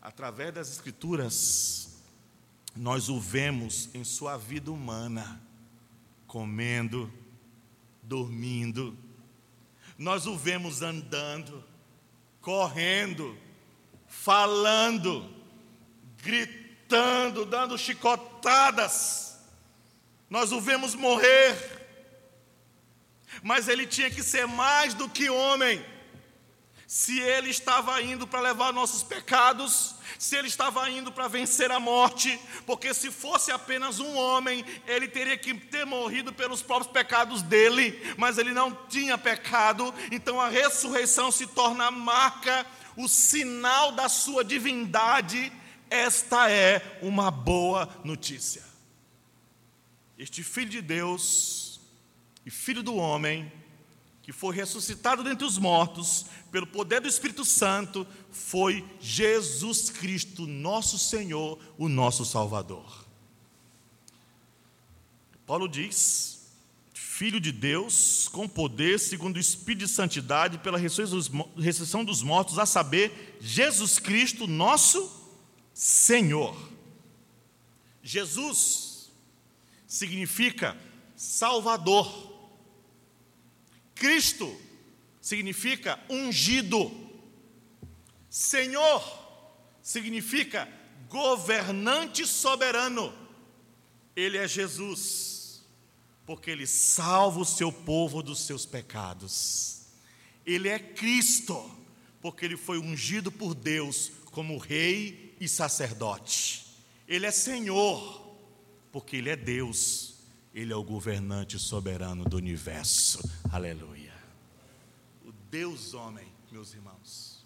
Através 0.00 0.54
das 0.54 0.70
Escrituras, 0.70 1.96
nós 2.76 3.08
o 3.08 3.18
vemos 3.18 3.88
em 3.92 4.04
sua 4.04 4.36
vida 4.36 4.70
humana, 4.70 5.40
comendo, 6.28 7.12
dormindo, 8.00 8.96
nós 9.98 10.24
o 10.24 10.36
vemos 10.36 10.82
andando, 10.82 11.64
correndo, 12.40 13.36
falando, 14.06 15.28
gritando, 16.22 17.44
dando 17.44 17.76
chicotadas. 17.76 19.25
Nós 20.28 20.52
o 20.52 20.60
vemos 20.60 20.94
morrer. 20.94 21.56
Mas 23.42 23.68
ele 23.68 23.86
tinha 23.86 24.10
que 24.10 24.22
ser 24.22 24.46
mais 24.46 24.94
do 24.94 25.08
que 25.08 25.28
homem. 25.30 25.84
Se 26.86 27.18
ele 27.18 27.50
estava 27.50 28.00
indo 28.00 28.26
para 28.26 28.40
levar 28.40 28.72
nossos 28.72 29.02
pecados, 29.02 29.96
se 30.18 30.36
ele 30.36 30.46
estava 30.46 30.88
indo 30.88 31.10
para 31.10 31.26
vencer 31.26 31.70
a 31.72 31.80
morte, 31.80 32.40
porque 32.64 32.94
se 32.94 33.10
fosse 33.10 33.50
apenas 33.50 33.98
um 33.98 34.16
homem, 34.16 34.64
ele 34.86 35.08
teria 35.08 35.36
que 35.36 35.52
ter 35.52 35.84
morrido 35.84 36.32
pelos 36.32 36.62
próprios 36.62 36.92
pecados 36.92 37.42
dele, 37.42 38.00
mas 38.16 38.38
ele 38.38 38.52
não 38.52 38.72
tinha 38.88 39.18
pecado, 39.18 39.92
então 40.12 40.40
a 40.40 40.48
ressurreição 40.48 41.32
se 41.32 41.48
torna 41.48 41.86
a 41.86 41.90
marca, 41.90 42.64
o 42.96 43.08
sinal 43.08 43.90
da 43.90 44.08
sua 44.08 44.44
divindade. 44.44 45.52
Esta 45.90 46.48
é 46.48 46.98
uma 47.02 47.32
boa 47.32 47.88
notícia. 48.04 48.75
Este 50.18 50.42
Filho 50.42 50.70
de 50.70 50.80
Deus 50.80 51.80
e 52.44 52.50
Filho 52.50 52.82
do 52.82 52.94
homem, 52.94 53.52
que 54.22 54.32
foi 54.32 54.54
ressuscitado 54.54 55.22
dentre 55.22 55.46
os 55.46 55.58
mortos, 55.58 56.26
pelo 56.50 56.66
poder 56.66 57.00
do 57.00 57.08
Espírito 57.08 57.44
Santo, 57.44 58.06
foi 58.30 58.84
Jesus 59.00 59.90
Cristo, 59.90 60.46
nosso 60.46 60.98
Senhor, 60.98 61.58
o 61.76 61.88
nosso 61.88 62.24
Salvador. 62.24 63.06
Paulo 65.46 65.68
diz: 65.68 66.48
Filho 66.92 67.40
de 67.40 67.52
Deus, 67.52 68.28
com 68.28 68.48
poder, 68.48 68.98
segundo 68.98 69.36
o 69.36 69.40
Espírito 69.40 69.86
de 69.86 69.88
Santidade, 69.88 70.58
pela 70.58 70.78
ressurreição 70.78 72.04
dos 72.04 72.22
mortos, 72.22 72.58
a 72.58 72.66
saber, 72.66 73.38
Jesus 73.40 73.98
Cristo, 73.98 74.46
nosso 74.46 75.10
Senhor. 75.72 76.56
Jesus 78.02 78.85
significa 79.86 80.76
Salvador. 81.16 82.34
Cristo 83.94 84.54
significa 85.20 85.98
ungido. 86.10 86.90
Senhor 88.28 89.02
significa 89.82 90.68
governante 91.08 92.26
soberano. 92.26 93.12
Ele 94.14 94.36
é 94.36 94.48
Jesus, 94.48 95.64
porque 96.24 96.50
ele 96.50 96.66
salva 96.66 97.40
o 97.40 97.44
seu 97.44 97.70
povo 97.72 98.22
dos 98.22 98.40
seus 98.40 98.66
pecados. 98.66 99.82
Ele 100.44 100.68
é 100.68 100.78
Cristo, 100.78 101.70
porque 102.20 102.44
ele 102.44 102.56
foi 102.56 102.78
ungido 102.78 103.30
por 103.32 103.54
Deus 103.54 104.12
como 104.26 104.58
rei 104.58 105.34
e 105.40 105.48
sacerdote. 105.48 106.66
Ele 107.08 107.26
é 107.26 107.30
Senhor, 107.30 108.25
porque 108.96 109.16
ele 109.16 109.28
é 109.28 109.36
Deus 109.36 110.14
ele 110.54 110.72
é 110.72 110.76
o 110.76 110.82
governante 110.82 111.58
soberano 111.58 112.24
do 112.24 112.38
universo. 112.38 113.20
Aleluia. 113.52 114.14
O 115.22 115.32
Deus 115.50 115.92
homem, 115.92 116.26
meus 116.50 116.72
irmãos, 116.72 117.44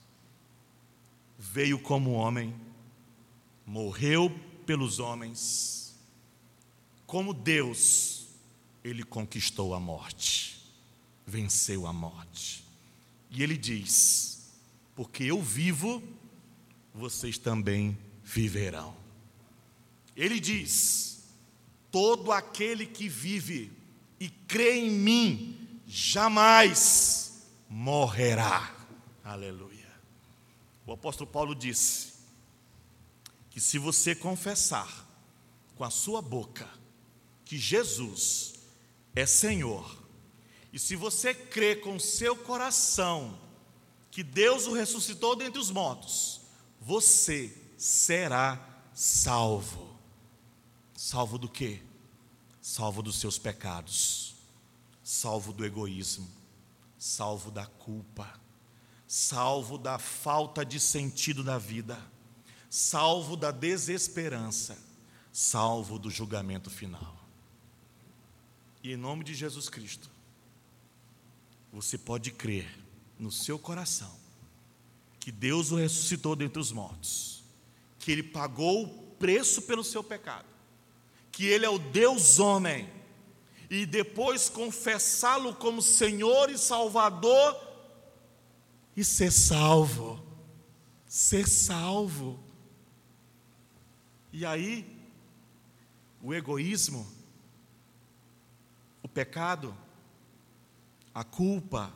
veio 1.37 1.77
como 1.81 2.13
homem, 2.13 2.55
morreu 3.67 4.31
pelos 4.65 5.01
homens. 5.01 5.99
Como 7.05 7.35
Deus, 7.35 8.29
ele 8.85 9.03
conquistou 9.03 9.75
a 9.75 9.81
morte, 9.81 10.65
venceu 11.27 11.85
a 11.85 11.93
morte. 11.93 12.65
E 13.29 13.43
ele 13.43 13.59
diz: 13.59 14.53
Porque 14.95 15.25
eu 15.25 15.43
vivo, 15.43 16.01
vocês 16.95 17.39
também 17.39 17.99
viverão. 18.23 18.97
Ele 20.15 20.39
diz: 20.39 21.10
Todo 21.91 22.31
aquele 22.31 22.87
que 22.87 23.09
vive 23.09 23.73
e 24.19 24.29
crê 24.29 24.79
em 24.79 24.91
mim 24.91 25.81
jamais 25.87 27.49
morrerá. 27.69 28.75
Aleluia. 29.25 29.91
O 30.87 30.93
apóstolo 30.93 31.31
Paulo 31.31 31.55
disse 31.55 32.15
que 33.51 33.61
se 33.61 33.79
você 33.79 34.15
confessar 34.15 35.09
com 35.77 35.85
a 35.85 35.91
sua 35.91 36.21
boca 36.21 36.69
que 37.45 37.59
Jesus 37.59 38.55
é 39.15 39.27
Senhor, 39.27 40.01
e 40.73 40.79
se 40.79 40.95
você 40.95 41.35
crê 41.35 41.75
com 41.75 41.99
seu 41.99 42.37
coração 42.37 43.39
que 44.11 44.23
Deus 44.23 44.67
o 44.67 44.73
ressuscitou 44.73 45.35
dentre 45.35 45.61
os 45.61 45.71
mortos, 45.71 46.41
você 46.81 47.53
será 47.77 48.85
salvo. 48.93 49.90
Salvo 51.03 51.39
do 51.39 51.49
quê? 51.49 51.81
Salvo 52.61 53.03
dos 53.03 53.19
seus 53.19 53.39
pecados, 53.39 54.35
salvo 55.03 55.51
do 55.51 55.65
egoísmo, 55.65 56.31
salvo 56.99 57.51
da 57.51 57.65
culpa, 57.65 58.39
salvo 59.09 59.79
da 59.79 59.99
falta 59.99 60.63
de 60.63 60.79
sentido 60.79 61.43
da 61.43 61.57
vida, 61.57 61.99
salvo 62.69 63.35
da 63.35 63.51
desesperança, 63.51 64.77
salvo 65.33 65.99
do 65.99 66.11
julgamento 66.11 66.69
final. 66.69 67.17
E 68.83 68.93
em 68.93 68.97
nome 68.99 69.25
de 69.25 69.35
Jesus 69.35 69.71
Cristo, 69.71 70.11
você 71.73 71.97
pode 71.97 72.31
crer 72.31 72.79
no 73.19 73.33
seu 73.33 73.59
coração 73.59 74.15
que 75.19 75.33
Deus 75.33 75.73
o 75.73 75.77
ressuscitou 75.77 76.37
dentre 76.37 76.61
os 76.61 76.71
mortos, 76.71 77.43
que 77.99 78.13
Ele 78.13 78.23
pagou 78.23 78.85
o 78.85 79.17
preço 79.17 79.63
pelo 79.63 79.83
seu 79.83 80.05
pecado 80.05 80.50
que 81.31 81.47
Ele 81.47 81.65
é 81.65 81.71
o 81.71 81.79
Deus 81.79 82.39
homem, 82.39 82.89
e 83.69 83.87
depois 83.87 84.49
confessá-lo 84.49 85.55
como 85.55 85.81
Senhor 85.81 86.51
e 86.51 86.59
Salvador, 86.59 87.57
e 88.97 89.05
ser 89.05 89.31
salvo, 89.31 90.25
ser 91.07 91.49
salvo. 91.49 92.39
E 94.33 94.45
aí, 94.45 94.85
o 96.23 96.35
egoísmo, 96.35 97.11
o 99.03 99.09
pecado, 99.09 99.77
a 101.15 101.25
culpa, 101.25 101.93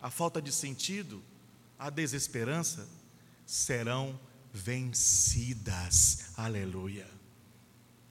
a 0.00 0.10
falta 0.10 0.40
de 0.40 0.52
sentido, 0.52 1.22
a 1.78 1.90
desesperança 1.90 2.88
serão 3.44 4.18
vencidas. 4.52 6.30
Aleluia. 6.36 7.15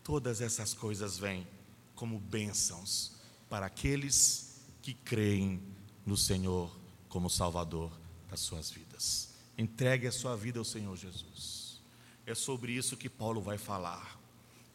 Todas 0.06 0.40
essas 0.40 0.72
coisas 0.72 1.18
vêm 1.18 1.48
como 1.96 2.20
bênçãos 2.20 3.14
para 3.50 3.66
aqueles 3.66 4.62
que 4.80 4.94
creem 4.94 5.60
no 6.06 6.16
Senhor 6.16 6.72
como 7.10 7.28
Salvador 7.28 7.92
das 8.30 8.40
suas 8.40 8.70
vidas. 8.70 9.32
Entregue 9.58 10.06
a 10.06 10.12
sua 10.12 10.38
vida 10.38 10.60
ao 10.60 10.64
Senhor 10.64 10.96
Jesus. 10.96 11.82
É 12.24 12.36
sobre 12.36 12.72
isso 12.72 12.96
que 12.96 13.10
Paulo 13.10 13.42
vai 13.42 13.58
falar. 13.58 14.22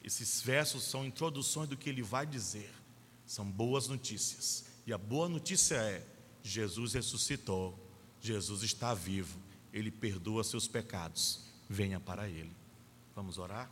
Esses 0.03 0.43
versos 0.43 0.83
são 0.83 1.05
introduções 1.05 1.69
do 1.69 1.77
que 1.77 1.89
ele 1.89 2.03
vai 2.03 2.27
dizer. 2.27 2.75
São 3.25 3.49
boas 3.49 3.87
notícias. 3.87 4.65
E 4.85 4.93
a 4.93 4.99
boa 4.99 5.29
notícia 5.29 5.77
é: 5.77 6.05
Jesus 6.43 6.95
ressuscitou, 6.95 7.79
Jesus 8.21 8.65
está 8.65 8.95
vivo, 8.95 9.39
ele 9.73 9.93
perdoa 9.93 10.43
seus 10.43 10.67
pecados. 10.67 11.45
Venha 11.69 12.01
para 12.01 12.29
ele. 12.29 12.57
Vamos 13.15 13.39
orar? 13.39 13.71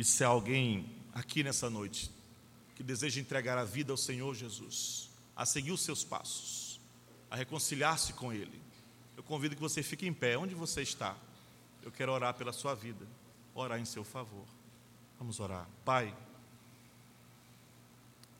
E 0.00 0.04
se 0.04 0.24
há 0.24 0.28
alguém 0.28 0.86
aqui 1.12 1.42
nessa 1.42 1.68
noite 1.68 2.10
que 2.74 2.82
deseja 2.82 3.20
entregar 3.20 3.58
a 3.58 3.64
vida 3.64 3.92
ao 3.92 3.98
Senhor 3.98 4.34
Jesus, 4.34 5.10
a 5.36 5.44
seguir 5.44 5.72
os 5.72 5.82
seus 5.82 6.02
passos, 6.02 6.80
a 7.30 7.36
reconciliar-se 7.36 8.14
com 8.14 8.32
Ele, 8.32 8.58
eu 9.14 9.22
convido 9.22 9.54
que 9.54 9.60
você 9.60 9.82
fique 9.82 10.06
em 10.06 10.14
pé, 10.14 10.38
onde 10.38 10.54
você 10.54 10.80
está. 10.80 11.14
Eu 11.82 11.92
quero 11.92 12.12
orar 12.12 12.32
pela 12.32 12.50
sua 12.50 12.74
vida, 12.74 13.06
orar 13.54 13.78
em 13.78 13.84
seu 13.84 14.02
favor. 14.02 14.46
Vamos 15.18 15.38
orar. 15.38 15.68
Pai, 15.84 16.16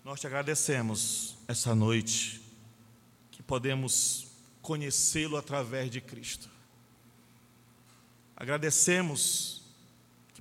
nós 0.03 0.19
te 0.19 0.27
agradecemos 0.27 1.37
essa 1.47 1.75
noite 1.75 2.41
que 3.31 3.43
podemos 3.43 4.29
conhecê-lo 4.63 5.37
através 5.37 5.91
de 5.91 6.01
Cristo. 6.01 6.49
Agradecemos 8.35 9.60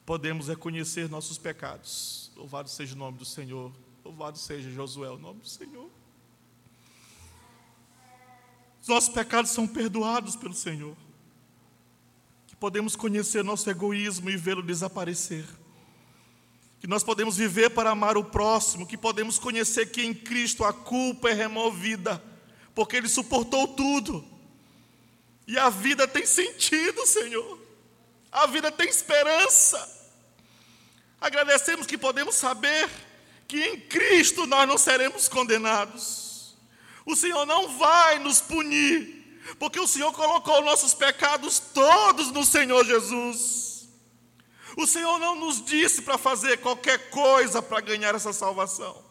podemos 0.10 0.48
reconhecer 0.48 1.08
nossos 1.08 1.38
pecados. 1.38 2.32
Louvado 2.36 2.68
seja 2.68 2.96
o 2.96 2.98
nome 2.98 3.20
do 3.20 3.26
Senhor. 3.26 3.72
Louvado 4.04 4.40
seja 4.40 4.68
Josué, 4.72 5.08
o 5.08 5.20
nome 5.20 5.42
do 5.42 5.48
Senhor. 5.48 5.88
Os 8.82 8.88
nossos 8.88 9.14
pecados 9.14 9.52
são 9.52 9.68
perdoados 9.68 10.36
pelo 10.36 10.56
Senhor. 10.56 10.98
Que 12.48 12.56
podemos 12.56 12.96
conhecer 12.96 13.44
nosso 13.44 13.70
egoísmo 13.70 14.32
e 14.32 14.36
vê-lo 14.36 14.64
desaparecer. 14.64 15.46
Que 16.80 16.88
nós 16.88 17.04
podemos 17.04 17.38
viver 17.38 17.70
para 17.70 17.92
amar 17.92 18.18
o 18.18 18.24
próximo, 18.24 18.88
que 18.88 18.98
podemos 18.98 19.38
conhecer 19.38 19.92
que 19.92 20.02
em 20.02 20.12
Cristo 20.12 20.64
a 20.64 20.74
culpa 20.74 21.30
é 21.30 21.34
removida, 21.34 22.20
porque 22.74 22.96
Ele 22.96 23.08
suportou 23.08 23.68
tudo. 23.68 24.26
E 25.46 25.56
a 25.56 25.70
vida 25.70 26.08
tem 26.08 26.26
sentido, 26.26 27.06
Senhor. 27.06 27.60
A 28.32 28.48
vida 28.48 28.72
tem 28.72 28.90
esperança. 28.90 29.99
Agradecemos 31.20 31.86
que 31.86 31.98
podemos 31.98 32.36
saber 32.36 32.90
que 33.48 33.62
em 33.62 33.80
Cristo 33.80 34.46
nós 34.46 34.68
não 34.68 34.78
seremos 34.78 35.28
condenados. 35.28 36.56
O 37.06 37.16
Senhor 37.16 37.46
não 37.46 37.78
vai 37.78 38.20
nos 38.20 38.40
punir, 38.40 39.42
porque 39.58 39.80
o 39.80 39.88
Senhor 39.88 40.14
colocou 40.14 40.62
nossos 40.62 40.94
pecados 40.94 41.60
todos 41.60 42.32
no 42.32 42.46
Senhor 42.46 42.86
Jesus. 42.86 43.90
O 44.78 44.86
Senhor 44.86 45.20
não 45.20 45.36
nos 45.36 45.66
disse 45.66 46.04
para 46.04 46.18
fazer 46.18 46.58
qualquer 46.58 47.10
coisa 47.10 47.62
para 47.62 47.82
ganhar 47.82 48.16
essa 48.16 48.32
salvação. 48.32 49.04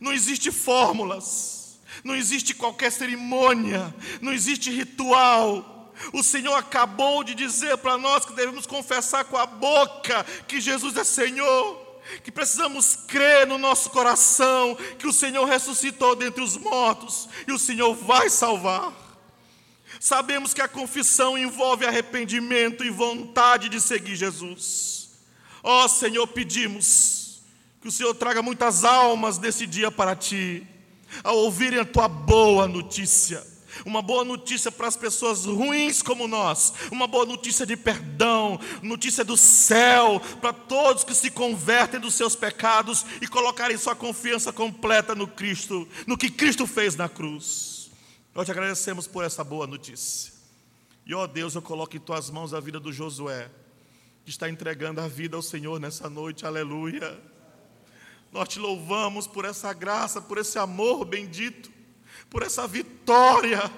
Não 0.00 0.12
existe 0.12 0.50
fórmulas, 0.50 1.78
não 2.02 2.16
existe 2.16 2.54
qualquer 2.54 2.90
cerimônia, 2.90 3.94
não 4.20 4.32
existe 4.32 4.70
ritual 4.70 5.77
o 6.12 6.22
Senhor 6.22 6.54
acabou 6.54 7.24
de 7.24 7.34
dizer 7.34 7.76
para 7.78 7.98
nós 7.98 8.24
que 8.24 8.32
devemos 8.32 8.66
confessar 8.66 9.24
com 9.24 9.36
a 9.36 9.46
boca 9.46 10.24
que 10.46 10.60
Jesus 10.60 10.96
é 10.96 11.04
Senhor 11.04 11.88
que 12.22 12.32
precisamos 12.32 12.96
crer 13.06 13.46
no 13.46 13.58
nosso 13.58 13.90
coração 13.90 14.76
que 14.98 15.06
o 15.06 15.12
Senhor 15.12 15.44
ressuscitou 15.44 16.16
dentre 16.16 16.42
os 16.42 16.56
mortos 16.56 17.28
e 17.46 17.52
o 17.52 17.58
Senhor 17.58 17.94
vai 17.94 18.30
salvar. 18.30 18.92
Sabemos 20.00 20.54
que 20.54 20.62
a 20.62 20.68
confissão 20.68 21.36
envolve 21.36 21.84
arrependimento 21.84 22.84
e 22.84 22.90
vontade 22.90 23.68
de 23.68 23.80
seguir 23.80 24.16
Jesus. 24.16 25.10
Ó 25.62 25.84
oh, 25.84 25.88
Senhor, 25.88 26.26
pedimos 26.28 27.42
que 27.80 27.88
o 27.88 27.92
Senhor 27.92 28.14
traga 28.14 28.40
muitas 28.40 28.84
almas 28.84 29.38
nesse 29.38 29.66
dia 29.66 29.90
para 29.90 30.16
ti, 30.16 30.66
ao 31.22 31.36
ouvirem 31.36 31.80
a 31.80 31.84
tua 31.84 32.08
boa 32.08 32.66
notícia 32.66 33.57
uma 33.84 34.02
boa 34.02 34.24
notícia 34.24 34.70
para 34.70 34.88
as 34.88 34.96
pessoas 34.96 35.44
ruins 35.44 36.02
como 36.02 36.26
nós, 36.26 36.72
uma 36.90 37.06
boa 37.06 37.24
notícia 37.24 37.66
de 37.66 37.76
perdão, 37.76 38.58
notícia 38.82 39.24
do 39.24 39.36
céu 39.36 40.20
para 40.40 40.52
todos 40.52 41.04
que 41.04 41.14
se 41.14 41.30
convertem 41.30 42.00
dos 42.00 42.14
seus 42.14 42.34
pecados 42.34 43.04
e 43.20 43.26
colocarem 43.26 43.76
sua 43.76 43.94
confiança 43.94 44.52
completa 44.52 45.14
no 45.14 45.26
Cristo, 45.26 45.88
no 46.06 46.16
que 46.16 46.30
Cristo 46.30 46.66
fez 46.66 46.96
na 46.96 47.08
cruz. 47.08 47.90
Nós 48.34 48.46
te 48.46 48.52
agradecemos 48.52 49.06
por 49.06 49.24
essa 49.24 49.42
boa 49.42 49.66
notícia. 49.66 50.32
E 51.04 51.14
ó 51.14 51.26
Deus, 51.26 51.54
eu 51.54 51.62
coloco 51.62 51.96
em 51.96 52.00
tuas 52.00 52.30
mãos 52.30 52.52
a 52.52 52.60
vida 52.60 52.78
do 52.78 52.92
Josué, 52.92 53.50
que 54.24 54.30
está 54.30 54.48
entregando 54.48 55.00
a 55.00 55.08
vida 55.08 55.36
ao 55.36 55.42
Senhor 55.42 55.80
nessa 55.80 56.08
noite, 56.10 56.44
aleluia. 56.44 57.18
Nós 58.30 58.48
te 58.48 58.58
louvamos 58.58 59.26
por 59.26 59.46
essa 59.46 59.72
graça, 59.72 60.20
por 60.20 60.36
esse 60.36 60.58
amor 60.58 61.06
bendito 61.06 61.77
por 62.30 62.42
essa 62.42 62.66
vitória, 62.66 63.70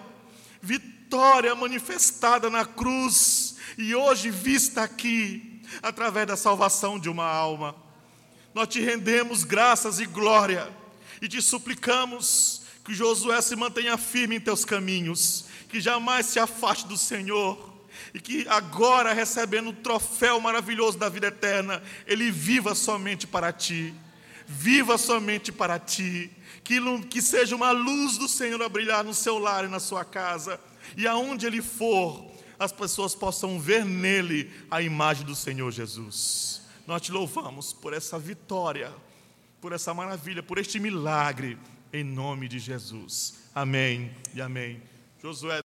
vitória 0.61 1.55
manifestada 1.55 2.51
na 2.51 2.65
cruz 2.65 3.57
e 3.79 3.95
hoje 3.95 4.31
vista 4.31 4.83
aqui, 4.83 5.63
através 5.83 6.27
da 6.27 6.37
salvação 6.37 6.99
de 6.99 7.09
uma 7.09 7.27
alma. 7.27 7.77
Nós 8.53 8.69
te 8.69 8.81
rendemos 8.81 9.45
graças 9.45 10.01
e 10.01 10.07
glória 10.07 10.69
e 11.23 11.29
te 11.29 11.41
suplicamos 11.41 12.63
que 12.85 12.95
Josué 12.95 13.41
se 13.41 13.55
mantenha 13.55 13.97
firme 13.97 14.37
em 14.37 14.41
teus 14.41 14.65
caminhos, 14.65 15.45
que 15.69 15.81
jamais 15.81 16.27
se 16.27 16.41
afaste 16.41 16.89
do 16.89 16.97
Senhor 16.97 17.71
e 18.13 18.21
que 18.21 18.49
agora, 18.49 19.13
recebendo 19.13 19.71
o 19.71 19.75
troféu 19.75 20.41
maravilhoso 20.41 20.99
da 20.99 21.09
vida 21.09 21.29
eterna, 21.29 21.81
ele 22.07 22.31
viva 22.31 22.75
somente 22.75 23.27
para 23.27 23.53
ti. 23.53 23.95
Viva 24.47 24.99
somente 24.99 25.53
para 25.53 25.79
ti 25.79 26.29
que, 26.65 26.81
que 27.09 27.23
seja 27.23 27.57
uma 27.57 27.71
luz 27.71 28.19
do 28.19 28.29
Senhor 28.29 28.63
a 28.63 28.69
brilhar 28.69 29.05
no 29.05 29.15
seu 29.15 29.39
lar 29.39 29.65
e 29.65 29.69
na 29.69 29.81
sua 29.81 30.05
casa, 30.05 30.61
e 30.97 31.07
aonde 31.07 31.47
ele 31.47 31.63
for, 31.63 32.31
as 32.59 32.73
pessoas 32.73 33.15
possam 33.15 33.59
ver 33.59 33.85
nele 33.85 34.53
a 34.71 34.83
imagem 34.83 35.25
do 35.25 35.35
Senhor 35.35 35.71
Jesus. 35.71 36.63
Nós 36.87 37.03
te 37.03 37.13
louvamos 37.13 37.73
por 37.73 37.93
essa 37.93 38.19
vitória, 38.19 38.93
por 39.61 39.73
essa 39.73 39.95
maravilha, 39.95 40.43
por 40.43 40.59
este 40.59 40.79
milagre, 40.79 41.59
em 41.93 42.05
nome 42.05 42.49
de 42.49 42.59
Jesus. 42.59 43.41
Amém 43.55 44.15
e 44.35 44.41
amém. 44.41 44.83
Josué 45.23 45.60